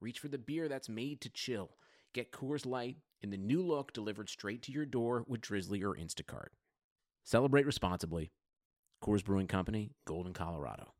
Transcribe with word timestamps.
reach 0.00 0.18
for 0.18 0.28
the 0.28 0.38
beer 0.38 0.68
that's 0.68 0.88
made 0.88 1.20
to 1.22 1.28
chill. 1.30 1.70
Get 2.14 2.32
Coors 2.32 2.66
Light 2.66 2.96
in 3.22 3.30
the 3.30 3.36
new 3.36 3.62
look 3.62 3.92
delivered 3.92 4.28
straight 4.28 4.62
to 4.62 4.72
your 4.72 4.86
door 4.86 5.24
with 5.26 5.40
Drizly 5.40 5.82
or 5.82 5.94
Instacart. 5.94 6.48
Celebrate 7.24 7.66
responsibly. 7.66 8.32
Coors 9.02 9.24
Brewing 9.24 9.46
Company, 9.46 9.92
Golden, 10.06 10.32
Colorado. 10.32 10.92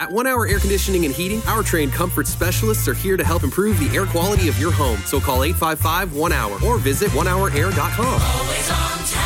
At 0.00 0.12
One 0.12 0.26
Hour 0.26 0.46
Air 0.46 0.60
Conditioning 0.60 1.04
and 1.04 1.14
Heating, 1.14 1.42
our 1.46 1.62
trained 1.62 1.92
comfort 1.92 2.28
specialists 2.28 2.86
are 2.86 2.94
here 2.94 3.16
to 3.16 3.24
help 3.24 3.42
improve 3.42 3.80
the 3.80 3.94
air 3.96 4.06
quality 4.06 4.48
of 4.48 4.58
your 4.58 4.70
home. 4.70 4.98
So 5.00 5.18
call 5.18 5.42
855 5.42 6.14
1 6.14 6.32
Hour 6.32 6.58
or 6.64 6.78
visit 6.78 7.10
onehourair.com. 7.10 8.06
Always 8.06 8.70
on 8.70 8.98
time 9.08 9.17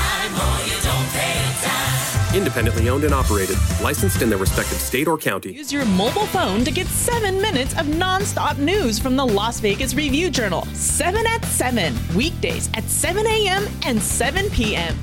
Independently 2.35 2.89
owned 2.89 3.05
and 3.05 3.13
operated, 3.13 3.57
licensed 3.83 4.23
in 4.23 4.31
their 4.31 4.39
respective 4.39 4.79
state 4.79 5.07
or 5.07 5.19
county. 5.19 5.53
Use 5.53 5.71
your 5.71 5.85
mobile 5.85 6.27
phone 6.27 6.65
to 6.65 6.71
get 6.71 6.87
seven 6.87 7.41
minutes 7.43 7.73
of 7.75 7.87
nonstop 7.87 8.57
news 8.57 8.99
from 8.99 9.17
the 9.17 9.27
Las 9.27 9.61
Vegas 9.61 9.95
Review 9.95 10.31
Journal. 10.31 10.65
7 10.73 11.27
at 11.27 11.45
7, 11.45 11.95
weekdays 12.17 12.71
at 12.75 12.85
7 12.85 13.27
a.m. 13.27 13.67
and 13.85 14.01
7 14.01 14.49
p.m. 14.51 14.97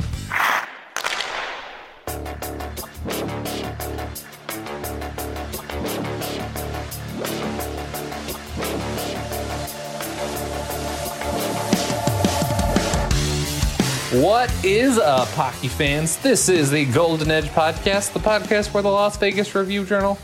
What 14.13 14.51
is 14.65 14.97
up, 14.97 15.27
hockey 15.27 15.67
fans? 15.67 16.17
This 16.17 16.49
is 16.49 16.71
the 16.71 16.85
Golden 16.85 17.29
Edge 17.29 17.45
Podcast, 17.49 18.13
the 18.13 18.19
podcast 18.19 18.73
where 18.73 18.81
the 18.81 18.89
Las 18.89 19.15
Vegas 19.17 19.53
Review 19.53 19.85
Journal 19.85 20.17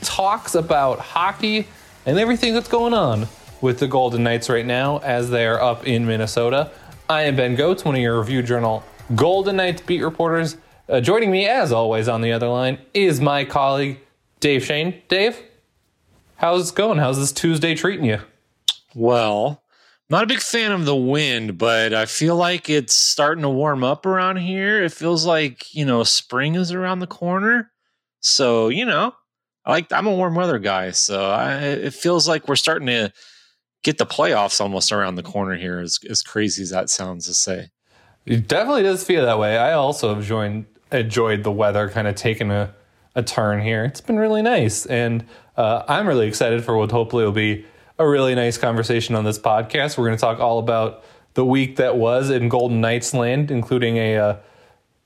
talks 0.00 0.54
about 0.54 1.00
hockey 1.00 1.66
and 2.06 2.20
everything 2.20 2.54
that's 2.54 2.68
going 2.68 2.94
on 2.94 3.26
with 3.60 3.80
the 3.80 3.88
Golden 3.88 4.22
Knights 4.22 4.48
right 4.48 4.64
now 4.64 4.98
as 4.98 5.28
they 5.30 5.44
are 5.44 5.60
up 5.60 5.88
in 5.88 6.06
Minnesota. 6.06 6.70
I 7.10 7.22
am 7.22 7.34
Ben 7.34 7.56
Goetz, 7.56 7.84
one 7.84 7.96
of 7.96 8.00
your 8.00 8.20
Review 8.20 8.44
Journal 8.44 8.84
Golden 9.16 9.56
Knights 9.56 9.82
beat 9.82 10.04
reporters. 10.04 10.56
Uh, 10.88 11.00
joining 11.00 11.32
me, 11.32 11.48
as 11.48 11.72
always, 11.72 12.06
on 12.06 12.20
the 12.20 12.30
other 12.30 12.46
line 12.46 12.78
is 12.94 13.20
my 13.20 13.44
colleague, 13.44 13.98
Dave 14.38 14.64
Schoen. 14.64 15.02
Dave, 15.08 15.36
how's 16.36 16.70
it 16.70 16.76
going? 16.76 16.98
How's 16.98 17.18
this 17.18 17.32
Tuesday 17.32 17.74
treating 17.74 18.04
you? 18.04 18.20
Well, 18.94 19.61
not 20.12 20.24
a 20.24 20.26
big 20.26 20.40
fan 20.40 20.72
of 20.72 20.84
the 20.84 20.94
wind, 20.94 21.56
but 21.56 21.94
I 21.94 22.04
feel 22.04 22.36
like 22.36 22.68
it's 22.68 22.92
starting 22.92 23.42
to 23.42 23.48
warm 23.48 23.82
up 23.82 24.04
around 24.04 24.36
here. 24.36 24.82
It 24.82 24.92
feels 24.92 25.24
like, 25.24 25.74
you 25.74 25.86
know, 25.86 26.04
spring 26.04 26.54
is 26.54 26.70
around 26.70 26.98
the 26.98 27.06
corner. 27.06 27.72
So, 28.20 28.68
you 28.68 28.84
know, 28.84 29.14
I 29.64 29.70
like 29.70 29.90
I'm 29.90 30.06
a 30.06 30.14
warm 30.14 30.34
weather 30.34 30.58
guy, 30.58 30.90
so 30.90 31.30
I, 31.30 31.54
it 31.60 31.94
feels 31.94 32.28
like 32.28 32.46
we're 32.46 32.56
starting 32.56 32.88
to 32.88 33.10
get 33.82 33.96
the 33.96 34.06
playoffs 34.06 34.60
almost 34.60 34.92
around 34.92 35.14
the 35.14 35.22
corner 35.22 35.56
here 35.56 35.80
as 35.80 35.98
as 36.08 36.22
crazy 36.22 36.62
as 36.62 36.70
that 36.70 36.90
sounds 36.90 37.26
to 37.26 37.34
say. 37.34 37.70
It 38.26 38.46
definitely 38.46 38.82
does 38.82 39.02
feel 39.02 39.24
that 39.24 39.38
way. 39.38 39.56
I 39.56 39.72
also 39.72 40.14
have 40.14 40.24
joined, 40.24 40.66
enjoyed 40.92 41.42
the 41.42 41.50
weather 41.50 41.88
kind 41.88 42.06
of 42.06 42.16
taking 42.16 42.50
a, 42.50 42.74
a 43.14 43.22
turn 43.22 43.62
here. 43.62 43.84
It's 43.84 44.00
been 44.02 44.18
really 44.18 44.42
nice. 44.42 44.84
And 44.86 45.24
uh, 45.56 45.84
I'm 45.88 46.06
really 46.06 46.28
excited 46.28 46.64
for 46.64 46.76
what 46.76 46.90
hopefully 46.90 47.24
will 47.24 47.32
be 47.32 47.64
a 47.98 48.08
really 48.08 48.34
nice 48.34 48.58
conversation 48.58 49.14
on 49.14 49.24
this 49.24 49.38
podcast. 49.38 49.98
We're 49.98 50.06
going 50.06 50.16
to 50.16 50.20
talk 50.20 50.40
all 50.40 50.58
about 50.58 51.04
the 51.34 51.44
week 51.44 51.76
that 51.76 51.96
was 51.96 52.30
in 52.30 52.48
Golden 52.48 52.80
Knights 52.80 53.14
land, 53.14 53.50
including 53.50 53.96
a, 53.96 54.16
uh, 54.16 54.36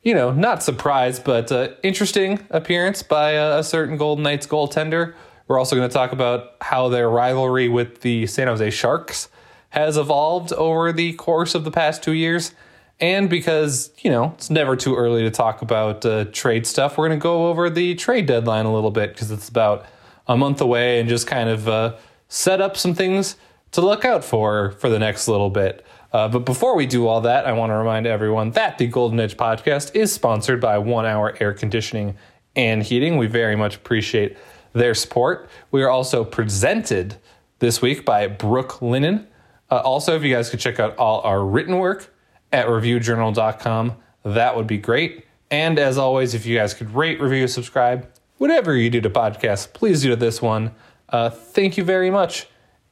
you 0.03 0.15
know, 0.15 0.33
not 0.33 0.63
surprise, 0.63 1.19
but 1.19 1.51
uh, 1.51 1.71
interesting 1.83 2.47
appearance 2.51 3.03
by 3.03 3.33
a, 3.33 3.59
a 3.59 3.65
certain 3.65 3.97
Golden 3.97 4.23
Knights 4.23 4.47
goaltender. 4.47 5.15
We're 5.49 5.59
also 5.59 5.77
going 5.77 5.89
to 5.89 5.93
talk 5.93 6.13
about 6.13 6.55
how 6.61 6.89
their 6.89 7.09
rivalry 7.09 7.69
with 7.69 8.01
the 8.01 8.27
San 8.27 8.49
Jose 8.49 8.71
Sharks 8.71 9.29
has 9.71 9.97
evolved 9.97 10.53
over 10.53 10.93
the 10.93 11.13
course 11.15 11.55
of 11.55 11.65
the 11.65 11.71
past 11.71 12.03
two 12.03 12.13
years. 12.13 12.53
And 12.99 13.29
because, 13.29 13.91
you 13.99 14.11
know, 14.11 14.33
it's 14.37 14.49
never 14.49 14.75
too 14.75 14.97
early 14.97 15.23
to 15.23 15.31
talk 15.31 15.61
about 15.61 16.05
uh, 16.07 16.25
trade 16.33 16.67
stuff, 16.67 16.97
we're 16.97 17.09
going 17.09 17.19
to 17.19 17.23
go 17.23 17.49
over 17.49 17.69
the 17.69 17.95
trade 17.95 18.27
deadline 18.27 18.65
a 18.65 18.73
little 18.73 18.91
bit 18.91 19.13
because 19.13 19.31
it's 19.31 19.49
about 19.49 19.85
a 20.27 20.37
month 20.37 20.61
away 20.61 20.99
and 20.99 21.09
just 21.09 21.27
kind 21.27 21.49
of 21.49 21.69
uh, 21.69 21.95
set 22.29 22.61
up 22.61 22.77
some 22.77 22.95
things 22.95 23.37
to 23.73 23.81
look 23.81 24.05
out 24.05 24.25
for 24.25 24.73
for 24.73 24.89
the 24.89 24.99
next 24.99 25.29
little 25.29 25.51
bit. 25.51 25.85
Uh, 26.13 26.29
but 26.29 26.41
before 26.41 26.77
we 26.77 26.87
do 26.87 27.07
all 27.07 27.21
that, 27.21 27.47
I 27.47 27.53
want 27.53 27.71
to 27.71 27.75
remind 27.75 28.07
everyone 28.07 28.53
that 28.53 28.79
the 28.79 28.87
Golden 28.87 29.21
Edge 29.21 29.37
podcast 29.37 29.95
is 29.95 30.13
sponsored 30.13 30.61
by 30.61 30.79
One 30.79 31.05
Hour 31.05 31.37
Air 31.41 31.53
Conditioning 31.53 32.17
and 32.55 32.83
Heating. 32.83 33.19
We 33.19 33.27
very 33.27 33.57
much 33.57 33.77
appreciate 33.77 34.37
their 34.73 34.95
support. 34.95 35.51
We 35.71 35.83
are 35.83 35.91
also 35.91 36.25
presented 36.25 37.17
this 37.59 37.83
week 37.83 38.05
by 38.05 38.29
Brooklinen. 38.29 39.27
Uh, 39.71 39.81
also, 39.81 40.15
if 40.17 40.23
you 40.23 40.35
guys 40.35 40.49
could 40.49 40.61
check 40.61 40.79
out 40.79 40.97
all 40.97 41.21
our 41.23 41.45
written 41.45 41.79
work 41.79 42.15
at 42.53 42.67
reviewjournal.com, 42.67 43.97
that 44.25 44.57
would 44.57 44.67
be 44.67 44.79
great. 44.79 45.27
And 45.51 45.79
as 45.79 45.99
always, 45.99 46.35
if 46.35 46.47
you 46.47 46.57
guys 46.57 46.75
could 46.75 46.95
rate, 46.95 47.21
review, 47.21 47.47
subscribe, 47.49 48.09
whatever 48.39 48.77
you 48.77 48.91
do 48.91 49.01
to 49.01 49.11
podcasts, 49.11 49.71
please 49.71 50.03
do 50.03 50.11
to 50.11 50.17
this 50.17 50.41
one. 50.41 50.75
Uh, 51.09 51.31
thank 51.31 51.77
you 51.77 51.85
very 51.85 52.11
much 52.11 52.47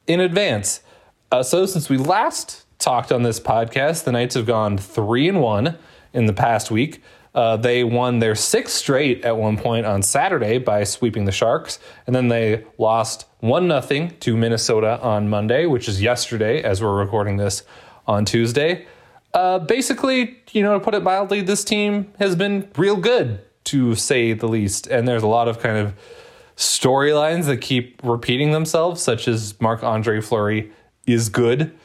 in 0.07 0.19
advance. 0.19 0.81
Uh, 1.31 1.43
so, 1.43 1.65
since 1.65 1.89
we 1.89 1.97
last 1.97 2.65
talked 2.79 3.11
on 3.11 3.23
this 3.23 3.39
podcast, 3.39 4.03
the 4.03 4.11
Knights 4.11 4.35
have 4.35 4.45
gone 4.45 4.77
three 4.77 5.27
and 5.27 5.41
one 5.41 5.77
in 6.13 6.25
the 6.25 6.33
past 6.33 6.71
week. 6.71 7.01
Uh, 7.33 7.57
they 7.57 7.83
won 7.83 8.19
their 8.19 8.35
sixth 8.35 8.75
straight 8.75 9.25
at 9.25 9.35
one 9.35 9.57
point 9.57 9.85
on 9.85 10.01
Saturday 10.01 10.57
by 10.57 10.85
sweeping 10.85 11.25
the 11.25 11.31
Sharks, 11.33 11.79
and 12.07 12.15
then 12.15 12.29
they 12.29 12.63
lost 12.77 13.25
one 13.41 13.67
nothing 13.67 14.15
to 14.21 14.37
Minnesota 14.37 14.99
on 15.01 15.29
Monday, 15.29 15.65
which 15.65 15.89
is 15.89 16.01
yesterday, 16.01 16.63
as 16.63 16.81
we're 16.81 16.97
recording 16.97 17.35
this 17.35 17.63
on 18.07 18.23
Tuesday. 18.23 18.85
Uh, 19.33 19.59
basically, 19.59 20.37
you 20.53 20.63
know, 20.63 20.79
to 20.79 20.79
put 20.79 20.93
it 20.93 21.03
mildly, 21.03 21.41
this 21.41 21.65
team 21.65 22.13
has 22.19 22.37
been 22.37 22.71
real 22.77 22.95
good, 22.95 23.41
to 23.65 23.95
say 23.95 24.31
the 24.31 24.47
least, 24.47 24.87
and 24.87 25.05
there's 25.05 25.23
a 25.23 25.27
lot 25.27 25.49
of 25.49 25.59
kind 25.59 25.77
of 25.77 25.93
storylines 26.57 27.45
that 27.45 27.57
keep 27.57 27.99
repeating 28.03 28.51
themselves, 28.51 29.01
such 29.01 29.27
as 29.27 29.59
Marc 29.59 29.83
Andre 29.83 30.21
Fleury 30.21 30.71
is 31.05 31.29
good 31.29 31.75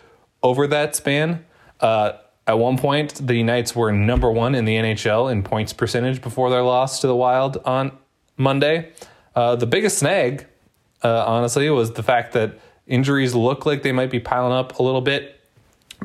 over 0.42 0.66
that 0.66 0.94
span. 0.96 1.44
Uh, 1.80 2.12
at 2.46 2.58
one 2.58 2.78
point, 2.78 3.14
the 3.26 3.42
Knights 3.42 3.76
were 3.76 3.92
number 3.92 4.30
one 4.30 4.54
in 4.54 4.64
the 4.64 4.76
NHL 4.76 5.30
in 5.30 5.42
points 5.42 5.72
percentage 5.72 6.20
before 6.20 6.50
their 6.50 6.62
loss 6.62 7.00
to 7.00 7.06
the 7.06 7.14
Wild 7.14 7.58
on 7.64 7.96
Monday. 8.36 8.92
Uh, 9.34 9.56
the 9.56 9.66
biggest 9.66 9.98
snag, 9.98 10.46
uh, 11.02 11.24
honestly, 11.26 11.68
was 11.70 11.92
the 11.92 12.02
fact 12.02 12.32
that 12.32 12.58
injuries 12.86 13.34
look 13.34 13.66
like 13.66 13.82
they 13.82 13.92
might 13.92 14.10
be 14.10 14.18
piling 14.18 14.52
up 14.52 14.78
a 14.78 14.82
little 14.82 15.00
bit 15.00 15.40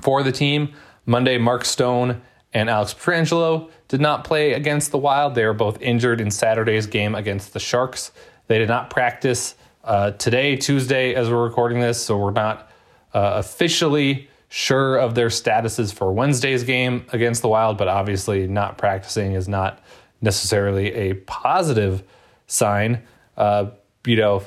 for 0.02 0.24
the 0.24 0.32
team. 0.32 0.74
Monday, 1.06 1.38
Mark 1.38 1.66
Stone 1.66 2.22
and 2.54 2.70
Alex 2.70 2.94
Pietrangelo 2.94 3.70
did 3.88 4.02
not 4.02 4.24
play 4.24 4.54
against 4.54 4.92
the 4.92 4.98
Wild. 4.98 5.36
They 5.36 5.46
were 5.46 5.54
both 5.54 5.82
injured 5.82 6.22
in 6.22 6.32
Saturday's 6.32 6.88
game 6.88 7.16
against 7.16 7.54
the 7.54 7.60
Sharks. 7.60 8.12
They 8.48 8.58
did 8.60 8.68
not 8.68 8.90
practice 8.90 9.56
uh, 9.84 10.12
today, 10.12 10.56
Tuesday, 10.56 11.14
as 11.14 11.30
we're 11.30 11.44
recording 11.44 11.80
this, 11.80 12.04
so 12.04 12.18
we're 12.18 12.32
not 12.32 12.72
uh, 13.14 13.34
officially 13.36 14.30
sure 14.50 14.98
of 14.98 15.16
their 15.16 15.28
statuses 15.28 15.94
for 15.94 16.12
Wednesday's 16.12 16.64
game 16.64 17.06
against 17.12 17.42
the 17.42 17.48
Wild, 17.48 17.78
but 17.78 17.88
obviously 17.88 18.48
not 18.48 18.78
practicing 18.78 19.34
is 19.34 19.48
not 19.48 19.80
necessarily 20.22 20.94
a 20.94 21.14
positive 21.14 22.04
sign. 22.48 23.04
Uh, 23.38 23.68
you 24.06 24.16
know, 24.16 24.44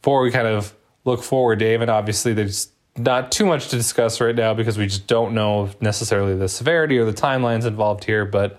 before 0.00 0.22
we 0.22 0.30
kind 0.30 0.46
of 0.46 0.74
look 1.04 1.22
forward, 1.22 1.58
Dave, 1.58 1.80
and 1.80 1.90
obviously 1.90 2.32
there's 2.32 2.70
not 2.96 3.30
too 3.30 3.44
much 3.44 3.68
to 3.68 3.76
discuss 3.76 4.20
right 4.20 4.34
now 4.34 4.54
because 4.54 4.78
we 4.78 4.86
just 4.86 5.06
don't 5.06 5.34
know 5.34 5.70
necessarily 5.80 6.34
the 6.34 6.48
severity 6.48 6.98
or 6.98 7.04
the 7.04 7.12
timelines 7.12 7.66
involved 7.66 8.04
here, 8.04 8.24
but 8.24 8.58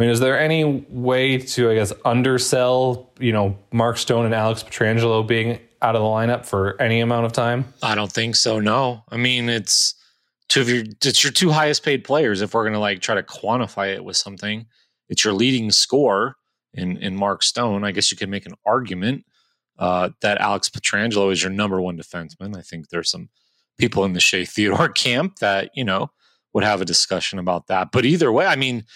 I 0.00 0.02
mean, 0.02 0.12
is 0.12 0.20
there 0.20 0.40
any 0.40 0.64
way 0.64 1.36
to, 1.36 1.70
I 1.70 1.74
guess, 1.74 1.92
undersell, 2.06 3.12
you 3.20 3.32
know, 3.32 3.58
Mark 3.70 3.98
Stone 3.98 4.24
and 4.24 4.34
Alex 4.34 4.62
Pietrangelo 4.62 5.28
being 5.28 5.58
out 5.82 5.94
of 5.94 6.00
the 6.00 6.08
lineup 6.08 6.46
for 6.46 6.80
any 6.80 7.00
amount 7.00 7.26
of 7.26 7.32
time? 7.32 7.66
I 7.82 7.94
don't 7.94 8.10
think 8.10 8.36
so. 8.36 8.60
No, 8.60 9.04
I 9.10 9.18
mean 9.18 9.50
it's 9.50 9.94
two 10.48 10.62
of 10.62 10.70
your 10.70 10.84
it's 11.04 11.22
your 11.22 11.34
two 11.34 11.50
highest 11.50 11.84
paid 11.84 12.02
players. 12.02 12.40
If 12.40 12.54
we're 12.54 12.64
gonna 12.64 12.80
like 12.80 13.00
try 13.00 13.14
to 13.14 13.22
quantify 13.22 13.94
it 13.94 14.02
with 14.02 14.16
something, 14.16 14.64
it's 15.10 15.22
your 15.22 15.34
leading 15.34 15.70
score 15.70 16.36
in 16.72 16.96
in 16.96 17.14
Mark 17.14 17.42
Stone. 17.42 17.84
I 17.84 17.92
guess 17.92 18.10
you 18.10 18.16
could 18.16 18.30
make 18.30 18.46
an 18.46 18.54
argument 18.64 19.26
uh, 19.78 20.08
that 20.22 20.38
Alex 20.38 20.70
Pietrangelo 20.70 21.30
is 21.30 21.42
your 21.42 21.52
number 21.52 21.78
one 21.78 21.98
defenseman. 21.98 22.56
I 22.56 22.62
think 22.62 22.88
there's 22.88 23.10
some 23.10 23.28
people 23.76 24.06
in 24.06 24.14
the 24.14 24.20
Shea 24.20 24.46
Theodore 24.46 24.88
camp 24.94 25.40
that 25.40 25.72
you 25.74 25.84
know 25.84 26.10
would 26.54 26.64
have 26.64 26.80
a 26.80 26.86
discussion 26.86 27.38
about 27.38 27.66
that. 27.66 27.92
But 27.92 28.06
either 28.06 28.32
way, 28.32 28.46
I 28.46 28.56
mean, 28.56 28.86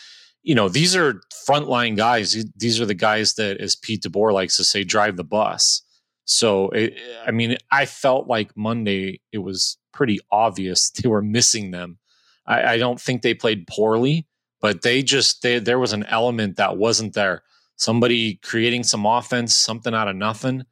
you 0.44 0.54
know, 0.54 0.68
these 0.68 0.94
are 0.94 1.22
frontline 1.48 1.96
guys. 1.96 2.44
These 2.56 2.80
are 2.80 2.86
the 2.86 2.94
guys 2.94 3.34
that, 3.34 3.56
as 3.60 3.74
Pete 3.74 4.02
DeBoer 4.02 4.32
likes 4.32 4.58
to 4.58 4.64
say, 4.64 4.84
drive 4.84 5.16
the 5.16 5.24
bus. 5.24 5.82
So, 6.26 6.68
it, 6.70 6.94
I 7.26 7.30
mean, 7.30 7.56
I 7.72 7.86
felt 7.86 8.28
like 8.28 8.56
Monday 8.56 9.20
it 9.32 9.38
was 9.38 9.78
pretty 9.92 10.20
obvious 10.30 10.90
they 11.02 11.08
were 11.08 11.22
missing 11.22 11.70
them. 11.70 11.98
I, 12.46 12.74
I 12.74 12.78
don't 12.78 13.00
think 13.00 13.22
they 13.22 13.32
played 13.32 13.66
poorly, 13.66 14.26
but 14.60 14.82
they 14.82 15.02
just 15.02 15.42
they, 15.42 15.58
there 15.58 15.78
was 15.78 15.94
an 15.94 16.04
element 16.04 16.56
that 16.56 16.76
wasn't 16.76 17.14
there. 17.14 17.42
Somebody 17.76 18.36
creating 18.36 18.84
some 18.84 19.06
offense, 19.06 19.54
something 19.54 19.94
out 19.94 20.08
of 20.08 20.14
nothing. 20.14 20.64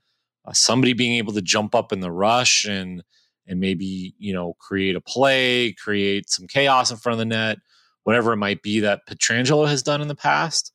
Uh, 0.44 0.52
somebody 0.52 0.92
being 0.92 1.14
able 1.14 1.32
to 1.32 1.42
jump 1.42 1.74
up 1.74 1.92
in 1.92 2.00
the 2.00 2.10
rush 2.10 2.66
and 2.66 3.02
and 3.46 3.58
maybe 3.58 4.14
you 4.18 4.34
know 4.34 4.54
create 4.54 4.96
a 4.96 5.00
play, 5.00 5.72
create 5.72 6.28
some 6.28 6.46
chaos 6.46 6.90
in 6.90 6.96
front 6.98 7.14
of 7.14 7.18
the 7.18 7.24
net, 7.24 7.58
whatever 8.04 8.32
it 8.32 8.38
might 8.38 8.62
be 8.62 8.80
that 8.80 9.06
Pietrangelo 9.08 9.68
has 9.68 9.82
done 9.82 10.00
in 10.00 10.08
the 10.08 10.14
past. 10.14 10.72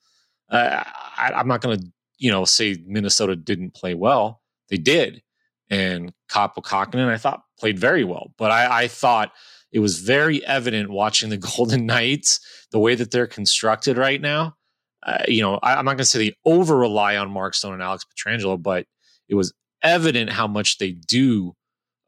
Uh, 0.50 0.84
I, 1.18 1.32
I'm 1.36 1.48
not 1.48 1.62
going 1.62 1.80
to 1.80 1.86
you 2.18 2.32
know 2.32 2.46
say 2.46 2.78
Minnesota 2.86 3.36
didn't 3.36 3.74
play 3.74 3.94
well. 3.94 4.42
They 4.70 4.78
did, 4.78 5.22
and 5.70 6.14
Kaapo 6.30 6.64
Kahkonen 6.64 7.10
I 7.10 7.18
thought 7.18 7.44
played 7.60 7.80
very 7.80 8.04
well, 8.04 8.34
but 8.38 8.52
I, 8.52 8.84
I 8.84 8.88
thought 8.88 9.32
it 9.72 9.80
was 9.80 10.00
very 10.00 10.46
evident 10.46 10.90
watching 10.90 11.30
the 11.30 11.38
Golden 11.58 11.86
Knights 11.86 12.40
the 12.72 12.80
way 12.80 12.96
that 12.96 13.12
they're 13.12 13.28
constructed 13.28 13.98
right 13.98 14.22
now. 14.22 14.56
Uh, 15.04 15.24
you 15.28 15.42
know, 15.42 15.60
I, 15.62 15.80
am 15.80 15.86
not 15.86 15.92
going 15.92 16.00
to 16.00 16.06
say 16.06 16.20
they 16.20 16.36
over 16.46 16.76
rely 16.76 17.16
on 17.18 17.32
Mark 17.32 17.54
Stone 17.54 17.74
and 17.74 17.84
Alex 17.84 18.06
Pietrangelo, 18.06 18.62
but 18.62 18.86
it 19.30 19.36
was 19.36 19.54
evident 19.84 20.32
how 20.32 20.48
much 20.48 20.80
they 20.80 20.92
do 20.92 21.54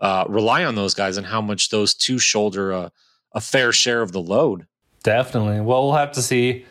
uh, 0.02 0.26
rely 0.28 0.66
on 0.66 0.76
those 0.76 0.94
guys 0.94 1.18
and 1.18 1.28
how 1.28 1.42
much 1.42 1.70
those 1.70 1.94
two 1.94 2.20
shoulder 2.20 2.72
a, 2.72 2.92
a 3.34 3.42
fair 3.42 3.72
share 3.72 4.02
of 4.02 4.12
the 4.12 4.22
load. 4.22 4.66
Definitely. 5.04 5.62
Well, 5.62 5.86
we'll 5.86 5.94
have 5.94 6.12
to 6.14 6.22
see 6.22 6.66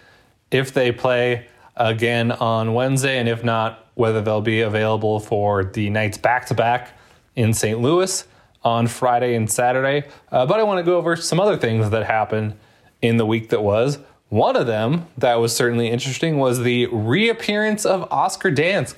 if 0.50 0.72
they 0.72 0.92
play 0.92 1.46
again 1.76 2.32
on 2.32 2.74
Wednesday, 2.74 3.18
and 3.18 3.28
if 3.28 3.44
not, 3.44 3.86
whether 3.94 4.20
they'll 4.20 4.40
be 4.40 4.60
available 4.60 5.20
for 5.20 5.64
the 5.64 5.90
Knights 5.90 6.18
back 6.18 6.46
to 6.46 6.54
back 6.54 6.96
in 7.36 7.52
St. 7.52 7.80
Louis 7.80 8.26
on 8.62 8.86
Friday 8.86 9.34
and 9.34 9.50
Saturday. 9.50 10.06
Uh, 10.30 10.46
but 10.46 10.60
I 10.60 10.62
want 10.62 10.78
to 10.78 10.82
go 10.82 10.96
over 10.96 11.16
some 11.16 11.40
other 11.40 11.56
things 11.56 11.90
that 11.90 12.06
happened 12.06 12.54
in 13.00 13.16
the 13.16 13.26
week 13.26 13.50
that 13.50 13.62
was. 13.62 13.98
One 14.28 14.56
of 14.56 14.66
them 14.66 15.06
that 15.16 15.36
was 15.36 15.56
certainly 15.56 15.88
interesting 15.88 16.38
was 16.38 16.60
the 16.60 16.86
reappearance 16.86 17.86
of 17.86 18.06
Oscar 18.12 18.50
Dansk 18.50 18.94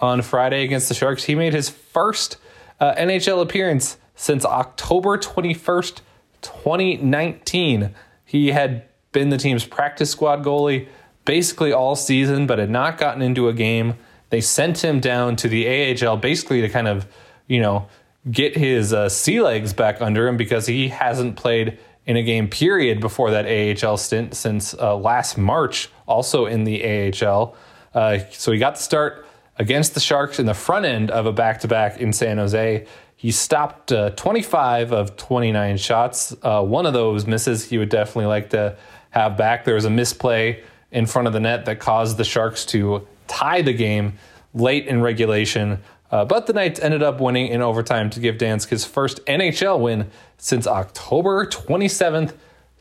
on 0.00 0.20
Friday 0.20 0.64
against 0.64 0.88
the 0.88 0.94
Sharks. 0.94 1.24
He 1.24 1.34
made 1.34 1.54
his 1.54 1.70
first 1.70 2.36
uh, 2.78 2.94
NHL 2.94 3.40
appearance 3.40 3.96
since 4.14 4.44
October 4.44 5.16
21st, 5.16 6.00
2019. 6.42 7.94
He 8.26 8.48
had 8.48 8.84
been 9.12 9.30
the 9.30 9.38
team's 9.38 9.64
practice 9.64 10.10
squad 10.10 10.44
goalie 10.44 10.88
basically 11.24 11.72
all 11.72 11.96
season, 11.96 12.46
but 12.46 12.58
had 12.58 12.68
not 12.68 12.98
gotten 12.98 13.22
into 13.22 13.48
a 13.48 13.54
game. 13.54 13.94
They 14.28 14.40
sent 14.40 14.84
him 14.84 15.00
down 15.00 15.36
to 15.36 15.48
the 15.48 15.66
AHL 16.06 16.18
basically 16.18 16.60
to 16.60 16.68
kind 16.68 16.88
of, 16.88 17.06
you 17.46 17.60
know, 17.60 17.88
get 18.30 18.56
his 18.56 18.92
uh, 18.92 19.08
sea 19.08 19.40
legs 19.40 19.72
back 19.72 20.02
under 20.02 20.26
him 20.26 20.36
because 20.36 20.66
he 20.66 20.88
hasn't 20.88 21.36
played 21.36 21.78
in 22.04 22.16
a 22.16 22.22
game 22.22 22.48
period 22.48 23.00
before 23.00 23.30
that 23.30 23.46
AHL 23.84 23.96
stint 23.96 24.34
since 24.34 24.74
uh, 24.74 24.96
last 24.96 25.38
March, 25.38 25.88
also 26.06 26.46
in 26.46 26.64
the 26.64 27.12
AHL. 27.24 27.56
Uh, 27.94 28.18
so 28.30 28.52
he 28.52 28.58
got 28.58 28.76
the 28.76 28.82
start 28.82 29.26
against 29.58 29.94
the 29.94 30.00
Sharks 30.00 30.38
in 30.38 30.46
the 30.46 30.54
front 30.54 30.84
end 30.84 31.10
of 31.10 31.26
a 31.26 31.32
back 31.32 31.60
to 31.60 31.68
back 31.68 31.98
in 31.98 32.12
San 32.12 32.38
Jose. 32.38 32.86
He 33.16 33.32
stopped 33.32 33.92
uh, 33.92 34.10
25 34.10 34.92
of 34.92 35.16
29 35.16 35.78
shots. 35.78 36.36
Uh, 36.42 36.62
one 36.62 36.84
of 36.84 36.92
those 36.92 37.26
misses 37.26 37.64
he 37.64 37.78
would 37.78 37.88
definitely 37.88 38.26
like 38.26 38.50
to 38.50 38.76
have 39.10 39.38
back. 39.38 39.64
There 39.64 39.74
was 39.74 39.86
a 39.86 39.90
misplay 39.90 40.62
in 40.92 41.06
front 41.06 41.26
of 41.26 41.32
the 41.32 41.40
net 41.40 41.64
that 41.64 41.80
caused 41.80 42.18
the 42.18 42.24
Sharks 42.24 42.66
to 42.66 43.06
tie 43.26 43.62
the 43.62 43.72
game 43.72 44.18
late 44.52 44.86
in 44.86 45.00
regulation. 45.00 45.82
Uh, 46.10 46.24
but 46.24 46.46
the 46.46 46.52
Knights 46.52 46.78
ended 46.78 47.02
up 47.02 47.20
winning 47.20 47.48
in 47.48 47.62
overtime 47.62 48.10
to 48.10 48.20
give 48.20 48.36
Dansk 48.36 48.68
his 48.68 48.84
first 48.84 49.24
NHL 49.26 49.80
win 49.80 50.10
since 50.38 50.66
October 50.66 51.46
27th, 51.46 52.34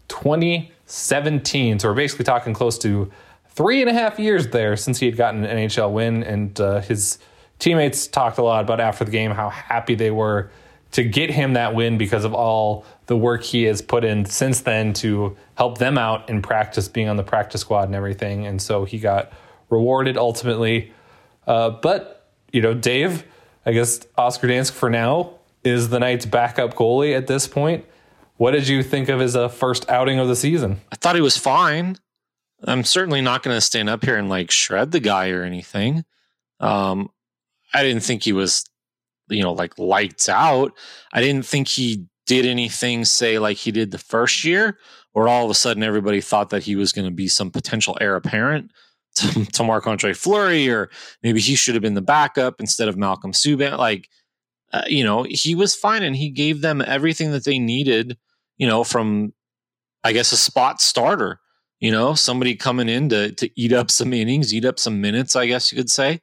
2017. 0.09 1.79
So 1.79 1.89
we're 1.89 1.95
basically 1.95 2.25
talking 2.25 2.53
close 2.53 2.77
to 2.79 3.11
three 3.49 3.81
and 3.81 3.89
a 3.89 3.93
half 3.93 4.19
years 4.19 4.49
there 4.49 4.75
since 4.75 4.99
he 4.99 5.05
had 5.05 5.15
gotten 5.15 5.43
an 5.45 5.57
NHL 5.57 5.91
win. 5.91 6.23
And 6.23 6.59
uh, 6.59 6.81
his 6.81 7.17
teammates 7.59 8.07
talked 8.07 8.37
a 8.37 8.43
lot 8.43 8.63
about 8.63 8.79
after 8.79 9.05
the 9.05 9.11
game 9.11 9.31
how 9.31 9.49
happy 9.49 9.95
they 9.95 10.11
were 10.11 10.49
to 10.91 11.03
get 11.03 11.29
him 11.29 11.53
that 11.53 11.75
win 11.75 11.97
because 11.97 12.23
of 12.23 12.33
all 12.33 12.85
the 13.07 13.17
work 13.17 13.43
he 13.43 13.63
has 13.63 13.81
put 13.81 14.03
in 14.03 14.25
since 14.25 14.61
then 14.61 14.93
to 14.93 15.35
help 15.55 15.77
them 15.77 15.97
out 15.97 16.29
in 16.29 16.41
practice, 16.41 16.87
being 16.87 17.09
on 17.09 17.17
the 17.17 17.23
practice 17.23 17.61
squad 17.61 17.83
and 17.83 17.95
everything. 17.95 18.45
And 18.45 18.61
so 18.61 18.85
he 18.85 18.99
got 18.99 19.31
rewarded 19.69 20.17
ultimately. 20.17 20.93
Uh, 21.45 21.71
but, 21.71 22.29
you 22.51 22.61
know, 22.61 22.73
Dave, 22.73 23.25
I 23.65 23.73
guess 23.73 24.05
Oscar 24.17 24.47
Dansk 24.47 24.71
for 24.71 24.89
now 24.89 25.33
is 25.63 25.89
the 25.89 25.99
Knights' 25.99 26.25
backup 26.25 26.75
goalie 26.75 27.15
at 27.15 27.27
this 27.27 27.47
point. 27.47 27.83
What 28.37 28.51
did 28.51 28.67
you 28.67 28.83
think 28.83 29.09
of 29.09 29.19
his 29.19 29.35
uh, 29.35 29.47
first 29.47 29.89
outing 29.89 30.19
of 30.19 30.27
the 30.27 30.35
season? 30.35 30.81
I 30.91 30.95
thought 30.95 31.15
he 31.15 31.21
was 31.21 31.37
fine. 31.37 31.97
I'm 32.63 32.83
certainly 32.83 33.21
not 33.21 33.43
going 33.43 33.55
to 33.55 33.61
stand 33.61 33.89
up 33.89 34.03
here 34.03 34.17
and 34.17 34.29
like 34.29 34.49
shred 34.49 34.91
the 34.91 34.99
guy 34.99 35.29
or 35.29 35.43
anything. 35.43 36.05
Um, 36.59 37.09
I 37.75 37.83
didn't 37.83 38.03
think 38.03 38.23
he 38.23 38.33
was, 38.33 38.65
you 39.29 39.43
know, 39.43 39.53
like 39.53 39.77
lights 39.77 40.29
out. 40.29 40.71
I 41.13 41.21
didn't 41.21 41.45
think 41.45 41.67
he 41.67 42.05
did 42.25 42.45
anything, 42.45 43.05
say, 43.05 43.39
like 43.39 43.57
he 43.57 43.71
did 43.71 43.91
the 43.91 43.97
first 43.97 44.43
year, 44.43 44.79
where 45.13 45.27
all 45.27 45.45
of 45.45 45.51
a 45.51 45.55
sudden 45.55 45.83
everybody 45.83 46.21
thought 46.21 46.49
that 46.49 46.63
he 46.63 46.75
was 46.75 46.91
going 46.91 47.05
to 47.05 47.13
be 47.13 47.27
some 47.27 47.51
potential 47.51 47.97
heir 48.01 48.15
apparent 48.15 48.71
to, 49.15 49.45
to 49.45 49.63
Marc 49.63 49.87
Andre 49.87 50.13
Fleury, 50.13 50.69
or 50.69 50.89
maybe 51.23 51.39
he 51.39 51.55
should 51.55 51.75
have 51.75 51.81
been 51.81 51.93
the 51.93 52.01
backup 52.01 52.59
instead 52.59 52.87
of 52.87 52.97
Malcolm 52.97 53.31
Subban. 53.31 53.77
Like, 53.77 54.09
uh, 54.73 54.83
you 54.87 55.03
know, 55.03 55.23
he 55.23 55.55
was 55.55 55.75
fine 55.75 56.03
and 56.03 56.15
he 56.15 56.29
gave 56.29 56.61
them 56.61 56.81
everything 56.81 57.31
that 57.31 57.45
they 57.45 57.59
needed, 57.59 58.17
you 58.57 58.67
know, 58.67 58.83
from, 58.83 59.33
I 60.03 60.11
guess, 60.11 60.31
a 60.31 60.37
spot 60.37 60.81
starter 60.81 61.39
you 61.79 61.91
know, 61.91 62.13
somebody 62.13 62.55
coming 62.55 62.89
in 62.89 63.09
to 63.09 63.31
to 63.33 63.49
eat 63.59 63.73
up 63.73 63.91
some 63.91 64.13
innings, 64.13 64.53
eat 64.53 64.65
up 64.65 64.79
some 64.79 65.01
minutes, 65.01 65.35
I 65.35 65.45
guess 65.45 65.71
you 65.71 65.77
could 65.77 65.89
say. 65.89 66.21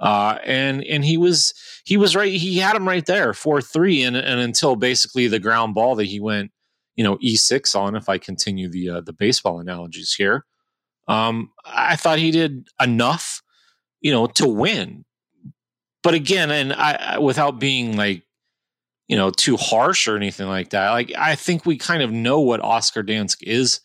Uh, 0.00 0.38
and 0.44 0.84
and 0.84 1.04
he 1.04 1.16
was 1.16 1.54
he 1.84 1.96
was 1.96 2.14
right. 2.14 2.32
He 2.32 2.58
had 2.58 2.76
him 2.76 2.86
right 2.86 3.04
there, 3.04 3.34
four 3.34 3.60
three, 3.60 4.02
and 4.02 4.16
and 4.16 4.40
until 4.40 4.76
basically 4.76 5.26
the 5.26 5.40
ground 5.40 5.74
ball 5.74 5.96
that 5.96 6.04
he 6.04 6.20
went, 6.20 6.52
you 6.94 7.02
know, 7.02 7.18
e 7.20 7.36
six 7.36 7.74
on. 7.74 7.96
If 7.96 8.08
I 8.08 8.18
continue 8.18 8.68
the 8.68 8.90
uh, 8.90 9.00
the 9.00 9.12
baseball 9.12 9.58
analogies 9.58 10.14
here, 10.14 10.44
um, 11.08 11.50
I 11.64 11.96
thought 11.96 12.20
he 12.20 12.30
did 12.30 12.68
enough, 12.80 13.42
you 14.00 14.12
know, 14.12 14.26
to 14.28 14.46
win. 14.46 15.04
But 16.04 16.14
again, 16.14 16.52
and 16.52 16.72
I 16.72 17.18
without 17.18 17.58
being 17.58 17.96
like 17.96 18.22
you 19.08 19.16
know 19.16 19.30
too 19.30 19.56
harsh 19.56 20.06
or 20.06 20.16
anything 20.16 20.46
like 20.46 20.70
that, 20.70 20.90
like 20.90 21.12
I 21.18 21.34
think 21.34 21.66
we 21.66 21.76
kind 21.76 22.02
of 22.04 22.12
know 22.12 22.38
what 22.38 22.62
Oscar 22.62 23.02
Dansk 23.02 23.42
is 23.42 23.80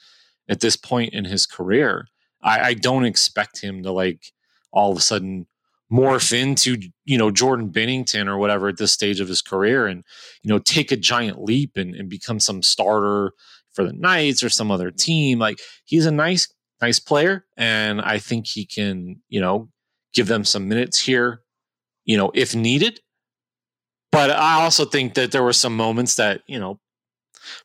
at 0.47 0.59
this 0.59 0.75
point 0.75 1.13
in 1.13 1.25
his 1.25 1.47
career. 1.47 2.07
I, 2.43 2.59
I 2.59 2.73
don't 2.75 3.05
expect 3.05 3.61
him 3.61 3.81
to 3.83 3.91
like 3.91 4.31
all 4.71 4.91
of 4.91 4.97
a 4.97 5.01
sudden 5.01 5.47
morph 5.93 6.33
into 6.33 6.77
you 7.05 7.17
know 7.17 7.29
Jordan 7.29 7.69
Binnington 7.69 8.27
or 8.27 8.37
whatever 8.37 8.67
at 8.67 8.77
this 8.77 8.91
stage 8.91 9.19
of 9.19 9.27
his 9.27 9.41
career 9.41 9.85
and 9.85 10.03
you 10.41 10.49
know 10.49 10.59
take 10.59 10.91
a 10.91 10.97
giant 10.97 11.43
leap 11.43 11.77
and, 11.77 11.93
and 11.93 12.09
become 12.09 12.39
some 12.39 12.63
starter 12.63 13.33
for 13.73 13.85
the 13.85 13.93
Knights 13.93 14.43
or 14.43 14.49
some 14.49 14.71
other 14.71 14.91
team. 14.91 15.39
Like 15.39 15.59
he's 15.85 16.05
a 16.05 16.11
nice 16.11 16.51
nice 16.81 16.99
player 16.99 17.45
and 17.57 18.01
I 18.01 18.17
think 18.17 18.47
he 18.47 18.65
can 18.65 19.21
you 19.29 19.39
know 19.39 19.69
give 20.13 20.27
them 20.27 20.43
some 20.43 20.67
minutes 20.67 20.99
here 20.99 21.41
you 22.05 22.17
know 22.17 22.31
if 22.33 22.55
needed. 22.55 22.99
But 24.11 24.31
I 24.31 24.61
also 24.63 24.85
think 24.85 25.15
that 25.15 25.31
there 25.31 25.43
were 25.43 25.53
some 25.53 25.75
moments 25.75 26.15
that 26.15 26.41
you 26.47 26.59
know 26.59 26.79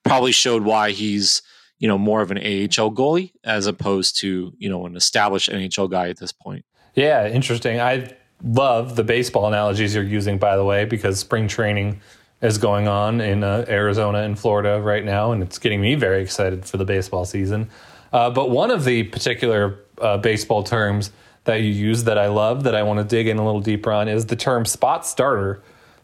probably 0.05 0.33
showed 0.33 0.65
why 0.65 0.91
he's 0.91 1.43
you 1.81 1.87
know, 1.87 1.97
more 1.97 2.23
of 2.23 2.31
an 2.33 2.39
AHL 2.39 2.91
goalie 2.91 3.33
as 3.45 3.67
opposed 3.67 4.19
to, 4.19 4.53
you 4.59 4.69
know, 4.69 4.85
an 4.87 4.97
established 4.97 5.49
NHL 5.49 5.89
guy 5.89 6.09
at 6.09 6.19
this 6.19 6.33
point. 6.33 6.65
Yeah, 6.95 7.29
interesting. 7.29 7.81
I 7.81 8.17
love 8.43 8.97
the 8.97 9.05
baseball 9.05 9.47
analogies 9.47 9.95
you're 9.95 10.05
using, 10.05 10.39
by 10.39 10.57
the 10.57 10.65
way, 10.65 10.85
because 10.85 11.19
spring 11.19 11.49
training 11.49 12.01
is 12.41 12.59
going 12.59 12.87
on 12.87 13.21
in 13.21 13.43
uh, 13.43 13.65
Arizona 13.69 14.19
and 14.19 14.39
Florida 14.39 14.81
right 14.81 15.05
now, 15.05 15.33
and 15.33 15.43
it's 15.43 15.59
getting 15.59 15.81
me 15.81 15.97
very 15.97 16.23
excited 16.23 16.65
for 16.65 16.77
the 16.77 16.85
baseball 16.85 17.25
season. 17.25 17.69
Uh, 18.13 18.31
but 18.31 18.51
one 18.51 18.71
of 18.71 18.85
the 18.85 19.03
particular 19.05 19.81
uh, 20.01 20.17
baseball 20.19 20.63
terms 20.63 21.11
that 21.45 21.57
you 21.57 21.71
use 21.71 22.05
that 22.05 22.19
I 22.19 22.29
love, 22.29 22.63
that 22.65 22.75
I 22.75 22.83
want 22.83 22.99
to 22.99 23.05
dig 23.05 23.27
in 23.27 23.39
a 23.39 23.45
little 23.45 23.61
deeper 23.61 23.91
on, 23.91 24.09
is 24.09 24.27
the 24.27 24.37
term 24.37 24.65
spot 24.65 25.05
starter, 25.05 25.63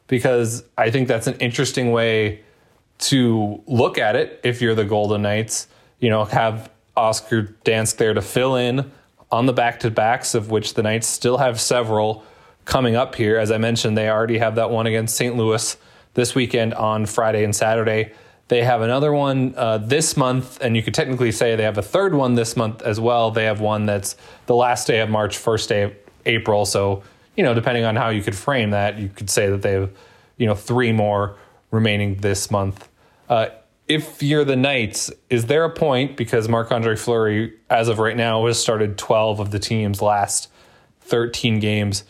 because 0.08 0.64
I 0.76 0.90
think 0.90 1.06
that's 1.08 1.26
an 1.26 1.34
interesting 1.34 1.92
way 1.92 2.42
to 2.98 3.62
look 3.66 3.96
at 3.96 4.16
it 4.16 4.40
if 4.42 4.60
you're 4.60 4.74
the 4.74 4.84
Golden 4.84 5.22
Knights. 5.22 5.68
You 6.00 6.10
know, 6.10 6.24
have 6.24 6.70
Oscar 6.96 7.54
Dansk 7.64 7.96
there 7.96 8.14
to 8.14 8.22
fill 8.22 8.56
in 8.56 8.90
on 9.34 9.46
the 9.46 9.52
back 9.52 9.80
to 9.80 9.90
backs, 9.90 10.36
of 10.36 10.52
which 10.52 10.74
the 10.74 10.82
Knights 10.84 11.08
still 11.08 11.38
have 11.38 11.60
several 11.60 12.22
coming 12.64 12.94
up 12.94 13.16
here. 13.16 13.36
As 13.36 13.50
I 13.50 13.58
mentioned, 13.58 13.98
they 13.98 14.08
already 14.08 14.38
have 14.38 14.54
that 14.54 14.70
one 14.70 14.86
against 14.86 15.16
St. 15.16 15.36
Louis 15.36 15.76
this 16.14 16.36
weekend 16.36 16.72
on 16.72 17.04
Friday 17.04 17.42
and 17.42 17.54
Saturday. 17.54 18.12
They 18.46 18.62
have 18.62 18.80
another 18.80 19.12
one 19.12 19.52
uh, 19.56 19.78
this 19.78 20.16
month, 20.16 20.60
and 20.60 20.76
you 20.76 20.84
could 20.84 20.94
technically 20.94 21.32
say 21.32 21.56
they 21.56 21.64
have 21.64 21.78
a 21.78 21.82
third 21.82 22.14
one 22.14 22.36
this 22.36 22.56
month 22.56 22.80
as 22.82 23.00
well. 23.00 23.32
They 23.32 23.46
have 23.46 23.60
one 23.60 23.86
that's 23.86 24.14
the 24.46 24.54
last 24.54 24.86
day 24.86 25.00
of 25.00 25.10
March, 25.10 25.36
first 25.36 25.68
day 25.68 25.82
of 25.82 25.94
April. 26.26 26.64
So, 26.64 27.02
you 27.36 27.42
know, 27.42 27.54
depending 27.54 27.82
on 27.82 27.96
how 27.96 28.10
you 28.10 28.22
could 28.22 28.36
frame 28.36 28.70
that, 28.70 29.00
you 29.00 29.08
could 29.08 29.28
say 29.28 29.50
that 29.50 29.62
they 29.62 29.72
have, 29.72 29.90
you 30.36 30.46
know, 30.46 30.54
three 30.54 30.92
more 30.92 31.34
remaining 31.72 32.18
this 32.18 32.52
month. 32.52 32.88
Uh, 33.28 33.48
if 33.86 34.22
you're 34.22 34.44
the 34.44 34.56
Knights, 34.56 35.10
is 35.28 35.46
there 35.46 35.64
a 35.64 35.70
point 35.70 36.16
because 36.16 36.48
Marc 36.48 36.72
Andre 36.72 36.96
Fleury, 36.96 37.54
as 37.68 37.88
of 37.88 37.98
right 37.98 38.16
now, 38.16 38.46
has 38.46 38.58
started 38.58 38.96
12 38.96 39.40
of 39.40 39.50
the 39.50 39.58
team's 39.58 40.00
last 40.00 40.50
13 41.02 41.60
games? 41.60 42.04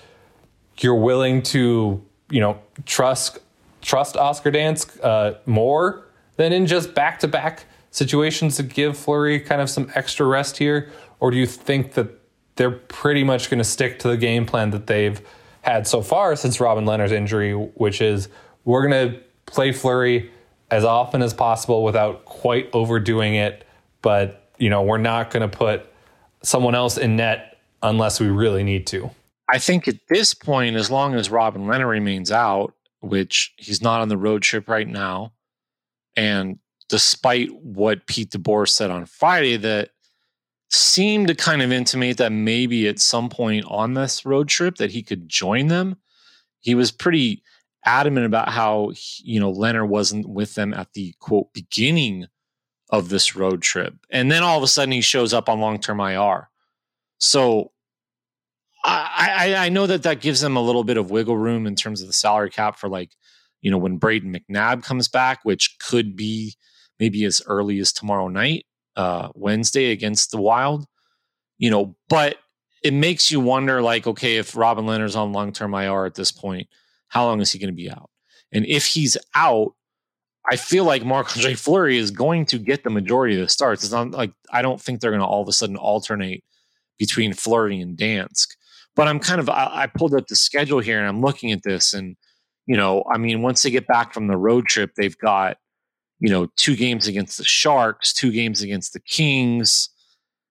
You're 0.79 0.95
willing 0.95 1.43
to, 1.43 2.05
you 2.31 2.41
know, 2.41 2.59
trust 2.87 3.39
trust 3.81 4.17
Oscar 4.17 4.51
Dansk 4.51 4.99
uh, 5.03 5.35
more 5.45 6.07
than 6.37 6.53
in 6.53 6.67
just 6.67 6.95
back 6.95 7.19
to 7.19 7.29
back 7.29 7.67
situations 7.91 8.57
to 8.57 8.63
give 8.63 8.97
Fleury 8.97 9.39
kind 9.39 9.61
of 9.61 9.69
some 9.69 9.91
extra 9.95 10.27
rest 10.27 10.57
here? 10.57 10.91
Or 11.21 11.31
do 11.31 11.37
you 11.37 11.47
think 11.47 11.93
that 11.95 12.09
they're 12.57 12.71
pretty 12.71 13.25
much 13.25 13.51
going 13.51 13.59
to 13.59 13.65
stick 13.65 13.99
to 14.01 14.09
the 14.09 14.17
game 14.17 14.47
plan 14.47 14.71
that 14.71 14.87
they've 14.87 15.21
had 15.63 15.87
so 15.87 16.03
far 16.03 16.35
since 16.37 16.61
Robin 16.61 16.85
Lehner's 16.85 17.13
injury, 17.13 17.53
which 17.53 18.01
is 18.01 18.29
we're 18.65 18.87
going 18.87 19.13
to 19.13 19.21
play 19.47 19.73
Fleury 19.73 20.31
as 20.71 20.85
often 20.85 21.23
as 21.23 21.35
possible 21.35 21.85
without 21.85 22.25
quite 22.25 22.69
overdoing 22.73 23.35
it, 23.35 23.67
but 24.03 24.51
you 24.59 24.71
know 24.71 24.83
we're 24.83 24.99
not 24.99 25.31
going 25.31 25.49
to 25.49 25.57
put 25.57 25.87
someone 26.43 26.75
else 26.75 26.97
in 26.97 27.17
net 27.17 27.59
unless 27.83 28.21
we 28.21 28.29
really 28.29 28.63
need 28.63 28.87
to. 28.89 29.11
I 29.51 29.59
think 29.59 29.89
at 29.89 29.97
this 30.09 30.33
point, 30.33 30.77
as 30.77 30.91
long 30.91 31.15
as 31.15 31.31
Robin 31.31 31.67
Lehner 31.67 31.89
remains 31.89 32.33
out, 32.33 32.75
which 33.01 33.53
he's 33.57 33.83
not 33.83 34.01
on 34.01 34.09
the 34.09 34.17
road 34.17 34.43
trip 34.43 34.69
right 34.69 34.89
now, 34.89 35.33
and 36.17 36.59
despite 36.89 37.55
what 37.55 38.07
Pete 38.07 38.31
DeBoer 38.31 38.69
said 38.69 38.91
on 38.91 39.07
Friday, 39.07 39.57
that 39.59 39.91
seemed 40.71 41.29
to 41.29 41.35
kind 41.35 41.63
of 41.63 41.71
intimate 41.71 42.17
that 42.17 42.33
maybe 42.33 42.89
at 42.89 42.99
some 42.99 43.29
point 43.29 43.65
on 43.69 43.95
this 43.95 44.25
road 44.25 44.49
trip 44.49 44.77
that 44.77 44.91
he 44.91 45.03
could 45.03 45.29
join 45.29 45.69
them. 45.69 45.97
He 46.61 46.75
was 46.75 46.91
pretty 46.91 47.43
adamant 47.85 48.27
about 48.27 48.49
how 48.49 48.93
you 49.23 49.41
know 49.41 49.53
Lehner 49.53 49.87
wasn't 49.87 50.29
with 50.29 50.55
them 50.55 50.75
at 50.75 50.93
the 50.95 51.15
quote 51.19 51.53
beginning 51.53 52.27
of 52.91 53.09
this 53.09 53.35
road 53.35 53.63
trip, 53.63 53.95
and 54.11 54.31
then 54.31 54.43
all 54.43 54.57
of 54.57 54.63
a 54.63 54.69
sudden 54.69 54.93
he 54.93 55.01
shows 55.01 55.33
up 55.33 55.49
on 55.49 55.61
long 55.61 55.79
term 55.79 56.01
IR. 56.01 56.49
So 57.19 57.73
I, 58.85 59.55
I 59.55 59.67
I 59.67 59.69
know 59.69 59.87
that 59.87 60.03
that 60.05 60.21
gives 60.21 60.41
them 60.41 60.57
a 60.57 60.63
little 60.63 60.85
bit 60.85 60.97
of 60.97 61.11
wiggle 61.11 61.37
room 61.37 61.67
in 61.67 61.75
terms 61.75 62.01
of 62.01 62.07
the 62.07 62.13
salary 62.13 62.51
cap 62.51 62.79
for 62.79 62.89
like 62.89 63.11
you 63.65 63.71
know, 63.71 63.79
when 63.79 63.99
Brayden 63.99 64.37
McNabb 64.37 64.85
comes 64.85 65.09
back, 65.09 65.41
which 65.43 65.77
could 65.81 66.15
be 66.15 66.55
maybe 67.01 67.25
as 67.25 67.41
early 67.47 67.79
as 67.79 67.93
tomorrow 67.93 68.29
night, 68.29 68.67
uh, 68.95 69.31
Wednesday 69.35 69.91
against 69.91 70.31
the 70.31 70.37
Wild, 70.37 70.85
you 71.57 71.71
know, 71.71 71.97
but 72.11 72.37
it 72.83 72.93
makes 72.93 73.33
you 73.33 73.41
wonder 73.41 73.81
like, 73.81 74.07
okay, 74.07 74.37
if 74.37 74.55
Robin 74.55 74.85
Lehner's 74.85 75.17
on 75.17 75.33
long 75.33 75.51
term 75.51 75.75
IR 75.75 76.05
at 76.05 76.15
this 76.15 76.31
point, 76.31 76.69
how 77.15 77.27
long 77.27 77.41
is 77.41 77.53
he 77.53 77.59
going 77.59 77.73
to 77.73 77.77
be 77.77 77.91
out? 77.91 78.11
And 78.53 78.67
if 78.67 78.87
he's 78.87 79.17
out, 79.35 79.75
I 80.51 80.57
feel 80.57 80.85
like 80.85 81.05
Marc 81.05 81.37
Andre 81.37 81.55
Fleury 81.55 81.97
is 81.97 82.11
going 82.11 82.45
to 82.47 82.59
get 82.59 82.85
the 82.85 82.91
majority 82.91 83.37
of 83.37 83.41
the 83.41 83.49
starts. 83.49 83.85
It's 83.85 83.93
not 83.93 84.11
like 84.11 84.33
I 84.51 84.61
don't 84.61 84.81
think 84.81 85.01
they're 85.01 85.13
going 85.13 85.21
to 85.21 85.27
all 85.27 85.43
of 85.43 85.49
a 85.49 85.53
sudden 85.53 85.77
alternate 85.77 86.45
between 86.99 87.33
Fleury 87.33 87.81
and 87.81 87.97
Dansk. 87.97 88.49
But 88.97 89.09
I'm 89.09 89.21
kind 89.21 89.41
of 89.41 89.49
I, 89.49 89.71
I 89.73 89.87
pulled 89.87 90.15
up 90.15 90.27
the 90.27 90.37
schedule 90.37 90.81
here 90.81 90.99
and 90.99 91.09
I'm 91.09 91.23
looking 91.23 91.53
at 91.53 91.63
this 91.63 91.95
and 91.95 92.17
you 92.67 92.77
know, 92.77 93.05
I 93.13 93.19
mean, 93.19 93.43
once 93.43 93.63
they 93.63 93.71
get 93.71 93.87
back 93.87 94.15
from 94.15 94.27
the 94.27 94.37
road 94.37 94.67
trip, 94.67 94.95
they've 94.97 95.19
got, 95.19 95.59
you 96.19 96.31
know, 96.31 96.49
two 96.57 96.77
games 96.77 97.07
against 97.07 97.37
the 97.37 97.45
Sharks, 97.45 98.13
two 98.13 98.33
games 98.33 98.63
against 98.63 98.93
the 98.93 99.01
Kings. 99.01 99.91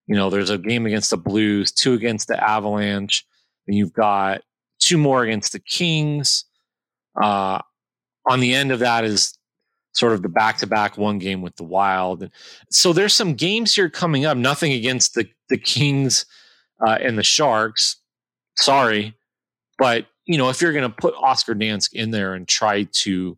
You 0.07 0.15
know, 0.15 0.29
there's 0.29 0.51
a 0.51 0.57
game 0.57 0.85
against 0.85 1.09
the 1.09 1.17
Blues, 1.17 1.71
two 1.71 1.93
against 1.93 2.27
the 2.27 2.41
Avalanche. 2.41 3.25
and 3.67 3.75
you've 3.75 3.93
got 3.93 4.41
two 4.79 4.97
more 4.97 5.23
against 5.23 5.53
the 5.53 5.59
Kings. 5.59 6.45
Uh, 7.21 7.59
on 8.29 8.39
the 8.39 8.53
end 8.53 8.71
of 8.71 8.79
that 8.79 9.03
is 9.03 9.37
sort 9.93 10.13
of 10.13 10.21
the 10.21 10.29
back 10.29 10.57
to 10.57 10.67
back 10.67 10.97
one 10.97 11.19
game 11.19 11.41
with 11.41 11.55
the 11.55 11.63
Wild. 11.63 12.29
So 12.71 12.93
there's 12.93 13.13
some 13.13 13.35
games 13.35 13.75
here 13.75 13.89
coming 13.89 14.25
up. 14.25 14.37
Nothing 14.37 14.73
against 14.73 15.13
the, 15.13 15.27
the 15.49 15.57
Kings 15.57 16.25
uh, 16.85 16.97
and 16.99 17.17
the 17.17 17.23
Sharks. 17.23 17.97
Sorry. 18.55 19.15
But 19.77 20.07
you 20.25 20.37
know, 20.37 20.49
if 20.49 20.61
you're 20.61 20.73
going 20.73 20.89
to 20.89 20.95
put 20.95 21.13
Oscar 21.15 21.53
Dansk 21.53 21.93
in 21.93 22.11
there 22.11 22.33
and 22.33 22.47
try 22.47 22.83
to, 22.83 23.37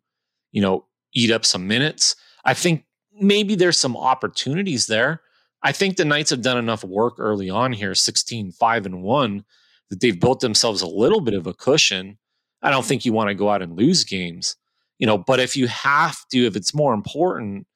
you 0.52 0.62
know, 0.62 0.84
eat 1.14 1.30
up 1.30 1.44
some 1.44 1.66
minutes, 1.66 2.14
I 2.44 2.54
think 2.54 2.84
maybe 3.18 3.54
there's 3.54 3.78
some 3.78 3.96
opportunities 3.96 4.86
there. 4.86 5.22
I 5.62 5.72
think 5.72 5.96
the 5.96 6.04
Knights 6.04 6.30
have 6.30 6.42
done 6.42 6.58
enough 6.58 6.84
work 6.84 7.14
early 7.18 7.50
on 7.50 7.72
here, 7.72 7.94
16, 7.94 8.52
5 8.52 8.86
and 8.86 9.02
1, 9.02 9.44
that 9.90 10.00
they've 10.00 10.18
built 10.18 10.40
themselves 10.40 10.82
a 10.82 10.86
little 10.86 11.20
bit 11.20 11.34
of 11.34 11.46
a 11.46 11.54
cushion. 11.54 12.18
I 12.62 12.70
don't 12.70 12.84
think 12.84 13.04
you 13.04 13.12
want 13.12 13.28
to 13.28 13.34
go 13.34 13.50
out 13.50 13.62
and 13.62 13.76
lose 13.76 14.04
games, 14.04 14.56
you 14.98 15.06
know, 15.06 15.18
but 15.18 15.40
if 15.40 15.56
you 15.56 15.66
have 15.68 16.16
to, 16.32 16.46
if 16.46 16.56
it's 16.56 16.74
more 16.74 16.94
important, 16.94 17.66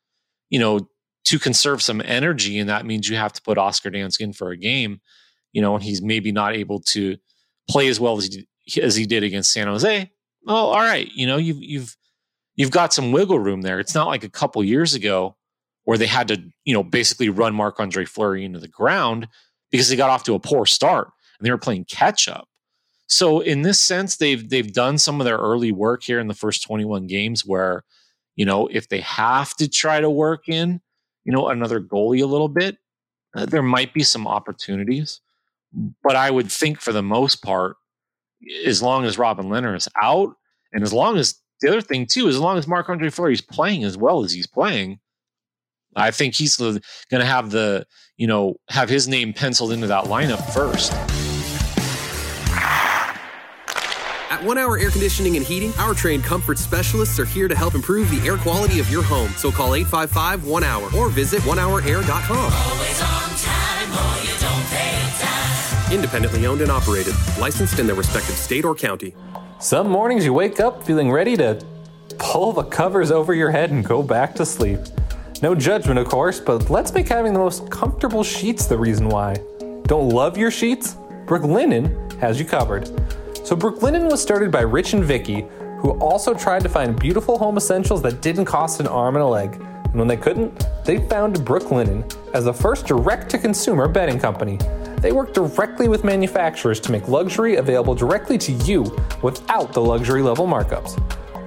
you 0.48 0.58
know, 0.58 0.88
to 1.24 1.38
conserve 1.38 1.82
some 1.82 2.00
energy, 2.04 2.58
and 2.58 2.68
that 2.68 2.86
means 2.86 3.08
you 3.08 3.16
have 3.16 3.32
to 3.34 3.42
put 3.42 3.58
Oscar 3.58 3.90
Dansk 3.90 4.20
in 4.20 4.32
for 4.32 4.50
a 4.50 4.56
game, 4.56 5.00
you 5.52 5.62
know, 5.62 5.74
and 5.74 5.84
he's 5.84 6.02
maybe 6.02 6.32
not 6.32 6.56
able 6.56 6.80
to 6.80 7.16
play 7.68 7.88
as 7.88 8.00
well 8.00 8.16
as 8.16 8.34
he 8.64 8.82
as 8.82 8.96
he 8.96 9.06
did 9.06 9.22
against 9.22 9.52
San 9.52 9.66
Jose, 9.66 10.10
oh, 10.46 10.54
all 10.54 10.78
right, 10.78 11.10
you 11.12 11.26
know, 11.26 11.36
you've 11.36 11.62
you've 11.62 11.96
you've 12.56 12.70
got 12.70 12.92
some 12.92 13.12
wiggle 13.12 13.38
room 13.38 13.62
there. 13.62 13.80
It's 13.80 13.94
not 13.94 14.08
like 14.08 14.24
a 14.24 14.28
couple 14.28 14.62
years 14.64 14.94
ago 14.94 15.36
where 15.84 15.98
they 15.98 16.06
had 16.06 16.28
to, 16.28 16.42
you 16.64 16.74
know, 16.74 16.82
basically 16.82 17.28
run 17.28 17.54
Marc 17.54 17.80
Andre 17.80 18.04
Fleury 18.04 18.44
into 18.44 18.58
the 18.58 18.68
ground 18.68 19.28
because 19.70 19.88
they 19.88 19.96
got 19.96 20.10
off 20.10 20.24
to 20.24 20.34
a 20.34 20.40
poor 20.40 20.66
start 20.66 21.08
and 21.38 21.46
they 21.46 21.50
were 21.50 21.58
playing 21.58 21.84
catch 21.84 22.28
up. 22.28 22.48
So 23.10 23.40
in 23.40 23.62
this 23.62 23.80
sense, 23.80 24.16
they've 24.16 24.48
they've 24.48 24.72
done 24.72 24.96
some 24.96 25.20
of 25.20 25.24
their 25.24 25.36
early 25.36 25.72
work 25.72 26.04
here 26.04 26.20
in 26.20 26.28
the 26.28 26.34
first 26.34 26.62
21 26.62 27.08
games 27.08 27.44
where, 27.44 27.82
you 28.36 28.46
know, 28.46 28.68
if 28.68 28.88
they 28.88 29.00
have 29.00 29.54
to 29.56 29.68
try 29.68 30.00
to 30.00 30.08
work 30.08 30.48
in, 30.48 30.80
you 31.24 31.32
know, 31.32 31.48
another 31.48 31.80
goalie 31.80 32.22
a 32.22 32.26
little 32.26 32.48
bit, 32.48 32.78
uh, 33.34 33.46
there 33.46 33.62
might 33.62 33.92
be 33.92 34.04
some 34.04 34.28
opportunities. 34.28 35.20
But 36.04 36.14
I 36.14 36.30
would 36.30 36.52
think 36.52 36.80
for 36.80 36.92
the 36.92 37.02
most 37.02 37.42
part, 37.42 37.76
as 38.64 38.80
long 38.80 39.04
as 39.04 39.18
Robin 39.18 39.46
Lehner 39.46 39.76
is 39.76 39.88
out, 40.00 40.36
and 40.72 40.84
as 40.84 40.92
long 40.92 41.18
as 41.18 41.34
the 41.60 41.68
other 41.68 41.80
thing 41.80 42.06
too, 42.06 42.28
as 42.28 42.38
long 42.38 42.58
as 42.58 42.68
Marc 42.68 42.88
Andre 42.88 43.10
Fleury 43.10 43.32
is 43.32 43.40
playing 43.40 43.82
as 43.82 43.96
well 43.96 44.22
as 44.22 44.32
he's 44.32 44.46
playing, 44.46 45.00
I 45.96 46.12
think 46.12 46.36
he's 46.36 46.56
going 46.56 46.80
to 47.10 47.24
have 47.24 47.50
the 47.50 47.88
you 48.16 48.28
know 48.28 48.54
have 48.68 48.88
his 48.88 49.08
name 49.08 49.32
penciled 49.32 49.72
into 49.72 49.88
that 49.88 50.04
lineup 50.04 50.48
first. 50.54 50.92
At 54.30 54.44
One 54.44 54.58
Hour 54.58 54.78
Air 54.78 54.90
Conditioning 54.90 55.36
and 55.36 55.44
Heating, 55.44 55.72
our 55.76 55.92
trained 55.92 56.22
comfort 56.22 56.56
specialists 56.56 57.18
are 57.18 57.24
here 57.24 57.48
to 57.48 57.56
help 57.56 57.74
improve 57.74 58.08
the 58.12 58.24
air 58.24 58.36
quality 58.36 58.78
of 58.78 58.88
your 58.88 59.02
home. 59.02 59.28
So 59.30 59.50
call 59.50 59.74
855 59.74 60.46
1 60.46 60.62
Hour 60.62 60.88
or 60.96 61.08
visit 61.08 61.40
onehourair.com. 61.42 62.36
Always 62.36 63.02
on 63.02 63.30
time 63.34 63.90
or 63.90 64.22
you 64.22 64.30
don't 64.38 64.66
pay 64.70 65.02
time. 65.18 65.92
Independently 65.92 66.46
owned 66.46 66.60
and 66.60 66.70
operated, 66.70 67.12
licensed 67.40 67.80
in 67.80 67.88
their 67.88 67.96
respective 67.96 68.36
state 68.36 68.64
or 68.64 68.76
county. 68.76 69.16
Some 69.58 69.88
mornings 69.88 70.24
you 70.24 70.32
wake 70.32 70.60
up 70.60 70.84
feeling 70.84 71.10
ready 71.10 71.36
to 71.36 71.60
pull 72.18 72.52
the 72.52 72.62
covers 72.62 73.10
over 73.10 73.34
your 73.34 73.50
head 73.50 73.72
and 73.72 73.84
go 73.84 74.00
back 74.00 74.36
to 74.36 74.46
sleep. 74.46 74.78
No 75.42 75.56
judgment, 75.56 75.98
of 75.98 76.06
course, 76.06 76.38
but 76.38 76.70
let's 76.70 76.94
make 76.94 77.08
having 77.08 77.32
the 77.32 77.40
most 77.40 77.68
comfortable 77.68 78.22
sheets 78.22 78.66
the 78.66 78.78
reason 78.78 79.08
why. 79.08 79.34
Don't 79.86 80.10
love 80.10 80.38
your 80.38 80.52
sheets? 80.52 80.94
Brooklinen 81.26 82.12
has 82.20 82.38
you 82.38 82.44
covered. 82.44 82.88
So, 83.50 83.56
Brooklinen 83.56 84.08
was 84.08 84.22
started 84.22 84.52
by 84.52 84.60
Rich 84.60 84.92
and 84.92 85.04
Vicky, 85.04 85.44
who 85.80 85.98
also 85.98 86.32
tried 86.34 86.62
to 86.62 86.68
find 86.68 86.96
beautiful 86.96 87.36
home 87.36 87.56
essentials 87.56 88.00
that 88.02 88.22
didn't 88.22 88.44
cost 88.44 88.78
an 88.78 88.86
arm 88.86 89.16
and 89.16 89.24
a 89.24 89.26
leg. 89.26 89.54
And 89.56 89.96
when 89.96 90.06
they 90.06 90.16
couldn't, 90.16 90.64
they 90.84 90.98
found 91.08 91.34
Brooklinen 91.38 92.04
as 92.32 92.44
the 92.44 92.54
first 92.54 92.86
direct 92.86 93.28
to 93.30 93.38
consumer 93.38 93.88
bedding 93.88 94.20
company. 94.20 94.56
They 94.98 95.10
work 95.10 95.34
directly 95.34 95.88
with 95.88 96.04
manufacturers 96.04 96.78
to 96.78 96.92
make 96.92 97.08
luxury 97.08 97.56
available 97.56 97.96
directly 97.96 98.38
to 98.38 98.52
you 98.52 98.96
without 99.20 99.72
the 99.72 99.80
luxury 99.80 100.22
level 100.22 100.46
markups. 100.46 100.94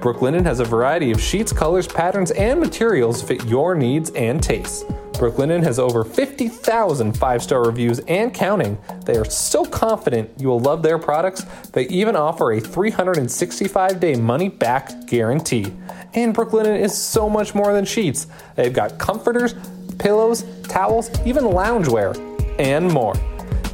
Brooklinen 0.02 0.44
has 0.44 0.60
a 0.60 0.64
variety 0.66 1.10
of 1.10 1.18
sheets, 1.18 1.54
colors, 1.54 1.86
patterns, 1.86 2.32
and 2.32 2.60
materials 2.60 3.22
to 3.22 3.26
fit 3.28 3.44
your 3.46 3.74
needs 3.74 4.10
and 4.10 4.42
tastes. 4.42 4.84
Brooklinen 5.14 5.62
has 5.62 5.78
over 5.78 6.04
50,000 6.04 7.16
five 7.16 7.42
star 7.42 7.64
reviews 7.64 8.00
and 8.00 8.34
counting. 8.34 8.76
They 9.04 9.16
are 9.16 9.24
so 9.24 9.64
confident 9.64 10.30
you 10.38 10.48
will 10.48 10.60
love 10.60 10.82
their 10.82 10.98
products, 10.98 11.44
they 11.72 11.86
even 11.88 12.16
offer 12.16 12.52
a 12.52 12.60
365 12.60 14.00
day 14.00 14.16
money 14.16 14.48
back 14.48 15.06
guarantee. 15.06 15.72
And 16.14 16.34
Brooklinen 16.34 16.78
is 16.80 16.96
so 16.96 17.28
much 17.28 17.54
more 17.54 17.72
than 17.72 17.84
sheets. 17.84 18.26
They've 18.56 18.72
got 18.72 18.98
comforters, 18.98 19.54
pillows, 19.98 20.44
towels, 20.64 21.10
even 21.24 21.44
loungewear, 21.44 22.18
and 22.58 22.90
more. 22.92 23.14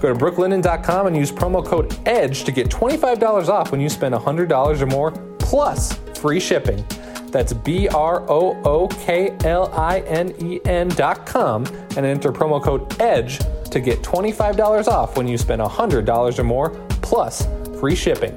Go 0.00 0.12
to 0.12 0.18
brooklinen.com 0.18 1.06
and 1.06 1.16
use 1.16 1.30
promo 1.30 1.64
code 1.64 1.94
EDGE 2.06 2.44
to 2.44 2.52
get 2.52 2.68
$25 2.68 3.48
off 3.48 3.70
when 3.70 3.80
you 3.80 3.88
spend 3.88 4.14
$100 4.14 4.80
or 4.80 4.86
more, 4.86 5.10
plus 5.38 5.98
free 6.18 6.40
shipping. 6.40 6.84
That's 7.30 7.52
B 7.52 7.88
R 7.88 8.22
O 8.30 8.60
O 8.64 8.88
K 8.88 9.36
L 9.44 9.72
I 9.72 10.00
N 10.00 10.34
E 10.38 10.60
N 10.64 10.88
dot 10.88 11.26
com 11.26 11.64
and 11.96 12.06
enter 12.06 12.32
promo 12.32 12.62
code 12.62 13.00
EDGE 13.00 13.38
to 13.70 13.80
get 13.80 14.02
$25 14.02 14.88
off 14.88 15.16
when 15.16 15.28
you 15.28 15.38
spend 15.38 15.62
$100 15.62 16.38
or 16.38 16.44
more, 16.44 16.70
plus 17.02 17.46
free 17.78 17.94
shipping. 17.94 18.36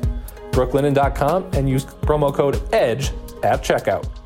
brooklinen.com 0.52 1.50
and 1.54 1.68
use 1.68 1.86
promo 1.86 2.34
code 2.34 2.62
EDGE 2.74 3.12
at 3.44 3.62
checkout. 3.64 4.23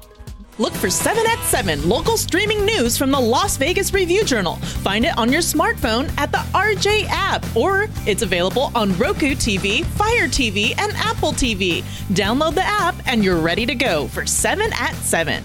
Look 0.59 0.73
for 0.73 0.89
7 0.89 1.23
at 1.27 1.43
7 1.43 1.87
local 1.87 2.17
streaming 2.17 2.65
news 2.65 2.97
from 2.97 3.11
the 3.11 3.19
Las 3.19 3.57
Vegas 3.57 3.93
Review 3.93 4.23
Journal. 4.23 4.55
Find 4.55 5.05
it 5.05 5.15
on 5.15 5.31
your 5.31 5.41
smartphone 5.41 6.09
at 6.17 6.31
the 6.31 6.39
RJ 6.55 7.05
app, 7.09 7.45
or 7.55 7.87
it's 8.07 8.23
available 8.23 8.71
on 8.73 8.97
Roku 8.97 9.35
TV, 9.35 9.85
Fire 9.85 10.27
TV, 10.27 10.73
and 10.79 10.93
Apple 10.93 11.31
TV. 11.31 11.83
Download 12.13 12.55
the 12.55 12.63
app 12.63 12.95
and 13.05 13.23
you're 13.23 13.39
ready 13.39 13.67
to 13.67 13.75
go 13.75 14.07
for 14.07 14.25
7 14.25 14.71
at 14.73 14.95
7. 14.95 15.43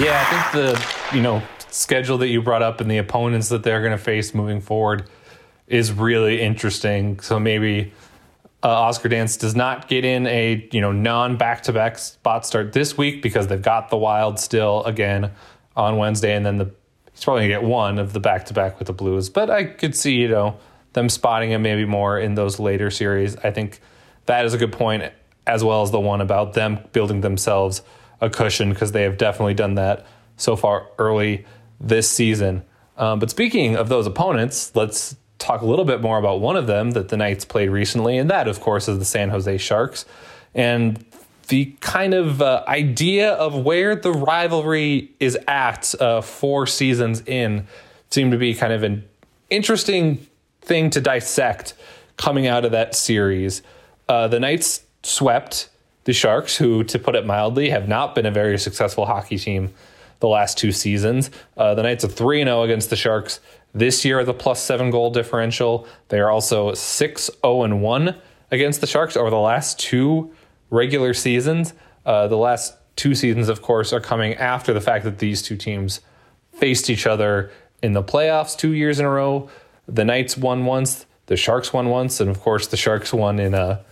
Yeah, 0.00 0.24
I 0.24 0.50
think 0.50 0.52
the 0.52 1.14
you 1.14 1.20
know 1.20 1.42
schedule 1.68 2.16
that 2.18 2.28
you 2.28 2.40
brought 2.40 2.62
up 2.62 2.80
and 2.80 2.90
the 2.90 2.98
opponents 2.98 3.50
that 3.50 3.62
they're 3.62 3.80
going 3.80 3.92
to 3.92 3.98
face 3.98 4.34
moving 4.34 4.62
forward 4.62 5.04
is 5.66 5.92
really 5.92 6.40
interesting. 6.40 7.20
So 7.20 7.38
maybe 7.38 7.92
uh, 8.62 8.68
Oscar 8.68 9.08
Dansk 9.08 9.38
does 9.38 9.54
not 9.54 9.88
get 9.88 10.04
in 10.04 10.26
a 10.26 10.68
you 10.72 10.80
know 10.80 10.92
non 10.92 11.36
back 11.36 11.62
to 11.64 11.72
back 11.72 11.98
spot 11.98 12.44
start 12.44 12.72
this 12.72 12.98
week 12.98 13.22
because 13.22 13.46
they've 13.46 13.62
got 13.62 13.88
the 13.88 13.96
Wild 13.96 14.38
still 14.40 14.82
again 14.84 15.30
on 15.76 15.96
Wednesday, 15.96 16.34
and 16.34 16.44
then 16.44 16.58
the 16.58 16.70
he's 17.12 17.24
probably 17.24 17.42
gonna 17.42 17.60
get 17.60 17.68
one 17.68 17.98
of 17.98 18.12
the 18.12 18.20
back 18.20 18.46
to 18.46 18.54
back 18.54 18.78
with 18.78 18.86
the 18.86 18.92
Blues. 18.92 19.30
But 19.30 19.50
I 19.50 19.64
could 19.64 19.94
see 19.94 20.14
you 20.16 20.28
know 20.28 20.58
them 20.94 21.08
spotting 21.08 21.50
him 21.50 21.62
maybe 21.62 21.84
more 21.84 22.18
in 22.18 22.34
those 22.34 22.58
later 22.58 22.90
series. 22.90 23.36
I 23.36 23.50
think 23.50 23.80
that 24.26 24.44
is 24.44 24.54
a 24.54 24.58
good 24.58 24.72
point, 24.72 25.04
as 25.46 25.62
well 25.62 25.82
as 25.82 25.90
the 25.90 26.00
one 26.00 26.20
about 26.20 26.54
them 26.54 26.80
building 26.92 27.20
themselves 27.20 27.82
a 28.20 28.28
cushion 28.28 28.70
because 28.70 28.90
they 28.90 29.02
have 29.02 29.16
definitely 29.16 29.54
done 29.54 29.74
that 29.76 30.04
so 30.36 30.56
far 30.56 30.88
early 30.98 31.44
this 31.80 32.10
season. 32.10 32.64
Um, 32.96 33.20
but 33.20 33.30
speaking 33.30 33.76
of 33.76 33.88
those 33.88 34.06
opponents, 34.06 34.74
let's 34.74 35.14
talk 35.38 35.60
a 35.60 35.66
little 35.66 35.84
bit 35.84 36.00
more 36.00 36.18
about 36.18 36.40
one 36.40 36.56
of 36.56 36.66
them 36.66 36.92
that 36.92 37.08
the 37.08 37.16
Knights 37.16 37.44
played 37.44 37.70
recently, 37.70 38.18
and 38.18 38.30
that, 38.30 38.48
of 38.48 38.60
course, 38.60 38.88
is 38.88 38.98
the 38.98 39.04
San 39.04 39.30
Jose 39.30 39.58
Sharks. 39.58 40.04
And 40.54 41.04
the 41.48 41.76
kind 41.80 42.14
of 42.14 42.42
uh, 42.42 42.64
idea 42.68 43.32
of 43.32 43.54
where 43.64 43.96
the 43.96 44.12
rivalry 44.12 45.12
is 45.18 45.38
at 45.46 45.94
uh, 46.00 46.20
four 46.20 46.66
seasons 46.66 47.22
in 47.26 47.66
seemed 48.10 48.32
to 48.32 48.38
be 48.38 48.54
kind 48.54 48.72
of 48.72 48.82
an 48.82 49.04
interesting 49.50 50.26
thing 50.60 50.90
to 50.90 51.00
dissect 51.00 51.74
coming 52.16 52.46
out 52.46 52.64
of 52.64 52.72
that 52.72 52.94
series. 52.94 53.62
Uh, 54.08 54.28
the 54.28 54.40
Knights 54.40 54.82
swept 55.02 55.68
the 56.04 56.12
Sharks, 56.12 56.56
who, 56.56 56.84
to 56.84 56.98
put 56.98 57.14
it 57.14 57.26
mildly, 57.26 57.70
have 57.70 57.88
not 57.88 58.14
been 58.14 58.26
a 58.26 58.30
very 58.30 58.58
successful 58.58 59.06
hockey 59.06 59.38
team 59.38 59.72
the 60.20 60.28
last 60.28 60.58
two 60.58 60.72
seasons. 60.72 61.30
Uh, 61.56 61.74
the 61.74 61.82
Knights 61.82 62.04
are 62.04 62.08
3 62.08 62.44
0 62.44 62.62
against 62.62 62.90
the 62.90 62.96
Sharks 62.96 63.40
this 63.78 64.04
year, 64.04 64.24
the 64.24 64.34
plus 64.34 64.62
seven 64.62 64.90
goal 64.90 65.10
differential. 65.10 65.86
They 66.08 66.20
are 66.20 66.30
also 66.30 66.74
6 66.74 67.30
0 67.44 67.76
1 67.76 68.16
against 68.50 68.80
the 68.80 68.86
Sharks 68.86 69.16
over 69.16 69.30
the 69.30 69.38
last 69.38 69.78
two 69.78 70.32
regular 70.70 71.14
seasons. 71.14 71.74
Uh, 72.04 72.26
the 72.26 72.36
last 72.36 72.74
two 72.96 73.14
seasons, 73.14 73.48
of 73.48 73.62
course, 73.62 73.92
are 73.92 74.00
coming 74.00 74.34
after 74.34 74.72
the 74.72 74.80
fact 74.80 75.04
that 75.04 75.18
these 75.18 75.42
two 75.42 75.56
teams 75.56 76.00
faced 76.52 76.90
each 76.90 77.06
other 77.06 77.50
in 77.82 77.92
the 77.92 78.02
playoffs 78.02 78.56
two 78.56 78.72
years 78.72 78.98
in 78.98 79.06
a 79.06 79.10
row. 79.10 79.48
The 79.86 80.04
Knights 80.04 80.36
won 80.36 80.64
once, 80.64 81.06
the 81.26 81.36
Sharks 81.36 81.72
won 81.72 81.88
once, 81.88 82.20
and 82.20 82.28
of 82.28 82.40
course, 82.40 82.66
the 82.66 82.76
Sharks 82.76 83.12
won 83.12 83.38
in 83.38 83.54
a, 83.54 83.84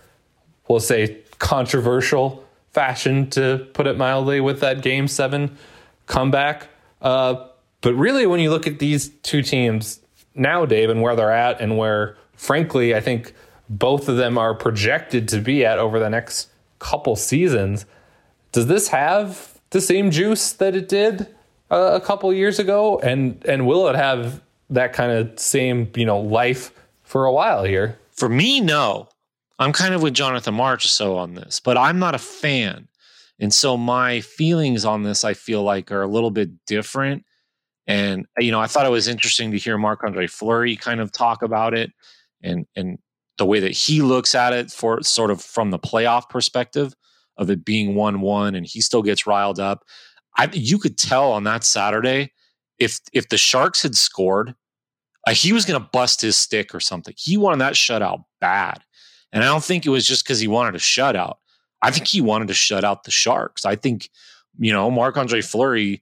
we'll 0.67 0.79
say, 0.79 1.21
controversial 1.39 2.43
fashion, 2.71 3.29
to 3.31 3.67
put 3.73 3.87
it 3.87 3.97
mildly, 3.97 4.41
with 4.41 4.59
that 4.59 4.81
game 4.81 5.07
seven 5.07 5.57
comeback. 6.05 6.67
Uh, 7.01 7.47
but 7.87 7.95
really, 7.95 8.25
when 8.25 8.41
you 8.41 8.49
look 8.49 8.67
at 8.67 8.79
these 8.79 9.07
two 9.23 9.41
teams 9.41 10.01
now, 10.35 10.65
Dave, 10.65 10.89
and 10.89 11.01
where 11.01 11.15
they're 11.15 11.31
at, 11.31 11.61
and 11.61 11.77
where, 11.77 12.17
frankly, 12.33 12.93
I 12.93 12.99
think 12.99 13.33
both 13.69 14.09
of 14.09 14.17
them 14.17 14.37
are 14.37 14.53
projected 14.53 15.29
to 15.29 15.39
be 15.39 15.65
at 15.65 15.79
over 15.79 15.97
the 15.97 16.09
next 16.09 16.49
couple 16.79 17.15
seasons, 17.15 17.85
does 18.51 18.67
this 18.67 18.89
have 18.89 19.57
the 19.69 19.79
same 19.79 20.11
juice 20.11 20.51
that 20.51 20.75
it 20.75 20.89
did 20.89 21.33
uh, 21.71 21.91
a 21.93 22.01
couple 22.01 22.33
years 22.33 22.59
ago? 22.59 22.99
And 22.99 23.41
and 23.47 23.65
will 23.65 23.87
it 23.87 23.95
have 23.95 24.41
that 24.69 24.91
kind 24.91 25.13
of 25.13 25.39
same 25.39 25.89
you 25.95 26.05
know 26.05 26.19
life 26.19 26.73
for 27.03 27.23
a 27.23 27.31
while 27.31 27.63
here? 27.63 27.97
For 28.11 28.27
me, 28.27 28.59
no. 28.59 29.07
I'm 29.59 29.71
kind 29.71 29.93
of 29.93 30.01
with 30.01 30.13
Jonathan 30.13 30.55
Marchessault 30.55 31.15
on 31.15 31.35
this, 31.35 31.61
but 31.61 31.77
I'm 31.77 31.99
not 31.99 32.15
a 32.15 32.19
fan. 32.19 32.89
And 33.39 33.53
so 33.53 33.77
my 33.77 34.19
feelings 34.19 34.83
on 34.83 35.03
this, 35.03 35.23
I 35.23 35.33
feel 35.33 35.63
like, 35.63 35.89
are 35.89 36.01
a 36.01 36.07
little 36.07 36.31
bit 36.31 36.65
different. 36.65 37.23
And 37.87 38.25
you 38.37 38.51
know, 38.51 38.59
I 38.59 38.67
thought 38.67 38.85
it 38.85 38.91
was 38.91 39.07
interesting 39.07 39.51
to 39.51 39.57
hear 39.57 39.77
Marc 39.77 40.03
Andre 40.03 40.27
Fleury 40.27 40.75
kind 40.75 40.99
of 40.99 41.11
talk 41.11 41.41
about 41.41 41.73
it 41.73 41.91
and 42.43 42.65
and 42.75 42.99
the 43.37 43.45
way 43.45 43.59
that 43.59 43.71
he 43.71 44.01
looks 44.01 44.35
at 44.35 44.53
it 44.53 44.71
for 44.71 45.01
sort 45.03 45.31
of 45.31 45.41
from 45.41 45.71
the 45.71 45.79
playoff 45.79 46.29
perspective 46.29 46.93
of 47.37 47.49
it 47.49 47.63
being 47.63 47.95
one 47.95 48.21
one, 48.21 48.55
and 48.55 48.65
he 48.65 48.81
still 48.81 49.01
gets 49.01 49.27
riled 49.27 49.59
up. 49.59 49.83
I 50.37 50.49
you 50.51 50.77
could 50.77 50.97
tell 50.97 51.31
on 51.31 51.43
that 51.45 51.63
Saturday 51.63 52.33
if 52.79 52.99
if 53.13 53.29
the 53.29 53.37
Sharks 53.37 53.83
had 53.83 53.95
scored, 53.95 54.55
uh, 55.25 55.33
he 55.33 55.53
was 55.53 55.65
going 55.65 55.81
to 55.81 55.89
bust 55.91 56.21
his 56.21 56.35
stick 56.35 56.75
or 56.75 56.79
something. 56.79 57.13
He 57.17 57.37
wanted 57.37 57.59
that 57.59 57.73
shutout 57.73 58.23
bad, 58.41 58.83
and 59.31 59.43
I 59.43 59.47
don't 59.47 59.63
think 59.63 59.85
it 59.85 59.89
was 59.89 60.05
just 60.05 60.25
because 60.25 60.39
he 60.39 60.47
wanted 60.47 60.75
a 60.75 60.79
shutout. 60.79 61.35
I 61.81 61.91
think 61.91 62.07
he 62.07 62.21
wanted 62.21 62.47
to 62.47 62.53
shut 62.53 62.83
out 62.83 63.03
the 63.03 63.11
Sharks. 63.11 63.65
I 63.65 63.75
think 63.75 64.09
you 64.57 64.73
know 64.73 64.89
Marc 64.91 65.15
Andre 65.15 65.41
Fleury 65.41 66.01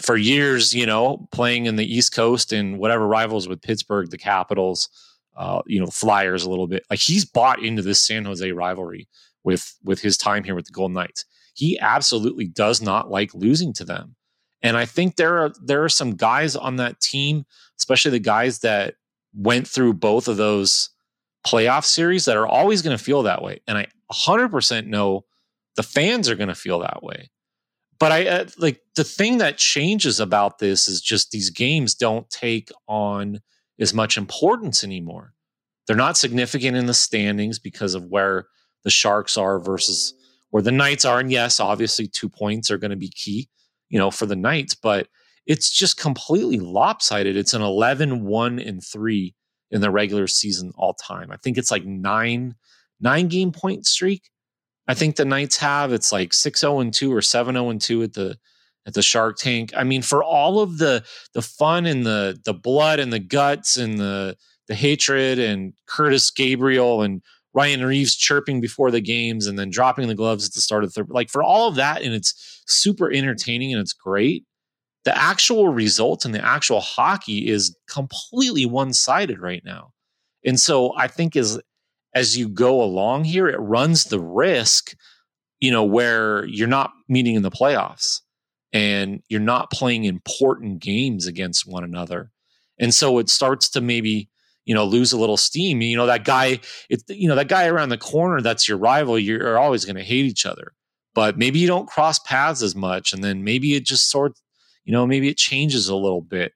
for 0.00 0.16
years, 0.16 0.74
you 0.74 0.86
know, 0.86 1.28
playing 1.32 1.66
in 1.66 1.76
the 1.76 1.94
East 1.94 2.14
Coast 2.14 2.52
and 2.52 2.78
whatever 2.78 3.06
rivals 3.06 3.48
with 3.48 3.62
Pittsburgh, 3.62 4.10
the 4.10 4.18
Capitals, 4.18 4.88
uh, 5.36 5.62
you 5.66 5.80
know, 5.80 5.86
Flyers 5.86 6.44
a 6.44 6.50
little 6.50 6.66
bit. 6.66 6.84
Like 6.90 7.00
he's 7.00 7.24
bought 7.24 7.62
into 7.62 7.82
this 7.82 8.00
San 8.00 8.24
Jose 8.24 8.52
rivalry 8.52 9.08
with 9.44 9.76
with 9.82 10.00
his 10.00 10.16
time 10.16 10.44
here 10.44 10.54
with 10.54 10.66
the 10.66 10.72
Golden 10.72 10.94
Knights. 10.94 11.24
He 11.54 11.78
absolutely 11.78 12.46
does 12.46 12.80
not 12.80 13.10
like 13.10 13.34
losing 13.34 13.72
to 13.74 13.84
them. 13.84 14.16
And 14.62 14.76
I 14.76 14.86
think 14.86 15.16
there 15.16 15.38
are 15.38 15.52
there 15.62 15.82
are 15.82 15.88
some 15.88 16.14
guys 16.14 16.54
on 16.54 16.76
that 16.76 17.00
team, 17.00 17.44
especially 17.78 18.12
the 18.12 18.20
guys 18.20 18.60
that 18.60 18.94
went 19.34 19.66
through 19.66 19.94
both 19.94 20.28
of 20.28 20.36
those 20.36 20.90
playoff 21.46 21.84
series 21.84 22.26
that 22.26 22.36
are 22.36 22.46
always 22.46 22.82
going 22.82 22.96
to 22.96 23.02
feel 23.02 23.24
that 23.24 23.42
way. 23.42 23.60
And 23.66 23.76
I 23.76 23.86
100% 24.12 24.86
know 24.86 25.24
the 25.74 25.82
fans 25.82 26.28
are 26.28 26.36
going 26.36 26.48
to 26.48 26.54
feel 26.54 26.78
that 26.80 27.02
way 27.02 27.30
but 28.02 28.10
I 28.10 28.26
uh, 28.26 28.46
like 28.58 28.80
the 28.96 29.04
thing 29.04 29.38
that 29.38 29.58
changes 29.58 30.18
about 30.18 30.58
this 30.58 30.88
is 30.88 31.00
just 31.00 31.30
these 31.30 31.50
games 31.50 31.94
don't 31.94 32.28
take 32.30 32.68
on 32.88 33.38
as 33.78 33.94
much 33.94 34.16
importance 34.16 34.82
anymore. 34.82 35.34
They're 35.86 35.94
not 35.94 36.16
significant 36.16 36.76
in 36.76 36.86
the 36.86 36.94
standings 36.94 37.60
because 37.60 37.94
of 37.94 38.06
where 38.06 38.46
the 38.82 38.90
Sharks 38.90 39.38
are 39.38 39.60
versus 39.60 40.14
where 40.50 40.64
the 40.64 40.72
Knights 40.72 41.04
are. 41.04 41.20
And 41.20 41.30
yes, 41.30 41.60
obviously, 41.60 42.08
two 42.08 42.28
points 42.28 42.72
are 42.72 42.76
going 42.76 42.90
to 42.90 42.96
be 42.96 43.08
key, 43.08 43.48
you 43.88 44.00
know, 44.00 44.10
for 44.10 44.26
the 44.26 44.34
Knights, 44.34 44.74
but 44.74 45.06
it's 45.46 45.70
just 45.70 45.96
completely 45.96 46.58
lopsided. 46.58 47.36
It's 47.36 47.54
an 47.54 47.62
11 47.62 48.24
1 48.24 48.58
and 48.58 48.84
3 48.84 49.32
in 49.70 49.80
the 49.80 49.92
regular 49.92 50.26
season 50.26 50.72
all 50.74 50.94
time. 50.94 51.30
I 51.30 51.36
think 51.36 51.56
it's 51.56 51.70
like 51.70 51.84
nine 51.84 52.56
nine 53.00 53.28
game 53.28 53.52
point 53.52 53.86
streak 53.86 54.31
I 54.88 54.94
think 54.94 55.16
the 55.16 55.24
Knights 55.24 55.56
have. 55.58 55.92
It's 55.92 56.12
like 56.12 56.30
6-0 56.30 56.80
and 56.80 56.92
2 56.92 57.12
or 57.12 57.20
7-0 57.20 57.70
and 57.70 57.80
2 57.80 58.02
at 58.02 58.12
the 58.14 58.38
at 58.86 58.94
the 58.94 59.02
Shark 59.02 59.36
Tank. 59.38 59.72
I 59.76 59.84
mean, 59.84 60.02
for 60.02 60.24
all 60.24 60.60
of 60.60 60.78
the 60.78 61.04
the 61.34 61.42
fun 61.42 61.86
and 61.86 62.04
the 62.04 62.38
the 62.44 62.54
blood 62.54 62.98
and 62.98 63.12
the 63.12 63.20
guts 63.20 63.76
and 63.76 63.98
the 63.98 64.36
the 64.68 64.74
hatred 64.74 65.38
and 65.38 65.72
Curtis 65.86 66.30
Gabriel 66.30 67.02
and 67.02 67.22
Ryan 67.54 67.84
Reaves 67.84 68.16
chirping 68.16 68.60
before 68.60 68.90
the 68.90 69.00
games 69.00 69.46
and 69.46 69.58
then 69.58 69.70
dropping 69.70 70.08
the 70.08 70.14
gloves 70.14 70.46
at 70.46 70.54
the 70.54 70.60
start 70.60 70.84
of 70.84 70.90
the 70.90 70.94
third. 70.94 71.10
Like 71.10 71.30
for 71.30 71.42
all 71.42 71.68
of 71.68 71.74
that, 71.76 72.02
and 72.02 72.14
it's 72.14 72.62
super 72.66 73.12
entertaining 73.12 73.72
and 73.72 73.80
it's 73.80 73.92
great. 73.92 74.44
The 75.04 75.16
actual 75.16 75.68
result 75.68 76.24
and 76.24 76.34
the 76.34 76.44
actual 76.44 76.80
hockey 76.80 77.48
is 77.48 77.76
completely 77.88 78.66
one 78.66 78.92
sided 78.92 79.40
right 79.40 79.62
now. 79.64 79.92
And 80.44 80.58
so 80.58 80.94
I 80.96 81.08
think 81.08 81.36
as 81.36 81.60
as 82.14 82.36
you 82.36 82.48
go 82.48 82.82
along 82.82 83.24
here, 83.24 83.48
it 83.48 83.58
runs 83.58 84.04
the 84.04 84.20
risk, 84.20 84.94
you 85.60 85.70
know, 85.70 85.84
where 85.84 86.44
you're 86.46 86.68
not 86.68 86.92
meeting 87.08 87.34
in 87.34 87.42
the 87.42 87.50
playoffs 87.50 88.20
and 88.72 89.22
you're 89.28 89.40
not 89.40 89.70
playing 89.70 90.04
important 90.04 90.80
games 90.80 91.26
against 91.26 91.66
one 91.66 91.84
another. 91.84 92.30
And 92.78 92.94
so 92.94 93.18
it 93.18 93.28
starts 93.28 93.68
to 93.70 93.80
maybe, 93.80 94.28
you 94.64 94.74
know, 94.74 94.84
lose 94.84 95.12
a 95.12 95.18
little 95.18 95.36
steam. 95.36 95.82
You 95.82 95.96
know, 95.96 96.06
that 96.06 96.24
guy, 96.24 96.60
it, 96.88 97.02
you 97.08 97.28
know, 97.28 97.34
that 97.34 97.48
guy 97.48 97.66
around 97.66 97.90
the 97.90 97.98
corner 97.98 98.40
that's 98.40 98.68
your 98.68 98.78
rival, 98.78 99.18
you're 99.18 99.58
always 99.58 99.84
going 99.84 99.96
to 99.96 100.02
hate 100.02 100.24
each 100.24 100.46
other. 100.46 100.72
But 101.14 101.38
maybe 101.38 101.58
you 101.58 101.66
don't 101.66 101.88
cross 101.88 102.18
paths 102.18 102.62
as 102.62 102.74
much. 102.74 103.12
And 103.12 103.22
then 103.22 103.44
maybe 103.44 103.74
it 103.74 103.84
just 103.84 104.10
sort, 104.10 104.32
you 104.84 104.92
know, 104.92 105.06
maybe 105.06 105.28
it 105.28 105.36
changes 105.36 105.88
a 105.88 105.96
little 105.96 106.22
bit 106.22 106.52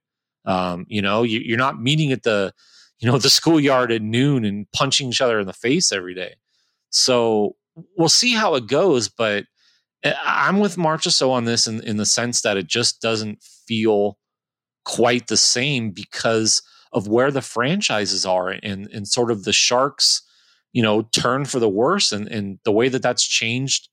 Um, 0.46 0.86
you 0.88 1.02
know, 1.02 1.24
you, 1.24 1.40
you're 1.40 1.58
not 1.58 1.82
meeting 1.82 2.12
at 2.12 2.22
the, 2.22 2.52
you 2.98 3.10
know, 3.10 3.18
the 3.18 3.30
schoolyard 3.30 3.92
at 3.92 4.02
noon 4.02 4.44
and 4.44 4.70
punching 4.72 5.08
each 5.08 5.20
other 5.20 5.38
in 5.38 5.46
the 5.46 5.52
face 5.52 5.92
every 5.92 6.14
day. 6.14 6.34
So 6.90 7.56
we'll 7.96 8.08
see 8.08 8.32
how 8.32 8.54
it 8.54 8.66
goes, 8.66 9.08
but 9.08 9.44
eh, 10.02 10.14
I'm 10.24 10.58
with 10.58 10.76
Marchessault 10.76 11.30
on 11.30 11.44
this 11.44 11.66
in, 11.66 11.82
in 11.82 11.96
the 11.98 12.06
sense 12.06 12.40
that 12.42 12.56
it 12.56 12.66
just 12.66 13.00
doesn't 13.00 13.42
feel 13.42 14.18
quite 14.84 15.26
the 15.26 15.36
same 15.36 15.90
because 15.90 16.62
of 16.92 17.08
where 17.08 17.30
the 17.30 17.42
franchises 17.42 18.24
are 18.24 18.50
and, 18.62 18.88
and 18.88 19.06
sort 19.06 19.30
of 19.30 19.44
the 19.44 19.52
Sharks, 19.52 20.22
you 20.72 20.82
know, 20.82 21.02
turn 21.12 21.44
for 21.44 21.58
the 21.58 21.68
worse 21.68 22.12
and, 22.12 22.28
and 22.28 22.58
the 22.64 22.72
way 22.72 22.88
that 22.88 23.02
that's 23.02 23.26
changed 23.26 23.88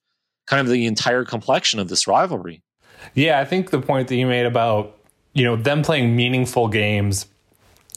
kind 0.48 0.62
of 0.62 0.72
the 0.72 0.86
entire 0.86 1.26
complexion 1.26 1.80
of 1.80 1.90
this 1.90 2.08
rivalry. 2.08 2.62
Yeah, 3.16 3.40
I 3.40 3.46
think 3.46 3.72
the 3.72 3.82
point 3.82 4.08
that 4.08 4.16
you 4.16 4.28
made 4.28 4.46
about 4.46 4.98
you 5.34 5.44
know 5.44 5.56
them 5.56 5.82
playing 5.82 6.16
meaningful 6.16 6.68
games 6.68 7.26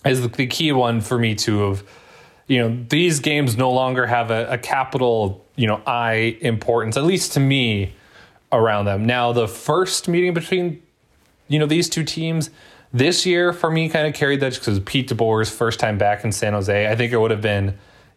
is 0.08 0.28
the 0.28 0.46
key 0.46 0.72
one 0.72 1.00
for 1.00 1.18
me 1.18 1.34
too. 1.34 1.64
Of 1.64 1.82
you 2.46 2.58
know 2.58 2.84
these 2.88 3.20
games 3.20 3.56
no 3.56 3.70
longer 3.72 4.06
have 4.06 4.30
a, 4.30 4.52
a 4.52 4.58
capital 4.58 5.44
you 5.56 5.66
know 5.66 5.80
I 5.86 6.38
importance, 6.40 6.96
at 6.96 7.04
least 7.04 7.32
to 7.32 7.40
me, 7.40 7.94
around 8.52 8.84
them. 8.84 9.06
Now 9.06 9.32
the 9.32 9.48
first 9.48 10.08
meeting 10.08 10.34
between 10.34 10.82
you 11.48 11.58
know 11.58 11.66
these 11.66 11.88
two 11.88 12.04
teams 12.04 12.50
this 12.92 13.26
year 13.26 13.52
for 13.52 13.70
me 13.70 13.88
kind 13.88 14.06
of 14.06 14.14
carried 14.14 14.40
that 14.40 14.54
because 14.54 14.78
Pete 14.80 15.08
DeBoer's 15.08 15.50
first 15.50 15.80
time 15.80 15.98
back 15.98 16.24
in 16.24 16.32
San 16.32 16.52
Jose. 16.52 16.90
I 16.90 16.94
think 16.96 17.12
it 17.12 17.18
would 17.18 17.30
have 17.30 17.42
been 17.42 17.76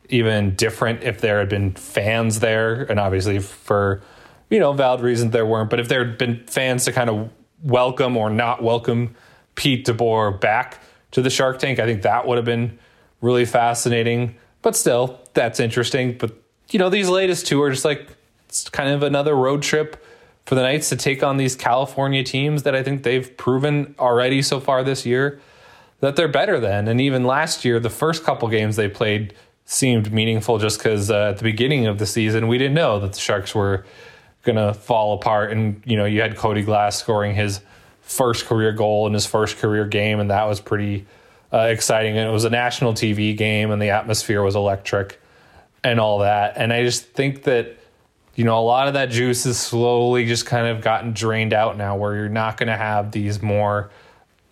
even 0.10 0.56
different 0.56 1.04
if 1.04 1.22
there 1.22 1.40
had 1.40 1.50
been 1.50 1.72
fans 1.74 2.40
there, 2.40 2.84
and 2.84 3.00
obviously 3.00 3.40
for 3.40 4.02
you 4.50 4.60
know 4.60 4.74
valid 4.74 5.02
reasons 5.02 5.32
there 5.32 5.46
weren't. 5.46 5.70
But 5.70 5.80
if 5.80 5.88
there 5.88 6.06
had 6.06 6.18
been 6.18 6.46
fans 6.48 6.86
to 6.86 6.92
kind 6.92 7.10
of 7.10 7.30
welcome 7.64 8.16
or 8.16 8.30
not 8.30 8.64
welcome 8.64 9.16
Pete 9.56 9.86
DeBoer 9.86 10.40
back 10.40 10.82
to 11.12 11.22
the 11.22 11.30
Shark 11.30 11.60
Tank, 11.60 11.80
I 11.80 11.86
think 11.86 12.02
that 12.04 12.28
would 12.28 12.38
have 12.38 12.46
been 12.46 12.78
really 13.22 13.46
fascinating. 13.46 14.36
But 14.62 14.76
still, 14.76 15.20
that's 15.34 15.60
interesting. 15.60 16.18
But 16.18 16.34
you 16.70 16.80
know, 16.80 16.90
these 16.90 17.10
latest 17.10 17.48
two 17.48 17.62
are 17.62 17.72
just 17.72 17.86
like 17.86 18.08
it's 18.48 18.70
kind 18.70 18.90
of 18.90 19.04
another 19.04 19.36
road 19.36 19.62
trip 19.62 20.04
for 20.46 20.56
the 20.56 20.62
Knights 20.62 20.90
to 20.90 20.96
take 20.96 21.22
on 21.24 21.38
these 21.38 21.56
California 21.56 22.24
teams 22.24 22.64
that 22.64 22.76
I 22.76 22.82
think 22.82 23.04
they've 23.04 23.38
proven 23.38 23.96
already 24.00 24.42
so 24.42 24.60
far 24.60 24.84
this 24.84 25.06
year 25.06 25.40
that 26.00 26.16
they're 26.16 26.28
better 26.28 26.60
than. 26.60 26.88
And 26.88 27.00
even 27.00 27.24
last 27.24 27.64
year, 27.64 27.80
the 27.80 27.90
first 27.90 28.24
couple 28.24 28.48
games 28.48 28.76
they 28.76 28.88
played 28.88 29.34
seemed 29.66 30.12
meaningful 30.12 30.58
just 30.58 30.80
because 30.80 31.12
uh, 31.12 31.30
at 31.30 31.38
the 31.38 31.44
beginning 31.44 31.86
of 31.86 32.00
the 32.00 32.06
season, 32.06 32.48
we 32.48 32.58
didn't 32.58 32.74
know 32.74 33.00
that 33.00 33.14
the 33.14 33.20
Sharks 33.20 33.54
were 33.54 33.86
to 34.46 34.74
fall 34.74 35.14
apart. 35.14 35.52
And, 35.52 35.82
you 35.86 35.96
know, 35.96 36.06
you 36.06 36.22
had 36.22 36.36
Cody 36.36 36.64
Glass 36.64 36.98
scoring 36.98 37.36
his 37.36 37.62
first 38.10 38.48
career 38.48 38.72
goal 38.72 39.08
in 39.08 39.14
his 39.14 39.26
first 39.26 39.58
career 39.58 39.86
game, 39.86 40.20
and 40.20 40.32
that 40.32 40.46
was 40.46 40.60
pretty 40.60 41.06
uh, 41.54 41.68
exciting. 41.70 42.18
And 42.18 42.28
it 42.28 42.32
was 42.32 42.44
a 42.44 42.50
national 42.50 42.94
TV 42.94 43.38
game, 43.38 43.72
and 43.72 43.82
the 43.82 43.92
atmosphere 43.92 44.42
was 44.42 44.56
electric 44.56 45.22
and 45.84 46.00
all 46.00 46.20
that. 46.20 46.58
And 46.58 46.74
I 46.74 46.84
just 46.84 47.06
think 47.06 47.44
that 47.44 47.78
you 48.36 48.46
know, 48.46 48.58
a 48.58 48.62
lot 48.62 48.88
of 48.88 48.94
that 48.94 49.10
juice 49.10 49.46
is 49.46 49.60
slowly 49.60 50.26
just 50.26 50.46
kind 50.46 50.66
of 50.68 50.82
gotten 50.82 51.12
drained 51.12 51.52
out 51.52 51.76
now 51.76 51.98
where 51.98 52.16
you're 52.16 52.30
not 52.30 52.56
going 52.56 52.68
to 52.68 52.78
have 52.78 53.12
these 53.12 53.42
more 53.42 53.90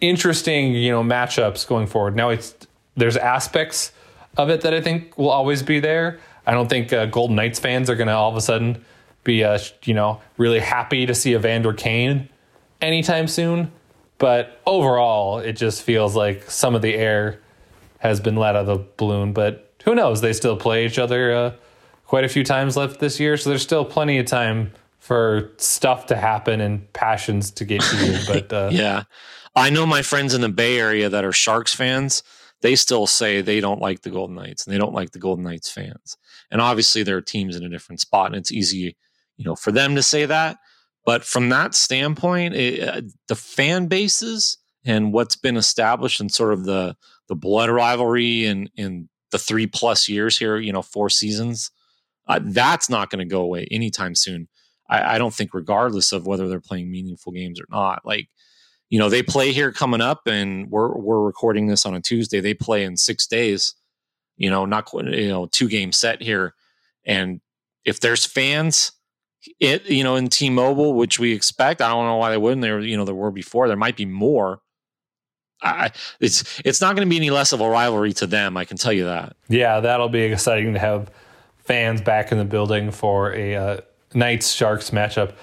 interesting, 0.01 0.73
you 0.73 0.91
know, 0.91 1.01
matchups 1.01 1.65
going 1.65 1.87
forward. 1.87 2.13
Now 2.13 2.29
it's 2.29 2.53
there's 2.97 3.15
aspects 3.15 3.93
of 4.35 4.49
it 4.49 4.59
that 4.61 4.73
I 4.73 4.81
think 4.81 5.17
will 5.17 5.29
always 5.29 5.63
be 5.63 5.79
there. 5.79 6.19
I 6.45 6.51
don't 6.51 6.67
think 6.67 6.91
uh, 6.91 7.05
Golden 7.05 7.37
Knights 7.37 7.59
fans 7.59 7.89
are 7.89 7.95
going 7.95 8.07
to 8.07 8.13
all 8.13 8.29
of 8.29 8.35
a 8.35 8.41
sudden 8.41 8.83
be, 9.23 9.45
uh, 9.45 9.57
you 9.85 9.93
know, 9.93 10.21
really 10.37 10.59
happy 10.59 11.05
to 11.05 11.15
see 11.15 11.33
Evander 11.33 11.71
Kane 11.71 12.27
anytime 12.81 13.27
soon. 13.27 13.71
But 14.17 14.59
overall, 14.65 15.39
it 15.39 15.53
just 15.53 15.83
feels 15.83 16.15
like 16.15 16.49
some 16.49 16.73
of 16.75 16.81
the 16.81 16.95
air 16.95 17.39
has 17.99 18.19
been 18.19 18.35
let 18.35 18.55
out 18.55 18.67
of 18.67 18.79
the 18.79 18.85
balloon. 18.97 19.33
But 19.33 19.73
who 19.83 19.95
knows? 19.95 20.21
They 20.21 20.33
still 20.33 20.57
play 20.57 20.85
each 20.85 20.97
other 20.97 21.33
uh, 21.33 21.53
quite 22.05 22.23
a 22.23 22.29
few 22.29 22.43
times 22.43 22.75
left 22.75 22.99
this 22.99 23.19
year, 23.19 23.37
so 23.37 23.49
there's 23.49 23.61
still 23.61 23.85
plenty 23.85 24.17
of 24.17 24.25
time 24.25 24.71
for 24.99 25.51
stuff 25.57 26.07
to 26.07 26.15
happen 26.15 26.59
and 26.59 26.91
passions 26.93 27.51
to 27.51 27.65
get 27.65 27.83
heated. 27.83 28.21
But 28.27 28.53
uh, 28.53 28.69
yeah, 28.71 29.03
I 29.55 29.69
know 29.69 29.85
my 29.85 30.01
friends 30.01 30.33
in 30.33 30.41
the 30.41 30.49
Bay 30.49 30.79
Area 30.79 31.09
that 31.09 31.23
are 31.23 31.31
Sharks 31.31 31.73
fans. 31.73 32.23
They 32.61 32.75
still 32.75 33.05
say 33.05 33.41
they 33.41 33.59
don't 33.59 33.79
like 33.79 34.01
the 34.01 34.09
Golden 34.09 34.35
Knights 34.35 34.65
and 34.65 34.73
they 34.73 34.79
don't 34.79 34.93
like 34.93 35.11
the 35.11 35.19
Golden 35.19 35.43
Knights 35.43 35.71
fans. 35.71 36.17
And 36.49 36.59
obviously, 36.59 37.03
their 37.03 37.21
teams 37.21 37.55
in 37.55 37.63
a 37.63 37.69
different 37.69 38.01
spot, 38.01 38.27
and 38.27 38.35
it's 38.35 38.51
easy, 38.51 38.97
you 39.37 39.45
know, 39.45 39.55
for 39.55 39.71
them 39.71 39.95
to 39.95 40.01
say 40.01 40.25
that. 40.25 40.57
But 41.07 41.23
from 41.23 41.49
that 41.49 41.73
standpoint, 41.73 42.53
it, 42.53 42.87
uh, 42.87 43.01
the 43.27 43.35
fan 43.35 43.87
bases 43.87 44.59
and 44.85 45.11
what's 45.11 45.35
been 45.35 45.57
established 45.57 46.21
and 46.21 46.31
sort 46.31 46.53
of 46.53 46.65
the 46.65 46.95
the 47.27 47.35
blood 47.35 47.71
rivalry 47.71 48.45
and 48.45 48.69
in 48.75 49.09
the 49.31 49.39
three 49.39 49.65
plus 49.65 50.07
years 50.07 50.37
here, 50.37 50.57
you 50.57 50.71
know, 50.71 50.83
four 50.83 51.09
seasons 51.09 51.71
uh, 52.27 52.39
that's 52.43 52.89
not 52.89 53.09
going 53.09 53.19
to 53.19 53.31
go 53.31 53.41
away 53.41 53.67
anytime 53.71 54.15
soon. 54.15 54.47
I, 54.89 55.15
I, 55.15 55.17
don't 55.17 55.33
think, 55.33 55.53
regardless 55.53 56.11
of 56.11 56.27
whether 56.27 56.47
they're 56.47 56.59
playing 56.59 56.91
meaningful 56.91 57.31
games 57.31 57.59
or 57.59 57.65
not. 57.69 58.05
Like, 58.05 58.29
you 58.89 58.99
know, 58.99 59.09
they 59.09 59.23
play 59.23 59.51
here 59.51 59.71
coming 59.71 60.01
up, 60.01 60.27
and 60.27 60.69
we're 60.69 60.95
we're 60.97 61.21
recording 61.21 61.67
this 61.67 61.85
on 61.85 61.93
a 61.93 62.01
Tuesday. 62.01 62.39
They 62.39 62.53
play 62.53 62.83
in 62.83 62.95
six 62.95 63.27
days. 63.27 63.75
You 64.37 64.49
know, 64.49 64.65
not 64.65 64.89
you 64.93 65.27
know 65.27 65.47
two 65.47 65.67
game 65.67 65.91
set 65.91 66.21
here, 66.21 66.53
and 67.05 67.41
if 67.83 67.99
there's 67.99 68.25
fans, 68.25 68.93
it 69.59 69.85
you 69.85 70.03
know 70.03 70.15
in 70.15 70.27
T-Mobile, 70.27 70.93
which 70.93 71.19
we 71.19 71.33
expect, 71.33 71.81
I 71.81 71.89
don't 71.89 72.05
know 72.05 72.17
why 72.17 72.31
they 72.31 72.37
wouldn't. 72.37 72.61
There, 72.61 72.79
you 72.79 72.97
know, 72.97 73.05
there 73.05 73.15
were 73.15 73.31
before. 73.31 73.67
There 73.67 73.77
might 73.77 73.95
be 73.95 74.05
more. 74.05 74.61
I, 75.61 75.91
it's 76.19 76.61
it's 76.63 76.81
not 76.81 76.95
going 76.95 77.07
to 77.07 77.09
be 77.09 77.17
any 77.17 77.29
less 77.29 77.51
of 77.51 77.61
a 77.61 77.69
rivalry 77.69 78.13
to 78.13 78.27
them. 78.27 78.57
I 78.57 78.65
can 78.65 78.77
tell 78.77 78.93
you 78.93 79.05
that. 79.05 79.35
Yeah, 79.49 79.79
that'll 79.79 80.09
be 80.09 80.21
exciting 80.21 80.73
to 80.73 80.79
have 80.79 81.11
fans 81.57 82.01
back 82.01 82.31
in 82.31 82.37
the 82.37 82.45
building 82.45 82.91
for 82.91 83.33
a 83.33 83.55
uh, 83.55 83.77
Knights 84.13 84.51
Sharks 84.51 84.91
matchup. 84.91 85.33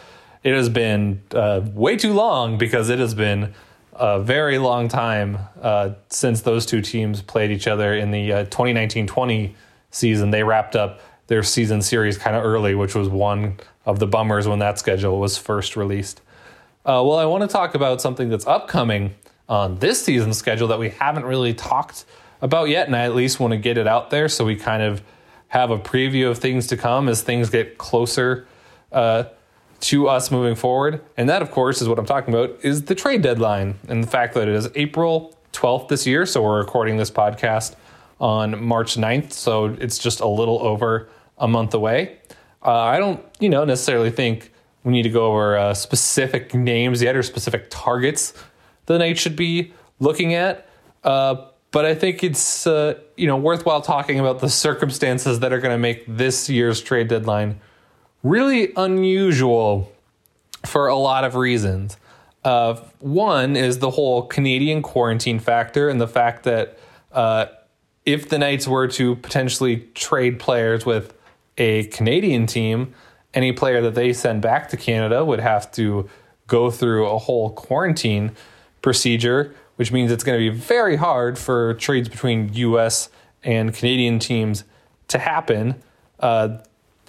It 0.42 0.54
has 0.54 0.68
been 0.68 1.22
uh, 1.32 1.62
way 1.72 1.96
too 1.96 2.12
long 2.12 2.58
because 2.58 2.90
it 2.90 2.98
has 2.98 3.14
been 3.14 3.54
a 3.94 4.20
very 4.20 4.58
long 4.58 4.88
time 4.88 5.38
uh, 5.60 5.90
since 6.10 6.42
those 6.42 6.66
two 6.66 6.80
teams 6.80 7.22
played 7.22 7.50
each 7.50 7.66
other 7.66 7.94
in 7.94 8.10
the 8.10 8.28
2019 8.28 9.04
uh, 9.04 9.12
20 9.12 9.56
season. 9.90 10.30
They 10.30 10.42
wrapped 10.42 10.76
up 10.76 11.00
their 11.26 11.42
season 11.42 11.82
series 11.82 12.18
kind 12.18 12.36
of 12.36 12.44
early, 12.44 12.74
which 12.74 12.94
was 12.94 13.08
one 13.08 13.58
of 13.86 13.98
the 13.98 14.06
bummers 14.06 14.46
when 14.46 14.58
that 14.58 14.78
schedule 14.78 15.18
was 15.18 15.38
first 15.38 15.76
released. 15.76 16.20
Uh, 16.84 17.00
well, 17.04 17.16
I 17.16 17.24
want 17.24 17.42
to 17.42 17.48
talk 17.48 17.74
about 17.74 18.00
something 18.00 18.28
that's 18.28 18.46
upcoming 18.46 19.14
on 19.48 19.78
this 19.78 20.02
season's 20.02 20.36
schedule 20.36 20.68
that 20.68 20.78
we 20.78 20.90
haven't 20.90 21.24
really 21.24 21.54
talked 21.54 22.04
about 22.42 22.68
yet, 22.68 22.86
and 22.86 22.96
I 22.96 23.04
at 23.04 23.14
least 23.14 23.40
want 23.40 23.52
to 23.52 23.56
get 23.56 23.78
it 23.78 23.86
out 23.86 24.10
there 24.10 24.28
so 24.28 24.44
we 24.44 24.56
kind 24.56 24.82
of 24.82 25.02
have 25.48 25.70
a 25.70 25.78
preview 25.78 26.30
of 26.30 26.38
things 26.38 26.66
to 26.66 26.76
come 26.76 27.08
as 27.08 27.22
things 27.22 27.48
get 27.48 27.78
closer 27.78 28.46
uh, 28.92 29.24
to 29.80 30.08
us 30.08 30.30
moving 30.30 30.54
forward. 30.54 31.00
And 31.16 31.28
that, 31.28 31.42
of 31.42 31.50
course, 31.50 31.80
is 31.80 31.88
what 31.88 31.98
I'm 31.98 32.06
talking 32.06 32.34
about 32.34 32.58
is 32.62 32.82
the 32.82 32.94
trade 32.94 33.22
deadline 33.22 33.78
and 33.88 34.02
the 34.02 34.08
fact 34.08 34.34
that 34.34 34.48
it 34.48 34.54
is 34.54 34.68
April 34.74 35.38
12th 35.52 35.88
this 35.88 36.06
year. 36.06 36.26
So 36.26 36.42
we're 36.42 36.58
recording 36.58 36.96
this 36.96 37.10
podcast 37.10 37.76
on 38.20 38.62
March 38.64 38.96
9th. 38.96 39.32
So 39.32 39.76
it's 39.80 39.98
just 39.98 40.20
a 40.20 40.28
little 40.28 40.60
over 40.62 41.08
a 41.38 41.48
month 41.48 41.74
away. 41.74 42.18
Uh, 42.64 42.72
I 42.72 42.98
don't, 42.98 43.24
you 43.40 43.48
know, 43.48 43.64
necessarily 43.64 44.10
think 44.10 44.52
we 44.84 44.92
need 44.92 45.02
to 45.02 45.10
go 45.10 45.26
over 45.26 45.56
uh, 45.56 45.74
specific 45.74 46.54
names 46.54 47.02
yet 47.02 47.16
or 47.16 47.22
specific 47.22 47.66
targets 47.70 48.34
the 48.86 48.98
Knights 48.98 49.20
should 49.20 49.36
be 49.36 49.72
looking 50.00 50.34
at. 50.34 50.68
Uh, 51.02 51.46
but 51.70 51.84
I 51.84 51.94
think 51.94 52.22
it's 52.22 52.66
uh, 52.66 52.94
you 53.16 53.26
know 53.26 53.36
worthwhile 53.36 53.82
talking 53.82 54.20
about 54.20 54.40
the 54.40 54.48
circumstances 54.48 55.40
that 55.40 55.52
are 55.52 55.60
going 55.60 55.74
to 55.74 55.78
make 55.78 56.04
this 56.06 56.48
year's 56.48 56.80
trade 56.80 57.08
deadline 57.08 57.60
really 58.22 58.72
unusual 58.76 59.92
for 60.64 60.86
a 60.86 60.96
lot 60.96 61.24
of 61.24 61.34
reasons. 61.34 61.96
Uh, 62.44 62.74
one 63.00 63.56
is 63.56 63.78
the 63.78 63.90
whole 63.90 64.22
Canadian 64.22 64.82
quarantine 64.82 65.38
factor 65.38 65.88
and 65.88 66.00
the 66.00 66.06
fact 66.06 66.44
that 66.44 66.78
uh, 67.12 67.46
if 68.06 68.28
the 68.28 68.38
Knights 68.38 68.68
were 68.68 68.88
to 68.88 69.16
potentially 69.16 69.88
trade 69.94 70.38
players 70.38 70.84
with 70.84 71.14
a 71.56 71.84
Canadian 71.84 72.46
team, 72.46 72.94
any 73.32 73.52
player 73.52 73.80
that 73.82 73.94
they 73.94 74.12
send 74.12 74.42
back 74.42 74.68
to 74.68 74.76
Canada 74.76 75.24
would 75.24 75.40
have 75.40 75.70
to 75.72 76.08
go 76.46 76.70
through 76.70 77.06
a 77.06 77.18
whole 77.18 77.50
quarantine 77.50 78.32
procedure 78.82 79.54
which 79.76 79.90
means 79.90 80.12
it's 80.12 80.24
going 80.24 80.38
to 80.38 80.50
be 80.50 80.56
very 80.56 80.96
hard 80.96 81.38
for 81.38 81.74
trades 81.74 82.08
between 82.08 82.52
U.S. 82.54 83.08
and 83.42 83.74
Canadian 83.74 84.18
teams 84.18 84.64
to 85.08 85.18
happen. 85.18 85.82
Uh, 86.20 86.58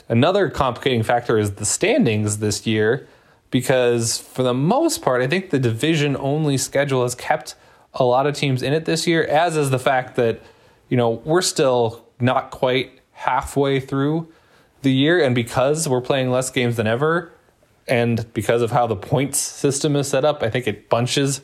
another 0.10 0.50
complicating 0.50 1.04
factor 1.04 1.38
is 1.38 1.56
the 1.56 1.66
standings 1.66 2.40
this 2.40 2.66
year, 2.66 3.08
because 3.52 4.18
for 4.18 4.44
the 4.44 4.54
most 4.54 5.02
part, 5.02 5.22
I 5.22 5.28
think 5.28 5.52
the 5.52 5.60
division 5.60 6.18
only 6.18 6.58
schedule 6.58 7.04
has 7.04 7.16
kept 7.16 7.56
a 7.94 8.04
lot 8.04 8.28
of 8.28 8.36
teams 8.36 8.62
in 8.62 8.74
it 8.74 8.86
this 8.86 9.08
year, 9.08 9.24
as 9.24 9.56
is 9.56 9.70
the 9.70 9.80
fact 9.80 10.16
that, 10.16 10.42
you 10.90 10.98
know, 10.98 11.10
we're 11.10 11.42
still 11.42 12.06
not 12.20 12.52
quite 12.52 13.00
halfway 13.14 13.80
through 13.80 14.32
the 14.82 14.92
year. 14.92 15.24
And 15.24 15.34
because 15.34 15.88
we're 15.88 16.02
playing 16.02 16.32
less 16.32 16.50
games 16.50 16.76
than 16.76 16.88
ever, 16.88 17.32
and 17.88 18.32
because 18.34 18.62
of 18.62 18.72
how 18.72 18.88
the 18.88 18.96
points 18.96 19.38
system 19.38 19.96
is 19.96 20.08
set 20.08 20.26
up, 20.26 20.42
I 20.44 20.50
think 20.50 20.68
it 20.68 20.90
bunches 20.90 21.42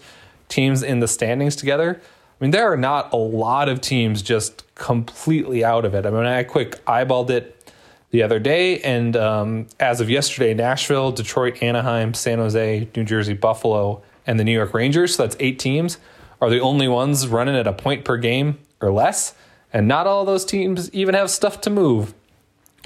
teams 0.47 0.84
in 0.84 0.99
the 0.99 1.08
standings 1.08 1.56
together, 1.56 2.01
I 2.01 2.43
mean, 2.43 2.51
there 2.51 2.71
are 2.71 2.77
not 2.77 3.13
a 3.13 3.17
lot 3.17 3.69
of 3.69 3.82
teams 3.82 4.23
just 4.23 4.63
completely 4.73 5.63
out 5.63 5.86
of 5.86 5.93
it. 5.93 6.06
I 6.08 6.10
mean, 6.10 6.25
I 6.25 6.43
quick 6.43 6.84
eyeballed 6.86 7.30
it 7.30 7.71
the 8.10 8.23
other 8.23 8.39
day, 8.39 8.80
and 8.80 9.15
um, 9.15 9.67
as 9.80 10.01
of 10.01 10.10
yesterday, 10.10 10.54
Nashville, 10.54 11.12
Detroit, 11.12 11.62
Anaheim, 11.62 12.13
San 12.13 12.39
Jose, 12.39 12.89
New 12.95 13.04
Jersey, 13.04 13.34
Buffalo, 13.34 14.01
and 14.27 14.39
the 14.39 14.43
New 14.43 14.51
York 14.51 14.73
Rangers, 14.73 15.15
so 15.15 15.23
that's 15.23 15.38
eight 15.39 15.60
teams, 15.60 15.97
are 16.41 16.49
the 16.49 16.60
only 16.60 16.88
ones 16.88 17.27
running 17.27 17.56
at 17.56 17.67
a 17.67 17.73
point 17.73 18.04
per 18.04 18.17
game 18.17 18.58
or 18.82 18.91
less. 18.91 19.34
And 19.74 19.88
not 19.88 20.08
all 20.08 20.26
those 20.26 20.44
teams 20.44 20.94
even 20.94 21.15
have 21.15 21.30
stuff 21.30 21.62
to 21.62 21.70
move. 21.70 22.13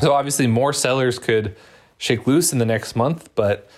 So 0.02 0.14
obviously, 0.14 0.48
more 0.48 0.74
sellers 0.74 1.18
could 1.20 1.56
shake 1.98 2.28
loose 2.28 2.52
in 2.52 2.60
the 2.60 2.66
next 2.66 2.96
month, 2.96 3.30
but 3.36 3.70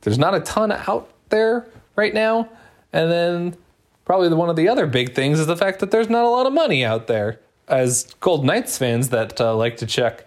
there's 0.00 0.18
not 0.18 0.34
a 0.34 0.40
ton 0.40 0.72
out 0.72 1.10
there 1.28 1.66
right 1.94 2.14
now. 2.14 2.48
And 2.92 3.10
then 3.10 3.56
probably 4.04 4.28
one 4.34 4.48
of 4.48 4.56
the 4.56 4.68
other 4.68 4.86
big 4.86 5.14
things 5.14 5.38
is 5.38 5.46
the 5.46 5.56
fact 5.56 5.80
that 5.80 5.90
there's 5.90 6.08
not 6.08 6.24
a 6.24 6.28
lot 6.28 6.46
of 6.46 6.52
money 6.52 6.84
out 6.84 7.06
there. 7.06 7.40
As 7.68 8.14
Gold 8.20 8.44
Knights 8.44 8.78
fans 8.78 9.10
that 9.10 9.40
uh, 9.40 9.54
like 9.54 9.76
to 9.78 9.86
check 9.86 10.24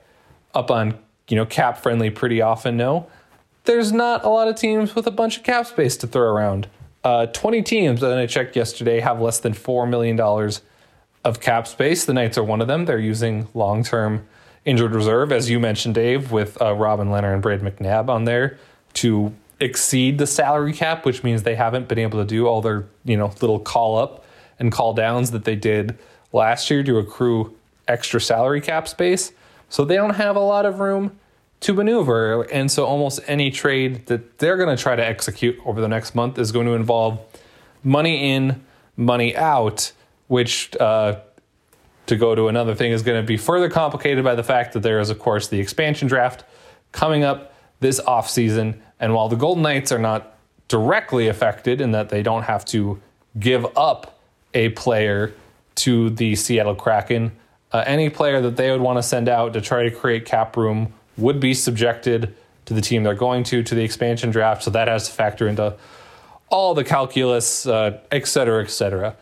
up 0.54 0.70
on 0.70 0.98
you 1.28 1.36
know 1.36 1.46
cap 1.46 1.78
friendly 1.78 2.10
pretty 2.10 2.42
often 2.42 2.78
know, 2.78 3.08
there's 3.64 3.92
not 3.92 4.24
a 4.24 4.30
lot 4.30 4.48
of 4.48 4.56
teams 4.56 4.96
with 4.96 5.08
a 5.08 5.12
bunch 5.12 5.38
of 5.38 5.44
cap 5.44 5.66
space 5.66 5.96
to 5.98 6.08
throw 6.08 6.30
around. 6.30 6.68
Uh, 7.04 7.28
20 7.28 7.62
teams 7.62 8.02
that 8.02 8.18
I 8.18 8.26
checked 8.26 8.56
yesterday 8.58 9.00
have 9.00 9.22
less 9.22 9.40
than 9.40 9.54
four 9.54 9.88
million 9.88 10.16
dollars 10.16 10.62
of 11.24 11.40
cap 11.40 11.68
space. 11.68 12.06
The 12.06 12.14
Knights 12.14 12.38
are 12.38 12.44
one 12.44 12.62
of 12.62 12.68
them. 12.68 12.86
They're 12.86 13.00
using 13.00 13.48
long 13.54 13.84
term 13.84 14.28
injured 14.66 14.94
reserve, 14.94 15.32
as 15.32 15.50
you 15.50 15.60
mentioned, 15.60 15.96
Dave, 15.96 16.32
with 16.32 16.62
uh, 16.62 16.74
Robin 16.74 17.10
Lehner 17.10 17.34
and 17.34 17.42
Brad 17.42 17.62
McNabb 17.62 18.10
on 18.10 18.26
there 18.26 18.58
to 18.96 19.34
exceed 19.60 20.18
the 20.18 20.28
salary 20.28 20.74
cap, 20.74 21.06
which 21.06 21.24
means 21.24 21.44
they 21.44 21.56
haven't 21.56 21.88
been 21.88 22.00
able 22.00 22.20
to 22.20 22.26
do 22.26 22.48
all 22.48 22.62
their 22.62 22.86
you 23.04 23.18
know 23.18 23.34
little 23.42 23.60
call 23.60 23.98
up 23.98 24.26
and 24.60 24.72
call 24.72 24.94
downs 24.94 25.32
that 25.32 25.46
they 25.46 25.56
did 25.56 25.98
last 26.34 26.70
year 26.70 26.84
to 26.84 26.98
accrue 26.98 27.56
extra 27.88 28.22
salary 28.22 28.62
cap 28.62 28.88
space. 28.88 29.32
So 29.70 29.86
they 29.86 29.96
don't 29.96 30.16
have 30.16 30.36
a 30.36 30.42
lot 30.42 30.66
of 30.66 30.80
room 30.80 31.20
to 31.62 31.74
maneuver. 31.74 32.44
And 32.44 32.72
so 32.72 32.86
almost 32.86 33.20
any 33.28 33.52
trade 33.52 34.06
that 34.08 34.40
they're 34.40 34.58
going 34.58 34.76
to 34.76 34.82
try 34.82 34.96
to 34.96 35.06
execute 35.06 35.58
over 35.66 35.82
the 35.82 35.88
next 35.88 36.16
month 36.16 36.40
is 36.40 36.52
going 36.52 36.66
to 36.68 36.74
involve 36.74 37.20
money 37.84 38.32
in, 38.32 38.64
money 38.96 39.36
out, 39.36 39.92
which 40.30 40.74
uh, 40.80 41.20
to 42.06 42.16
go 42.16 42.34
to 42.34 42.48
another 42.48 42.74
thing 42.74 42.92
is 42.92 43.04
going 43.04 43.22
to 43.22 43.28
be 43.28 43.36
further 43.36 43.70
complicated 43.70 44.24
by 44.24 44.36
the 44.36 44.44
fact 44.44 44.74
that 44.74 44.82
there 44.82 45.00
is, 45.00 45.10
of 45.10 45.20
course, 45.20 45.48
the 45.50 45.60
expansion 45.60 46.08
draft 46.08 46.44
coming 46.92 47.24
up 47.24 47.54
this 47.82 48.00
offseason. 48.02 48.80
And 49.00 49.14
while 49.14 49.28
the 49.28 49.36
Golden 49.36 49.64
Knights 49.64 49.92
are 49.92 50.00
not 50.00 50.38
directly 50.68 51.28
affected 51.28 51.82
in 51.82 51.92
that 51.92 52.10
they 52.10 52.24
don't 52.24 52.44
have 52.44 52.64
to 52.66 53.02
give 53.40 53.66
up 53.76 54.20
a 54.54 54.70
player 54.70 55.34
to 55.76 56.10
the 56.12 56.36
Seattle 56.36 56.76
Kraken, 56.76 57.32
uh, 57.72 57.84
any 57.86 58.10
player 58.10 58.40
that 58.42 58.56
they 58.56 58.72
would 58.72 58.82
want 58.82 58.98
to 58.98 59.04
send 59.04 59.28
out 59.28 59.54
to 59.54 59.62
try 59.62 59.84
to 59.84 59.92
create 59.92 60.26
cap 60.26 60.58
room 60.58 60.94
would 61.18 61.40
be 61.40 61.54
subjected 61.54 62.36
to 62.66 62.74
the 62.74 62.82
team 62.82 63.04
they're 63.04 63.16
going 63.16 63.44
to, 63.44 63.64
to 63.64 63.76
the 63.76 63.84
expansion 63.84 64.30
draft. 64.30 64.64
So 64.64 64.72
that 64.72 64.88
has 64.88 65.08
to 65.08 65.14
factor 65.14 65.48
into 65.48 65.76
all 66.50 66.74
the 66.74 66.84
calculus, 66.84 67.66
uh, 67.66 68.00
et 68.12 68.28
cetera, 68.28 68.64
et 68.64 68.70
cetera. 68.70 69.16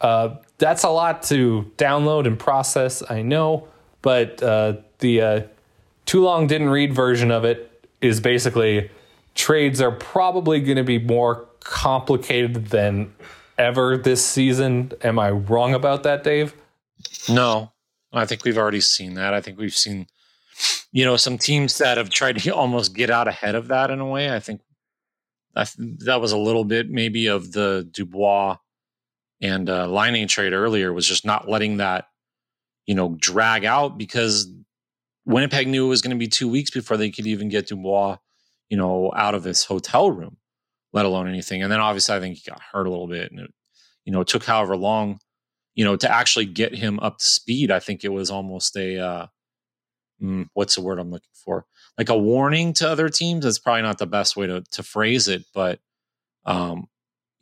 Uh, 0.00 0.36
that's 0.58 0.84
a 0.84 0.90
lot 0.90 1.22
to 1.24 1.70
download 1.76 2.26
and 2.26 2.38
process, 2.38 3.02
I 3.08 3.22
know, 3.22 3.68
but 4.02 4.42
uh, 4.42 4.76
the 4.98 5.20
uh, 5.20 5.40
too 6.06 6.22
long 6.22 6.46
didn't 6.46 6.70
read 6.70 6.94
version 6.94 7.30
of 7.30 7.44
it 7.44 7.86
is 8.00 8.20
basically 8.20 8.90
trades 9.34 9.80
are 9.80 9.90
probably 9.90 10.60
going 10.60 10.76
to 10.76 10.84
be 10.84 10.98
more 10.98 11.46
complicated 11.60 12.66
than 12.66 13.12
ever 13.58 13.96
this 13.96 14.24
season. 14.24 14.92
Am 15.02 15.18
I 15.18 15.30
wrong 15.30 15.74
about 15.74 16.02
that, 16.04 16.22
Dave? 16.22 16.54
No, 17.28 17.72
I 18.12 18.26
think 18.26 18.44
we've 18.44 18.58
already 18.58 18.80
seen 18.80 19.14
that. 19.14 19.34
I 19.34 19.40
think 19.40 19.58
we've 19.58 19.74
seen, 19.74 20.06
you 20.92 21.04
know, 21.04 21.16
some 21.16 21.38
teams 21.38 21.78
that 21.78 21.96
have 21.96 22.10
tried 22.10 22.38
to 22.38 22.54
almost 22.54 22.94
get 22.94 23.10
out 23.10 23.28
ahead 23.28 23.54
of 23.54 23.68
that 23.68 23.90
in 23.90 24.00
a 24.00 24.06
way. 24.06 24.32
I 24.34 24.40
think 24.40 24.60
I 25.56 25.64
th- 25.64 25.98
that 26.04 26.20
was 26.20 26.32
a 26.32 26.38
little 26.38 26.64
bit 26.64 26.90
maybe 26.90 27.26
of 27.26 27.52
the 27.52 27.88
Dubois 27.90 28.56
and 29.44 29.68
uh, 29.68 29.86
Laine 29.86 30.26
trade 30.26 30.54
earlier 30.54 30.90
was 30.90 31.06
just 31.06 31.26
not 31.26 31.50
letting 31.50 31.76
that, 31.76 32.06
you 32.86 32.94
know, 32.94 33.14
drag 33.20 33.66
out 33.66 33.98
because 33.98 34.50
Winnipeg 35.26 35.68
knew 35.68 35.84
it 35.84 35.90
was 35.90 36.00
going 36.00 36.16
to 36.16 36.18
be 36.18 36.28
two 36.28 36.48
weeks 36.48 36.70
before 36.70 36.96
they 36.96 37.10
could 37.10 37.26
even 37.26 37.50
get 37.50 37.66
Dubois, 37.66 38.16
you 38.70 38.78
know, 38.78 39.12
out 39.14 39.34
of 39.34 39.44
his 39.44 39.64
hotel 39.64 40.10
room, 40.10 40.38
let 40.94 41.04
alone 41.04 41.28
anything. 41.28 41.62
And 41.62 41.70
then 41.70 41.80
obviously 41.80 42.16
I 42.16 42.20
think 42.20 42.38
he 42.38 42.50
got 42.50 42.62
hurt 42.72 42.86
a 42.86 42.90
little 42.90 43.06
bit 43.06 43.30
and 43.30 43.40
it, 43.40 43.54
you 44.06 44.12
know, 44.12 44.22
it 44.22 44.28
took 44.28 44.44
however 44.44 44.78
long, 44.78 45.18
you 45.74 45.84
know, 45.84 45.96
to 45.96 46.10
actually 46.10 46.46
get 46.46 46.74
him 46.74 46.98
up 47.00 47.18
to 47.18 47.24
speed. 47.24 47.70
I 47.70 47.80
think 47.80 48.02
it 48.02 48.12
was 48.12 48.30
almost 48.30 48.74
a, 48.78 48.98
uh, 48.98 49.26
mm, 50.22 50.46
what's 50.54 50.76
the 50.76 50.80
word 50.80 50.98
I'm 50.98 51.10
looking 51.10 51.28
for? 51.34 51.66
Like 51.98 52.08
a 52.08 52.16
warning 52.16 52.72
to 52.74 52.88
other 52.88 53.10
teams. 53.10 53.44
That's 53.44 53.58
probably 53.58 53.82
not 53.82 53.98
the 53.98 54.06
best 54.06 54.38
way 54.38 54.46
to, 54.46 54.64
to 54.72 54.82
phrase 54.82 55.28
it, 55.28 55.44
but, 55.52 55.80
um, 56.46 56.86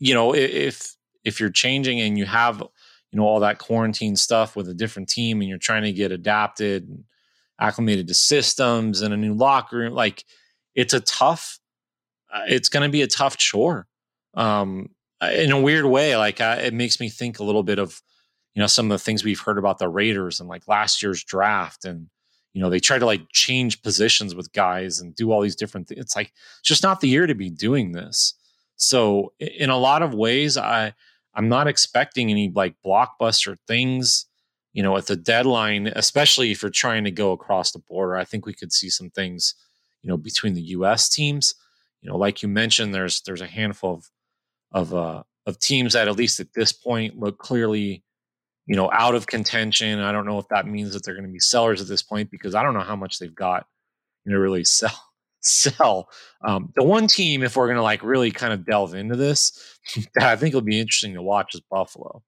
you 0.00 0.14
know, 0.14 0.34
if, 0.34 0.96
if 1.24 1.40
you're 1.40 1.50
changing 1.50 2.00
and 2.00 2.18
you 2.18 2.24
have 2.24 2.60
you 3.12 3.18
know 3.18 3.24
all 3.24 3.40
that 3.40 3.58
quarantine 3.58 4.16
stuff 4.16 4.56
with 4.56 4.68
a 4.68 4.74
different 4.74 5.08
team 5.08 5.40
and 5.40 5.48
you're 5.48 5.58
trying 5.58 5.82
to 5.82 5.92
get 5.92 6.12
adapted 6.12 6.88
and 6.88 7.04
acclimated 7.60 8.08
to 8.08 8.14
systems 8.14 9.02
and 9.02 9.14
a 9.14 9.16
new 9.16 9.34
locker 9.34 9.76
room 9.76 9.94
like 9.94 10.24
it's 10.74 10.94
a 10.94 11.00
tough 11.00 11.60
uh, 12.32 12.42
it's 12.48 12.68
going 12.68 12.82
to 12.82 12.90
be 12.90 13.02
a 13.02 13.06
tough 13.06 13.36
chore. 13.36 13.86
Um 14.34 14.90
in 15.30 15.52
a 15.52 15.60
weird 15.60 15.84
way 15.84 16.16
like 16.16 16.40
uh, 16.40 16.58
it 16.60 16.74
makes 16.74 16.98
me 16.98 17.08
think 17.08 17.38
a 17.38 17.44
little 17.44 17.62
bit 17.62 17.78
of 17.78 18.02
you 18.54 18.60
know 18.60 18.66
some 18.66 18.90
of 18.90 18.98
the 18.98 19.04
things 19.04 19.22
we've 19.22 19.40
heard 19.40 19.58
about 19.58 19.78
the 19.78 19.88
raiders 19.88 20.40
and 20.40 20.48
like 20.48 20.66
last 20.66 21.00
year's 21.00 21.22
draft 21.22 21.84
and 21.84 22.08
you 22.52 22.60
know 22.60 22.68
they 22.68 22.80
try 22.80 22.98
to 22.98 23.06
like 23.06 23.22
change 23.30 23.82
positions 23.82 24.34
with 24.34 24.52
guys 24.52 24.98
and 24.98 25.14
do 25.14 25.30
all 25.30 25.40
these 25.40 25.54
different 25.54 25.86
things 25.86 26.00
it's 26.00 26.16
like 26.16 26.32
it's 26.58 26.68
just 26.68 26.82
not 26.82 27.00
the 27.00 27.08
year 27.08 27.26
to 27.26 27.34
be 27.34 27.50
doing 27.50 27.92
this. 27.92 28.34
So 28.76 29.32
in 29.38 29.70
a 29.70 29.78
lot 29.78 30.02
of 30.02 30.12
ways 30.12 30.56
i 30.56 30.92
I'm 31.34 31.48
not 31.48 31.66
expecting 31.66 32.30
any 32.30 32.50
like 32.54 32.74
blockbuster 32.84 33.56
things, 33.66 34.26
you 34.72 34.82
know, 34.82 34.96
at 34.96 35.06
the 35.06 35.16
deadline, 35.16 35.88
especially 35.88 36.50
if 36.50 36.62
you're 36.62 36.70
trying 36.70 37.04
to 37.04 37.10
go 37.10 37.32
across 37.32 37.72
the 37.72 37.78
border. 37.78 38.16
I 38.16 38.24
think 38.24 38.46
we 38.46 38.54
could 38.54 38.72
see 38.72 38.90
some 38.90 39.10
things, 39.10 39.54
you 40.02 40.08
know, 40.08 40.16
between 40.16 40.54
the 40.54 40.62
US 40.62 41.08
teams. 41.08 41.54
You 42.00 42.10
know, 42.10 42.16
like 42.16 42.42
you 42.42 42.48
mentioned, 42.48 42.94
there's 42.94 43.22
there's 43.22 43.40
a 43.40 43.46
handful 43.46 43.94
of 43.94 44.10
of 44.72 44.94
uh 44.94 45.22
of 45.46 45.58
teams 45.58 45.94
that 45.94 46.08
at 46.08 46.16
least 46.16 46.40
at 46.40 46.52
this 46.54 46.72
point 46.72 47.18
look 47.18 47.38
clearly, 47.38 48.04
you 48.66 48.76
know, 48.76 48.90
out 48.92 49.14
of 49.14 49.26
contention. 49.26 50.00
I 50.00 50.12
don't 50.12 50.26
know 50.26 50.38
if 50.38 50.48
that 50.48 50.66
means 50.66 50.92
that 50.92 51.04
they're 51.04 51.14
going 51.14 51.26
to 51.26 51.32
be 51.32 51.40
sellers 51.40 51.80
at 51.80 51.88
this 51.88 52.02
point 52.02 52.30
because 52.30 52.54
I 52.54 52.62
don't 52.62 52.74
know 52.74 52.80
how 52.80 52.96
much 52.96 53.18
they've 53.18 53.34
got, 53.34 53.66
you 54.24 54.32
know, 54.32 54.38
really 54.38 54.64
sell 54.64 55.11
sell. 55.42 56.08
Um, 56.44 56.72
the 56.76 56.84
one 56.84 57.06
team, 57.06 57.42
if 57.42 57.56
we're 57.56 57.66
going 57.66 57.76
to 57.76 57.82
like 57.82 58.02
really 58.02 58.30
kind 58.30 58.52
of 58.52 58.64
delve 58.64 58.94
into 58.94 59.16
this, 59.16 59.78
that 60.14 60.24
I 60.24 60.36
think 60.36 60.54
will 60.54 60.62
be 60.62 60.80
interesting 60.80 61.14
to 61.14 61.22
watch 61.22 61.54
is 61.54 61.62
Buffalo, 61.70 62.22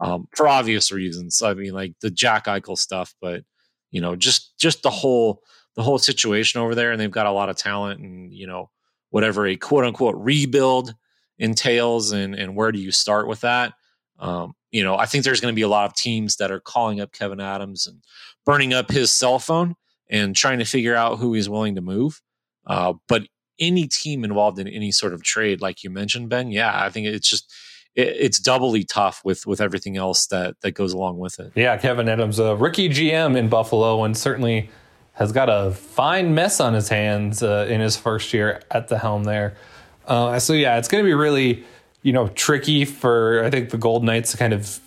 um, 0.00 0.28
for 0.34 0.48
obvious 0.48 0.92
reasons. 0.92 1.42
I 1.42 1.54
mean, 1.54 1.72
like 1.72 1.94
the 2.00 2.10
Jack 2.10 2.46
Eichel 2.46 2.78
stuff, 2.78 3.14
but 3.20 3.44
you 3.90 4.00
know, 4.00 4.16
just 4.16 4.58
just 4.58 4.82
the 4.82 4.90
whole 4.90 5.42
the 5.76 5.82
whole 5.82 5.98
situation 5.98 6.60
over 6.60 6.74
there, 6.74 6.92
and 6.92 7.00
they've 7.00 7.10
got 7.10 7.26
a 7.26 7.32
lot 7.32 7.48
of 7.48 7.56
talent, 7.56 8.00
and 8.00 8.32
you 8.32 8.46
know, 8.46 8.70
whatever 9.10 9.46
a 9.46 9.56
quote 9.56 9.84
unquote 9.84 10.16
rebuild 10.16 10.94
entails, 11.38 12.12
and 12.12 12.34
and 12.34 12.54
where 12.54 12.72
do 12.72 12.80
you 12.80 12.92
start 12.92 13.28
with 13.28 13.40
that? 13.40 13.74
Um, 14.18 14.54
you 14.70 14.82
know, 14.82 14.96
I 14.96 15.06
think 15.06 15.24
there's 15.24 15.40
going 15.40 15.52
to 15.52 15.56
be 15.56 15.62
a 15.62 15.68
lot 15.68 15.86
of 15.86 15.94
teams 15.94 16.36
that 16.36 16.50
are 16.50 16.60
calling 16.60 17.00
up 17.00 17.12
Kevyn 17.12 17.42
Adams 17.42 17.86
and 17.86 18.02
burning 18.44 18.74
up 18.74 18.90
his 18.90 19.12
cell 19.12 19.38
phone 19.38 19.76
and 20.10 20.34
trying 20.34 20.58
to 20.58 20.64
figure 20.64 20.94
out 20.94 21.18
who 21.18 21.34
he's 21.34 21.48
willing 21.48 21.74
to 21.76 21.80
move. 21.80 22.20
Uh, 22.68 22.94
but 23.08 23.26
any 23.58 23.88
team 23.88 24.24
involved 24.24 24.58
in 24.58 24.68
any 24.68 24.92
sort 24.92 25.12
of 25.12 25.22
trade, 25.22 25.60
like 25.60 25.82
you 25.82 25.90
mentioned, 25.90 26.28
Ben, 26.28 26.50
yeah, 26.50 26.84
I 26.84 26.90
think 26.90 27.06
it's 27.06 27.28
just 27.28 27.52
it, 27.94 28.08
it's 28.18 28.38
doubly 28.38 28.84
tough 28.84 29.20
with 29.24 29.46
with 29.46 29.60
everything 29.60 29.96
else 29.96 30.26
that 30.26 30.60
that 30.60 30.72
goes 30.72 30.92
along 30.92 31.18
with 31.18 31.40
it. 31.40 31.52
Yeah, 31.54 31.76
Kevyn 31.78 32.08
Adams, 32.08 32.38
a 32.38 32.54
rookie 32.54 32.88
GM 32.88 33.36
in 33.36 33.48
Buffalo, 33.48 34.04
and 34.04 34.16
certainly 34.16 34.70
has 35.14 35.32
got 35.32 35.48
a 35.48 35.72
fine 35.72 36.34
mess 36.34 36.60
on 36.60 36.74
his 36.74 36.88
hands 36.88 37.42
uh, 37.42 37.66
in 37.68 37.80
his 37.80 37.96
first 37.96 38.32
year 38.32 38.62
at 38.70 38.86
the 38.86 38.98
helm 38.98 39.24
there. 39.24 39.56
Uh, 40.06 40.38
so 40.38 40.52
yeah, 40.52 40.78
it's 40.78 40.86
going 40.86 41.02
to 41.02 41.08
be 41.08 41.14
really 41.14 41.64
you 42.02 42.12
know 42.12 42.28
tricky 42.28 42.84
for 42.84 43.44
I 43.44 43.50
think 43.50 43.70
the 43.70 43.78
Gold 43.78 44.04
Knights 44.04 44.32
to 44.32 44.36
kind 44.36 44.52
of 44.52 44.80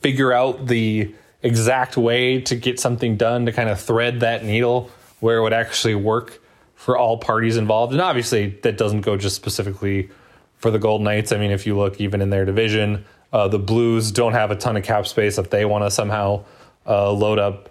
figure 0.00 0.32
out 0.32 0.66
the 0.66 1.12
exact 1.42 1.96
way 1.96 2.40
to 2.40 2.56
get 2.56 2.78
something 2.80 3.16
done 3.16 3.46
to 3.46 3.52
kind 3.52 3.68
of 3.68 3.80
thread 3.80 4.20
that 4.20 4.44
needle 4.44 4.90
where 5.20 5.38
it 5.38 5.42
would 5.42 5.52
actually 5.52 5.94
work 5.94 6.40
for 6.78 6.96
all 6.96 7.18
parties 7.18 7.56
involved. 7.56 7.92
And 7.92 8.00
obviously, 8.00 8.50
that 8.62 8.78
doesn't 8.78 9.00
go 9.00 9.16
just 9.16 9.34
specifically 9.34 10.10
for 10.58 10.70
the 10.70 10.78
Golden 10.78 11.06
Knights. 11.06 11.32
I 11.32 11.36
mean, 11.36 11.50
if 11.50 11.66
you 11.66 11.76
look 11.76 12.00
even 12.00 12.22
in 12.22 12.30
their 12.30 12.44
division, 12.44 13.04
uh, 13.32 13.48
the 13.48 13.58
Blues 13.58 14.12
don't 14.12 14.32
have 14.32 14.52
a 14.52 14.56
ton 14.56 14.76
of 14.76 14.84
cap 14.84 15.04
space 15.08 15.38
if 15.38 15.50
they 15.50 15.64
want 15.64 15.82
to 15.82 15.90
somehow 15.90 16.44
uh, 16.86 17.10
load 17.10 17.40
up 17.40 17.68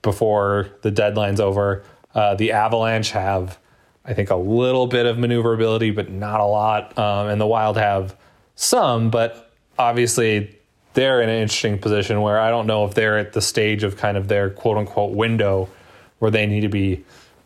before 0.00 0.68
the 0.82 0.92
deadline's 0.92 1.40
over. 1.40 1.82
Uh, 2.14 2.36
the 2.36 2.52
Avalanche 2.52 3.10
have, 3.10 3.58
I 4.04 4.14
think, 4.14 4.30
a 4.30 4.36
little 4.36 4.86
bit 4.86 5.06
of 5.06 5.18
maneuverability, 5.18 5.90
but 5.90 6.08
not 6.08 6.38
a 6.38 6.46
lot. 6.46 6.96
Um, 6.96 7.26
and 7.26 7.40
the 7.40 7.48
Wild 7.48 7.76
have 7.76 8.16
some, 8.54 9.10
but 9.10 9.50
obviously 9.76 10.56
they're 10.94 11.20
in 11.20 11.28
an 11.28 11.42
interesting 11.42 11.80
position 11.80 12.20
where 12.20 12.38
I 12.38 12.50
don't 12.50 12.68
know 12.68 12.84
if 12.84 12.94
they're 12.94 13.18
at 13.18 13.32
the 13.32 13.42
stage 13.42 13.82
of 13.82 13.96
kind 13.96 14.16
of 14.16 14.28
their 14.28 14.50
quote 14.50 14.76
unquote 14.76 15.16
window 15.16 15.68
where 16.20 16.30
they 16.30 16.46
need 16.46 16.60
to 16.60 16.68
be 16.68 17.04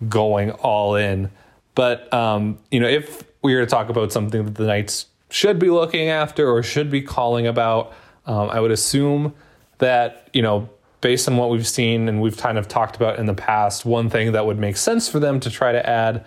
going 0.09 0.51
all 0.53 0.95
in. 0.95 1.31
But 1.75 2.13
um, 2.13 2.59
you 2.71 2.81
know, 2.81 2.89
if 2.89 3.25
we 3.43 3.55
were 3.55 3.61
to 3.61 3.67
talk 3.67 3.89
about 3.89 4.13
something 4.13 4.45
that 4.45 4.55
the 4.55 4.67
Knights 4.67 5.07
should 5.31 5.59
be 5.59 5.71
looking 5.71 6.09
after 6.09 6.51
or 6.51 6.63
should 6.63 6.91
be 6.91 7.03
calling 7.03 7.47
about, 7.47 7.93
um, 8.27 8.51
I 8.51 8.61
would 8.61 8.71
assume 8.71 9.35
that 9.79 10.29
you 10.33 10.43
know, 10.43 10.69
based 11.01 11.29
on 11.29 11.37
what 11.37 11.51
we've 11.51 11.67
seen 11.67 12.09
and 12.09 12.21
we've 12.21 12.37
kind 12.37 12.59
of 12.59 12.69
talked 12.69 12.97
about 12.97 13.19
in 13.19 13.27
the 13.27 13.35
past, 13.35 13.85
one 13.85 14.11
thing 14.11 14.33
that 14.33 14.47
would 14.47 14.59
make 14.59 14.77
sense 14.77 15.09
for 15.09 15.19
them 15.19 15.41
to 15.41 15.51
try 15.51 15.73
to 15.73 15.89
add 15.89 16.25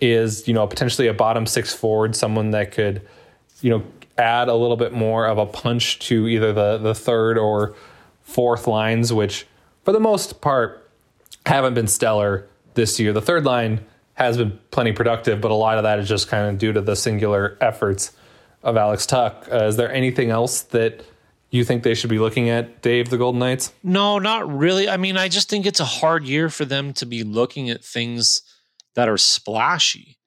is 0.00 0.46
you 0.46 0.54
know 0.54 0.66
potentially 0.66 1.08
a 1.08 1.14
bottom 1.14 1.46
six 1.46 1.72
forward, 1.72 2.14
someone 2.16 2.50
that 2.52 2.72
could 2.72 3.02
you 3.60 3.70
know 3.70 3.82
add 4.16 4.48
a 4.48 4.54
little 4.54 4.76
bit 4.76 4.92
more 4.92 5.26
of 5.26 5.38
a 5.38 5.46
punch 5.46 5.98
to 6.00 6.26
either 6.26 6.52
the 6.52 6.78
the 6.78 6.94
third 6.94 7.38
or 7.38 7.74
fourth 8.22 8.66
lines, 8.66 9.12
which 9.12 9.46
for 9.84 9.92
the 9.92 10.00
most 10.00 10.40
part 10.40 10.90
haven't 11.46 11.74
been 11.74 11.86
stellar 11.86 12.46
this 12.78 12.98
year. 12.98 13.12
The 13.12 13.20
third 13.20 13.44
line 13.44 13.84
has 14.14 14.38
been 14.38 14.58
plenty 14.70 14.92
productive, 14.92 15.40
but 15.40 15.50
a 15.50 15.54
lot 15.54 15.76
of 15.76 15.82
that 15.82 15.98
is 15.98 16.08
just 16.08 16.28
kind 16.28 16.48
of 16.48 16.58
due 16.58 16.72
to 16.72 16.80
the 16.80 16.96
singular 16.96 17.58
efforts 17.60 18.12
of 18.62 18.76
Alex 18.76 19.04
Tuch. 19.04 19.48
Uh, 19.52 19.64
is 19.64 19.76
there 19.76 19.92
anything 19.92 20.30
else 20.30 20.62
that 20.62 21.02
you 21.50 21.64
think 21.64 21.82
they 21.82 21.94
should 21.94 22.10
be 22.10 22.18
looking 22.18 22.48
at, 22.48 22.80
Dave, 22.80 23.10
the 23.10 23.18
Golden 23.18 23.38
Knights? 23.38 23.72
No, 23.82 24.18
not 24.18 24.50
really. 24.50 24.88
I 24.88 24.96
mean, 24.96 25.16
I 25.16 25.28
just 25.28 25.50
think 25.50 25.66
it's 25.66 25.80
a 25.80 25.84
hard 25.84 26.24
year 26.24 26.48
for 26.48 26.64
them 26.64 26.92
to 26.94 27.06
be 27.06 27.24
looking 27.24 27.68
at 27.68 27.84
things 27.84 28.42
that 28.94 29.08
are 29.08 29.18
splashy. 29.18 30.18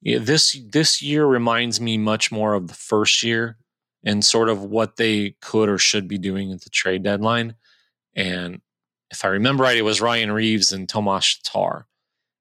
Yeah, 0.00 0.18
this 0.18 0.56
this 0.70 1.02
year 1.02 1.26
reminds 1.26 1.80
me 1.80 1.98
much 1.98 2.30
more 2.30 2.54
of 2.54 2.68
the 2.68 2.74
first 2.74 3.22
year 3.22 3.58
and 4.04 4.24
sort 4.24 4.48
of 4.48 4.62
what 4.62 4.96
they 4.96 5.34
could 5.42 5.68
or 5.68 5.76
should 5.76 6.06
be 6.06 6.18
doing 6.18 6.52
at 6.52 6.62
the 6.62 6.70
trade 6.70 7.02
deadline. 7.02 7.56
And 8.14 8.60
if 9.10 9.24
I 9.24 9.28
remember 9.28 9.64
right, 9.64 9.76
it 9.76 9.82
was 9.82 10.00
Ryan 10.00 10.30
Reaves 10.30 10.72
and 10.72 10.88
Tomas 10.88 11.40
Tatar. 11.42 11.87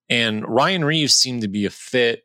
And 0.10 0.48
Ryan 0.48 0.86
Reaves 0.86 1.16
seemed 1.16 1.42
to 1.42 1.48
be 1.48 1.66
a 1.66 1.70
fit. 1.70 2.24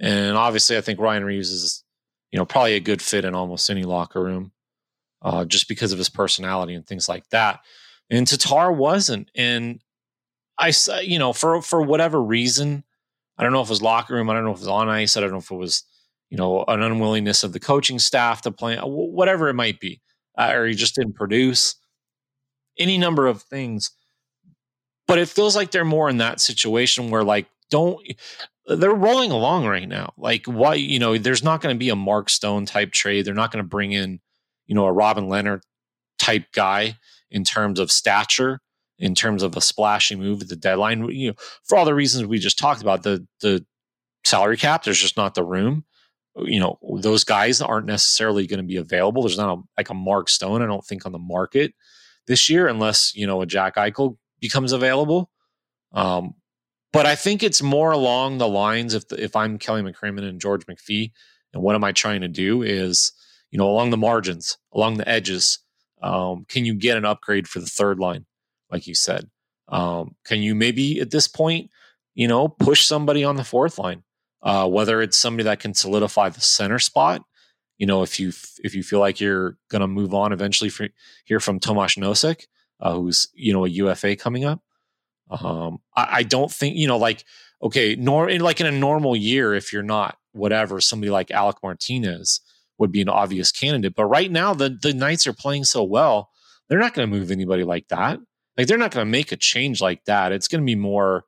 And 0.00 0.36
obviously, 0.36 0.76
I 0.76 0.80
think 0.80 1.00
Ryan 1.00 1.24
Reaves 1.24 1.50
is, 1.50 1.84
you 2.30 2.38
know, 2.38 2.44
probably 2.44 2.74
a 2.74 2.80
good 2.80 3.02
fit 3.02 3.24
in 3.24 3.34
almost 3.34 3.70
any 3.70 3.84
locker 3.84 4.22
room, 4.22 4.52
uh, 5.22 5.44
just 5.44 5.68
because 5.68 5.92
of 5.92 5.98
his 5.98 6.08
personality 6.08 6.74
and 6.74 6.86
things 6.86 7.08
like 7.08 7.28
that. 7.30 7.60
And 8.10 8.26
Tatar 8.26 8.72
wasn't. 8.72 9.30
And 9.34 9.80
I, 10.58 10.72
you 11.02 11.18
know, 11.18 11.32
for 11.32 11.62
for 11.62 11.82
whatever 11.82 12.22
reason, 12.22 12.84
I 13.38 13.42
don't 13.42 13.52
know 13.52 13.62
if 13.62 13.68
it 13.68 13.70
was 13.70 13.82
locker 13.82 14.14
room, 14.14 14.30
I 14.30 14.34
don't 14.34 14.44
know 14.44 14.50
if 14.50 14.58
it 14.58 14.60
was 14.60 14.68
on 14.68 14.88
ice, 14.88 15.16
I 15.16 15.20
don't 15.20 15.30
know 15.30 15.38
if 15.38 15.50
it 15.50 15.56
was, 15.56 15.84
you 16.30 16.36
know, 16.36 16.64
an 16.68 16.82
unwillingness 16.82 17.42
of 17.42 17.52
the 17.52 17.60
coaching 17.60 17.98
staff 17.98 18.42
to 18.42 18.52
play, 18.52 18.76
whatever 18.78 19.48
it 19.48 19.54
might 19.54 19.80
be, 19.80 20.00
uh, 20.38 20.52
or 20.54 20.66
he 20.66 20.74
just 20.74 20.94
didn't 20.94 21.14
produce 21.14 21.76
any 22.78 22.98
number 22.98 23.26
of 23.26 23.42
things. 23.42 23.90
But 25.08 25.18
it 25.18 25.28
feels 25.28 25.56
like 25.56 25.70
they're 25.70 25.84
more 25.84 26.08
in 26.08 26.18
that 26.18 26.40
situation 26.40 27.10
where, 27.10 27.24
like, 27.24 27.46
don't 27.70 28.00
they're 28.66 28.94
rolling 28.94 29.30
along 29.30 29.66
right 29.66 29.88
now. 29.88 30.12
Like, 30.16 30.46
why, 30.46 30.74
you 30.74 30.98
know, 30.98 31.18
there's 31.18 31.42
not 31.42 31.60
going 31.60 31.74
to 31.74 31.78
be 31.78 31.88
a 31.88 31.96
Mark 31.96 32.30
Stone 32.30 32.66
type 32.66 32.92
trade. 32.92 33.24
They're 33.24 33.34
not 33.34 33.50
going 33.50 33.64
to 33.64 33.68
bring 33.68 33.92
in, 33.92 34.20
you 34.66 34.74
know, 34.74 34.84
a 34.84 34.92
Robin 34.92 35.26
Lehner 35.26 35.60
type 36.18 36.44
guy 36.52 36.96
in 37.30 37.44
terms 37.44 37.80
of 37.80 37.90
stature, 37.90 38.60
in 38.98 39.14
terms 39.14 39.42
of 39.42 39.56
a 39.56 39.60
splashy 39.60 40.14
move 40.14 40.42
at 40.42 40.48
the 40.48 40.56
deadline. 40.56 41.08
You 41.08 41.30
know, 41.30 41.34
for 41.64 41.76
all 41.76 41.84
the 41.84 41.94
reasons 41.94 42.26
we 42.26 42.38
just 42.38 42.58
talked 42.58 42.82
about, 42.82 43.02
the 43.02 43.26
the 43.40 43.64
salary 44.24 44.56
cap, 44.56 44.84
there's 44.84 45.00
just 45.00 45.16
not 45.16 45.34
the 45.34 45.44
room. 45.44 45.84
You 46.36 46.60
know, 46.60 46.78
those 47.00 47.24
guys 47.24 47.60
aren't 47.60 47.86
necessarily 47.86 48.46
going 48.46 48.60
to 48.60 48.66
be 48.66 48.76
available. 48.76 49.22
There's 49.22 49.36
not 49.36 49.58
a, 49.58 49.62
like 49.76 49.90
a 49.90 49.94
Mark 49.94 50.28
Stone, 50.28 50.62
I 50.62 50.66
don't 50.66 50.84
think, 50.84 51.04
on 51.04 51.12
the 51.12 51.18
market 51.18 51.74
this 52.26 52.48
year, 52.48 52.68
unless 52.68 53.14
you 53.14 53.26
know 53.26 53.42
a 53.42 53.46
Jack 53.46 53.74
Eichel 53.74 54.16
becomes 54.42 54.72
available. 54.72 55.30
Um, 55.92 56.34
but 56.92 57.06
I 57.06 57.14
think 57.14 57.42
it's 57.42 57.62
more 57.62 57.92
along 57.92 58.36
the 58.36 58.48
lines 58.48 58.92
if 58.92 59.04
if 59.12 59.34
I'm 59.34 59.58
Kelly 59.58 59.80
McCrimmon 59.80 60.28
and 60.28 60.40
George 60.40 60.66
McPhee, 60.66 61.12
and 61.54 61.62
what 61.62 61.74
am 61.74 61.84
I 61.84 61.92
trying 61.92 62.20
to 62.20 62.28
do 62.28 62.62
is 62.62 63.12
you 63.50 63.58
know 63.58 63.70
along 63.70 63.88
the 63.88 63.96
margins, 63.96 64.58
along 64.74 64.98
the 64.98 65.08
edges, 65.08 65.60
um, 66.02 66.44
can 66.46 66.66
you 66.66 66.74
get 66.74 66.98
an 66.98 67.06
upgrade 67.06 67.48
for 67.48 67.60
the 67.60 67.66
third 67.66 67.98
line, 67.98 68.26
like 68.70 68.86
you 68.86 68.94
said? 68.94 69.30
Um, 69.68 70.16
can 70.26 70.42
you 70.42 70.54
maybe 70.54 71.00
at 71.00 71.10
this 71.10 71.28
point, 71.28 71.70
you 72.14 72.28
know, 72.28 72.48
push 72.48 72.84
somebody 72.84 73.24
on 73.24 73.36
the 73.36 73.44
fourth 73.44 73.78
line, 73.78 74.02
uh, 74.42 74.68
whether 74.68 75.00
it's 75.00 75.16
somebody 75.16 75.44
that 75.44 75.60
can 75.60 75.72
solidify 75.72 76.28
the 76.28 76.42
center 76.42 76.78
spot 76.78 77.22
you 77.82 77.86
know, 77.86 78.02
if 78.02 78.20
you 78.20 78.28
if 78.62 78.76
you 78.76 78.84
feel 78.84 79.00
like 79.00 79.18
you're 79.18 79.56
going 79.68 79.80
to 79.80 79.88
move 79.88 80.14
on 80.14 80.32
eventually 80.32 80.70
for, 80.70 80.88
hear 81.24 81.40
from 81.40 81.58
Tomas 81.58 81.96
Nosek, 81.96 82.44
uh, 82.82 82.94
who's 82.94 83.28
you 83.34 83.52
know 83.52 83.64
a 83.64 83.68
UFA 83.68 84.16
coming 84.16 84.44
up. 84.44 84.60
Um, 85.30 85.78
I, 85.96 86.08
I, 86.10 86.22
don't 86.24 86.50
think 86.50 86.76
you 86.76 86.86
know 86.86 86.98
like 86.98 87.24
okay, 87.62 87.96
nor 87.96 88.30
like 88.38 88.60
in 88.60 88.66
a 88.66 88.72
normal 88.72 89.16
year, 89.16 89.54
if 89.54 89.72
you're 89.72 89.82
not 89.82 90.18
whatever, 90.32 90.80
somebody 90.80 91.10
like 91.10 91.30
Alec 91.30 91.56
Martinez 91.62 92.40
would 92.78 92.92
be 92.92 93.00
an 93.00 93.08
obvious 93.08 93.52
candidate. 93.52 93.94
But 93.94 94.06
right 94.06 94.30
now, 94.30 94.52
the 94.52 94.76
the 94.82 94.92
Knights 94.92 95.26
are 95.26 95.32
playing 95.32 95.64
so 95.64 95.84
well, 95.84 96.30
they're 96.68 96.80
not 96.80 96.92
going 96.92 97.08
to 97.08 97.16
move 97.18 97.30
anybody 97.30 97.64
like 97.64 97.88
that. 97.88 98.18
Like 98.58 98.66
they're 98.66 98.76
not 98.76 98.90
going 98.90 99.06
to 99.06 99.10
make 99.10 99.32
a 99.32 99.36
change 99.36 99.80
like 99.80 100.04
that. 100.04 100.32
It's 100.32 100.48
going 100.48 100.60
to 100.60 100.66
be 100.66 100.74
more, 100.74 101.24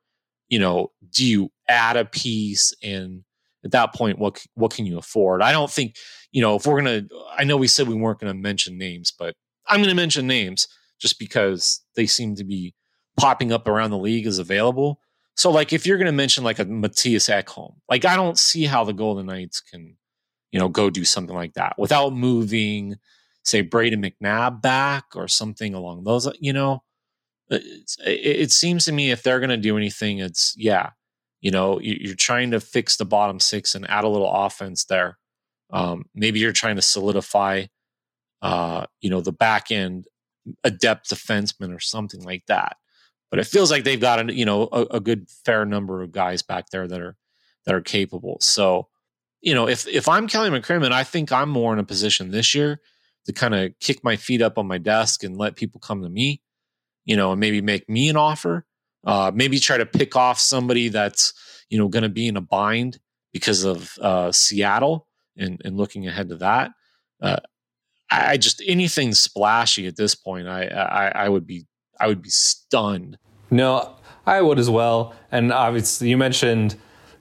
you 0.49 0.59
know, 0.59 0.91
do 1.09 1.25
you 1.25 1.49
add 1.67 1.97
a 1.97 2.05
piece 2.05 2.73
and 2.83 3.23
at 3.63 3.71
that 3.71 3.95
point, 3.95 4.19
what 4.19 4.45
what 4.53 4.73
can 4.73 4.85
you 4.85 4.99
afford? 4.99 5.41
I 5.41 5.51
don't 5.51 5.71
think 5.71 5.95
you 6.31 6.41
know 6.41 6.55
if 6.55 6.67
we're 6.67 6.77
gonna. 6.77 7.03
I 7.35 7.45
know 7.45 7.57
we 7.57 7.67
said 7.67 7.87
we 7.87 7.95
weren't 7.95 8.19
going 8.19 8.31
to 8.31 8.39
mention 8.39 8.77
names, 8.77 9.11
but 9.17 9.33
I'm 9.67 9.79
going 9.79 9.89
to 9.89 9.95
mention 9.95 10.27
names 10.27 10.67
just 10.99 11.19
because 11.19 11.81
they 11.95 12.05
seem 12.05 12.35
to 12.35 12.43
be 12.43 12.73
popping 13.17 13.51
up 13.51 13.67
around 13.67 13.91
the 13.91 13.97
league 13.97 14.27
as 14.27 14.39
available. 14.39 14.99
So, 15.35 15.51
like, 15.51 15.73
if 15.73 15.85
you're 15.85 15.97
going 15.97 16.05
to 16.05 16.11
mention 16.11 16.43
like 16.43 16.59
a 16.59 16.65
Mattias 16.65 17.29
Ekholm, 17.29 17.75
like 17.89 18.05
I 18.05 18.15
don't 18.15 18.39
see 18.39 18.65
how 18.65 18.83
the 18.83 18.93
Golden 18.93 19.25
Knights 19.25 19.59
can, 19.59 19.97
you 20.51 20.59
know, 20.59 20.69
go 20.69 20.89
do 20.89 21.03
something 21.03 21.35
like 21.35 21.53
that 21.53 21.75
without 21.77 22.13
moving, 22.13 22.95
say, 23.43 23.63
Brayden 23.63 24.03
McNabb 24.05 24.61
back 24.61 25.05
or 25.13 25.27
something 25.27 25.73
along 25.73 26.05
those. 26.05 26.29
You 26.39 26.53
know, 26.53 26.83
it, 27.49 27.91
it 28.05 28.51
seems 28.51 28.85
to 28.85 28.93
me 28.93 29.11
if 29.11 29.23
they're 29.23 29.39
going 29.39 29.49
to 29.49 29.57
do 29.57 29.77
anything, 29.77 30.19
it's 30.19 30.55
yeah, 30.57 30.91
you 31.41 31.51
know, 31.51 31.79
you're 31.79 32.15
trying 32.15 32.51
to 32.51 32.59
fix 32.59 32.95
the 32.95 33.05
bottom 33.05 33.39
six 33.39 33.75
and 33.75 33.89
add 33.89 34.03
a 34.03 34.09
little 34.09 34.31
offense 34.31 34.85
there. 34.85 35.17
Um, 35.71 36.05
maybe 36.15 36.39
you're 36.39 36.51
trying 36.51 36.77
to 36.77 36.81
solidify, 36.81 37.65
uh, 38.41 38.85
you 39.01 39.09
know, 39.09 39.21
the 39.21 39.31
back 39.31 39.69
end, 39.69 40.07
a 40.63 40.71
depth 40.71 41.09
defenseman 41.09 41.75
or 41.75 41.79
something 41.79 42.23
like 42.23 42.45
that. 42.47 42.77
But 43.29 43.39
it 43.39 43.47
feels 43.47 43.71
like 43.71 43.83
they've 43.83 43.99
got 43.99 44.29
a, 44.29 44.33
you 44.33 44.45
know 44.45 44.69
a, 44.71 44.81
a 44.91 44.99
good 44.99 45.27
fair 45.45 45.65
number 45.65 46.01
of 46.01 46.11
guys 46.11 46.41
back 46.41 46.69
there 46.69 46.87
that 46.87 47.01
are 47.01 47.17
that 47.65 47.75
are 47.75 47.81
capable. 47.81 48.37
So, 48.41 48.87
you 49.41 49.53
know, 49.53 49.67
if 49.67 49.87
if 49.87 50.07
I'm 50.07 50.27
Kelly 50.27 50.49
McCrimmon, 50.49 50.91
I 50.91 51.03
think 51.03 51.31
I'm 51.31 51.49
more 51.49 51.73
in 51.73 51.79
a 51.79 51.83
position 51.83 52.31
this 52.31 52.53
year 52.53 52.81
to 53.25 53.33
kind 53.33 53.55
of 53.55 53.71
kick 53.79 54.03
my 54.03 54.15
feet 54.15 54.41
up 54.41 54.57
on 54.57 54.67
my 54.67 54.77
desk 54.77 55.23
and 55.23 55.35
let 55.35 55.55
people 55.55 55.79
come 55.79 56.03
to 56.03 56.09
me, 56.09 56.41
you 57.05 57.17
know, 57.17 57.31
and 57.31 57.39
maybe 57.39 57.61
make 57.61 57.89
me 57.89 58.09
an 58.09 58.15
offer 58.17 58.65
uh, 59.05 59.31
maybe 59.33 59.59
try 59.59 59.77
to 59.77 59.85
pick 59.85 60.15
off 60.15 60.39
somebody 60.39 60.89
that's 60.89 61.33
you 61.69 61.77
know 61.77 61.87
going 61.87 62.03
to 62.03 62.09
be 62.09 62.27
in 62.27 62.37
a 62.37 62.41
bind 62.41 62.99
because 63.31 63.63
of 63.63 63.97
uh, 64.01 64.31
Seattle 64.31 65.07
and, 65.37 65.61
and 65.63 65.77
looking 65.77 66.07
ahead 66.07 66.29
to 66.29 66.35
that. 66.37 66.71
Uh, 67.21 67.37
I 68.11 68.37
just 68.37 68.61
anything 68.65 69.13
splashy 69.13 69.87
at 69.87 69.95
this 69.95 70.15
point, 70.15 70.47
I, 70.47 70.65
I 70.67 71.25
I 71.25 71.29
would 71.29 71.47
be 71.47 71.65
I 71.99 72.07
would 72.07 72.21
be 72.21 72.29
stunned. 72.29 73.17
No, 73.51 73.95
I 74.25 74.41
would 74.41 74.59
as 74.59 74.69
well. 74.69 75.13
And 75.31 75.51
obviously, 75.51 76.09
you 76.09 76.17
mentioned 76.17 76.75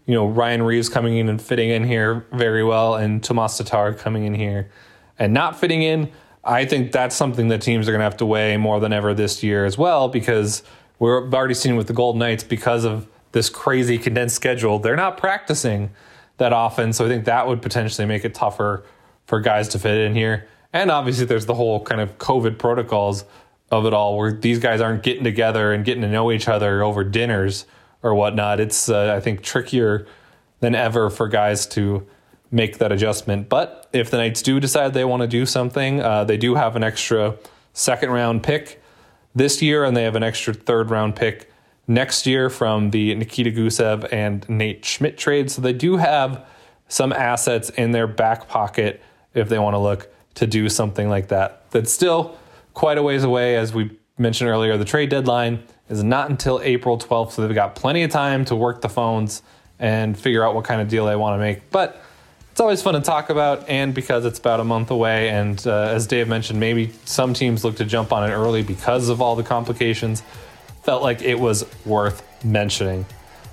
you 0.06 0.14
know 0.14 0.26
Ryan 0.26 0.62
Reaves 0.62 0.88
coming 0.88 1.16
in 1.18 1.28
and 1.28 1.40
fitting 1.40 1.70
in 1.70 1.84
here 1.84 2.26
very 2.32 2.64
well, 2.64 2.94
and 2.94 3.22
Tomas 3.22 3.56
Tatar 3.56 3.94
coming 3.94 4.24
in 4.24 4.34
here 4.34 4.70
and 5.18 5.32
not 5.32 5.58
fitting 5.58 5.82
in. 5.82 6.10
I 6.44 6.66
think 6.66 6.92
that's 6.92 7.16
something 7.16 7.48
that 7.48 7.62
teams 7.62 7.88
are 7.88 7.92
going 7.92 8.00
to 8.00 8.04
have 8.04 8.18
to 8.18 8.26
weigh 8.26 8.56
more 8.58 8.78
than 8.78 8.92
ever 8.92 9.14
this 9.14 9.42
year 9.42 9.64
as 9.64 9.78
well, 9.78 10.08
because 10.08 10.62
we're 10.98 11.30
already 11.32 11.54
seeing 11.54 11.76
with 11.76 11.86
the 11.86 11.94
Golden 11.94 12.18
Knights 12.18 12.44
because 12.44 12.84
of 12.84 13.08
this 13.32 13.48
crazy 13.48 13.98
condensed 13.98 14.36
schedule, 14.36 14.78
they're 14.78 14.94
not 14.96 15.16
practicing 15.16 15.90
that 16.36 16.52
often. 16.52 16.92
So 16.92 17.06
I 17.06 17.08
think 17.08 17.24
that 17.24 17.46
would 17.48 17.62
potentially 17.62 18.06
make 18.06 18.24
it 18.24 18.34
tougher 18.34 18.84
for 19.26 19.40
guys 19.40 19.68
to 19.68 19.78
fit 19.78 19.98
in 19.98 20.14
here. 20.14 20.46
And 20.74 20.90
obviously, 20.90 21.24
there's 21.24 21.46
the 21.46 21.54
whole 21.54 21.80
kind 21.80 22.00
of 22.00 22.18
COVID 22.18 22.58
protocols 22.58 23.24
of 23.70 23.86
it 23.86 23.94
all, 23.94 24.18
where 24.18 24.32
these 24.32 24.58
guys 24.58 24.80
aren't 24.80 25.04
getting 25.04 25.22
together 25.22 25.72
and 25.72 25.84
getting 25.84 26.02
to 26.02 26.08
know 26.08 26.32
each 26.32 26.48
other 26.48 26.82
over 26.82 27.04
dinners 27.04 27.64
or 28.02 28.12
whatnot. 28.14 28.58
It's, 28.58 28.88
uh, 28.88 29.14
I 29.16 29.20
think, 29.20 29.42
trickier 29.42 30.06
than 30.58 30.74
ever 30.74 31.10
for 31.10 31.28
guys 31.28 31.64
to 31.68 32.06
make 32.50 32.78
that 32.78 32.90
adjustment. 32.90 33.48
But 33.48 33.88
if 33.92 34.10
the 34.10 34.16
Knights 34.16 34.42
do 34.42 34.58
decide 34.58 34.94
they 34.94 35.04
want 35.04 35.22
to 35.22 35.28
do 35.28 35.46
something, 35.46 36.00
uh, 36.00 36.24
they 36.24 36.36
do 36.36 36.56
have 36.56 36.74
an 36.74 36.82
extra 36.82 37.36
second 37.72 38.10
round 38.10 38.42
pick 38.42 38.82
this 39.32 39.62
year, 39.62 39.84
and 39.84 39.96
they 39.96 40.02
have 40.02 40.16
an 40.16 40.24
extra 40.24 40.52
third 40.52 40.90
round 40.90 41.14
pick 41.14 41.52
next 41.86 42.26
year 42.26 42.50
from 42.50 42.90
the 42.90 43.14
Nikita 43.14 43.52
Gusev 43.52 44.12
and 44.12 44.48
Nate 44.48 44.84
Schmidt 44.84 45.18
trade. 45.18 45.52
So 45.52 45.62
they 45.62 45.72
do 45.72 45.98
have 45.98 46.44
some 46.88 47.12
assets 47.12 47.70
in 47.70 47.92
their 47.92 48.08
back 48.08 48.48
pocket 48.48 49.00
if 49.34 49.48
they 49.48 49.58
want 49.58 49.74
to 49.74 49.78
look 49.78 50.13
to 50.34 50.46
do 50.46 50.68
something 50.68 51.08
like 51.08 51.28
that. 51.28 51.70
That's 51.70 51.92
still 51.92 52.36
quite 52.72 52.98
a 52.98 53.02
ways 53.02 53.24
away, 53.24 53.56
as 53.56 53.72
we 53.72 53.98
mentioned 54.18 54.50
earlier. 54.50 54.76
The 54.76 54.84
trade 54.84 55.10
deadline 55.10 55.62
is 55.88 56.02
not 56.02 56.30
until 56.30 56.60
April 56.62 56.98
12th, 56.98 57.32
so 57.32 57.46
they've 57.46 57.54
got 57.54 57.74
plenty 57.74 58.02
of 58.02 58.10
time 58.10 58.44
to 58.46 58.56
work 58.56 58.80
the 58.80 58.88
phones 58.88 59.42
and 59.78 60.18
figure 60.18 60.44
out 60.44 60.54
what 60.54 60.64
kind 60.64 60.80
of 60.80 60.88
deal 60.88 61.06
they 61.06 61.16
want 61.16 61.34
to 61.34 61.38
make. 61.38 61.70
But 61.70 62.00
it's 62.50 62.60
always 62.60 62.82
fun 62.82 62.94
to 62.94 63.00
talk 63.00 63.30
about, 63.30 63.68
and 63.68 63.92
because 63.92 64.24
it's 64.24 64.38
about 64.38 64.60
a 64.60 64.64
month 64.64 64.90
away, 64.90 65.28
and 65.30 65.64
uh, 65.66 65.88
as 65.88 66.06
Dave 66.06 66.28
mentioned, 66.28 66.60
maybe 66.60 66.92
some 67.04 67.34
teams 67.34 67.64
look 67.64 67.76
to 67.76 67.84
jump 67.84 68.12
on 68.12 68.28
it 68.28 68.32
early 68.32 68.62
because 68.62 69.08
of 69.08 69.20
all 69.20 69.34
the 69.34 69.42
complications, 69.42 70.22
felt 70.84 71.02
like 71.02 71.22
it 71.22 71.38
was 71.38 71.64
worth 71.84 72.22
mentioning. 72.44 73.04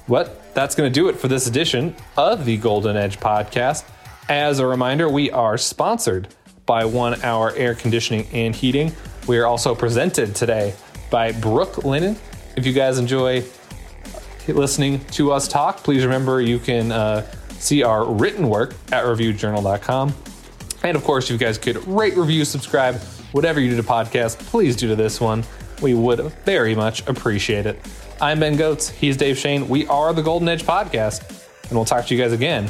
But 0.08 0.54
that's 0.54 0.76
going 0.76 0.92
to 0.92 0.94
do 0.94 1.10
it 1.10 1.16
for 1.16 1.28
this 1.28 1.48
edition 1.48 1.96
of 2.18 2.46
the 2.46 2.58
Golden 2.58 2.96
Edge 2.96 3.20
podcast. 3.20 3.86
As 4.30 4.60
a 4.60 4.68
reminder, 4.68 5.10
we 5.10 5.32
are 5.32 5.58
sponsored 5.58 6.28
by 6.66 6.86
One 6.86 7.22
Hour 7.24 7.54
Air 7.56 7.76
Conditioning 7.76 8.28
and 8.32 8.56
Heating. 8.56 8.94
We 9.28 9.38
are 9.38 9.46
also 9.46 9.76
presented 9.76 10.36
today 10.36 10.74
by 11.10 11.32
Brooklinen. 11.32 12.18
If 12.56 12.66
you 12.66 12.74
guys 12.74 12.98
enjoy 12.98 13.44
listening 14.48 15.04
to 15.12 15.32
us 15.32 15.48
talk, 15.48 15.78
please 15.78 16.04
remember 16.04 16.42
you 16.42 16.60
can 16.60 16.92
uh, 16.92 17.30
see 17.52 17.84
our 17.84 18.06
written 18.06 18.50
work 18.50 18.74
at 18.92 19.04
reviewjournal.com. 19.06 20.14
And 20.84 20.98
of 20.98 21.04
course, 21.04 21.30
you 21.30 21.38
guys 21.38 21.58
could 21.58 21.86
rate, 21.88 22.16
review, 22.18 22.44
subscribe, 22.46 22.96
whatever 23.32 23.60
you 23.60 23.70
do 23.70 23.78
to 23.78 23.84
podcast, 23.84 24.40
please 24.40 24.76
do 24.76 24.88
to 24.88 24.96
this 24.96 25.22
one. 25.22 25.44
We 25.82 25.94
would 25.94 26.20
very 26.46 26.76
much 26.76 27.08
appreciate 27.08 27.66
it. 27.66 27.80
I'm 28.20 28.40
Ben 28.40 28.58
Gotz. 28.58 28.92
He's 28.92 29.18
Dave 29.18 29.38
Schoen. 29.38 29.68
We 29.68 29.88
are 29.88 30.14
the 30.14 30.22
Golden 30.22 30.48
Edge 30.48 30.64
Podcast, 30.64 31.48
and 31.64 31.72
we'll 31.72 31.86
talk 31.86 32.06
to 32.08 32.16
you 32.16 32.22
guys 32.22 32.34
again 32.34 32.70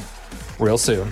real 0.59 0.77
soon. 0.77 1.11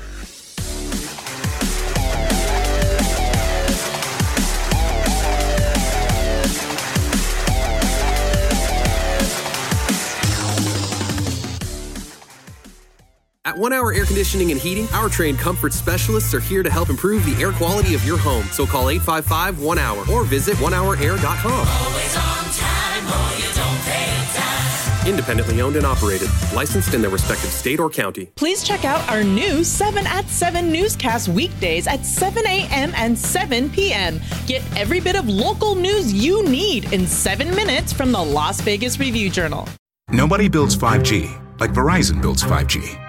One 13.60 13.74
Hour 13.74 13.92
Air 13.92 14.06
Conditioning 14.06 14.52
and 14.52 14.62
Heating, 14.62 14.88
our 14.94 15.10
trained 15.10 15.38
comfort 15.38 15.74
specialists 15.74 16.34
are 16.34 16.40
here 16.40 16.64
to 16.64 16.70
help 16.70 16.90
improve 16.90 17.26
the 17.26 17.36
air 17.44 17.52
quality 17.52 17.94
of 17.94 18.06
your 18.06 18.18
home. 18.18 18.46
So 18.54 18.66
call 18.66 18.90
855 18.90 19.60
1 19.60 19.78
Hour 19.78 20.06
or 20.10 20.24
visit 20.24 20.56
onehourair.com. 20.56 21.68
Always 21.68 22.16
on 22.16 22.46
time 22.56 23.04
or 23.04 23.38
you 23.38 23.54
don't 23.54 23.82
pay 23.84 24.16
time. 24.34 25.08
Independently 25.10 25.60
owned 25.60 25.76
and 25.76 25.86
operated, 25.86 26.30
licensed 26.56 26.94
in 26.94 27.02
their 27.02 27.10
respective 27.10 27.50
state 27.50 27.82
or 27.82 27.90
county. 27.90 28.28
Please 28.38 28.64
check 28.64 28.86
out 28.86 29.06
our 29.10 29.26
new 29.26 29.66
7 29.66 30.08
at 30.08 30.30
7 30.30 30.72
newscast 30.72 31.28
weekdays 31.28 31.86
at 31.86 32.06
7 32.06 32.48
a.m. 32.48 32.94
and 32.96 33.20
7 33.20 33.70
p.m. 33.72 34.22
Get 34.48 34.64
every 34.78 35.02
bit 35.02 35.18
of 35.18 35.28
local 35.28 35.76
news 35.76 36.14
you 36.14 36.44
need 36.46 36.94
in 36.94 37.06
seven 37.06 37.54
minutes 37.54 37.92
from 37.92 38.14
the 38.14 38.24
Las 38.24 38.62
Vegas 38.62 39.02
Review 39.02 39.30
Journal. 39.30 39.68
Nobody 40.10 40.48
builds 40.48 40.78
5G 40.78 41.60
like 41.60 41.72
Verizon 41.72 42.22
builds 42.22 42.42
5G 42.42 43.09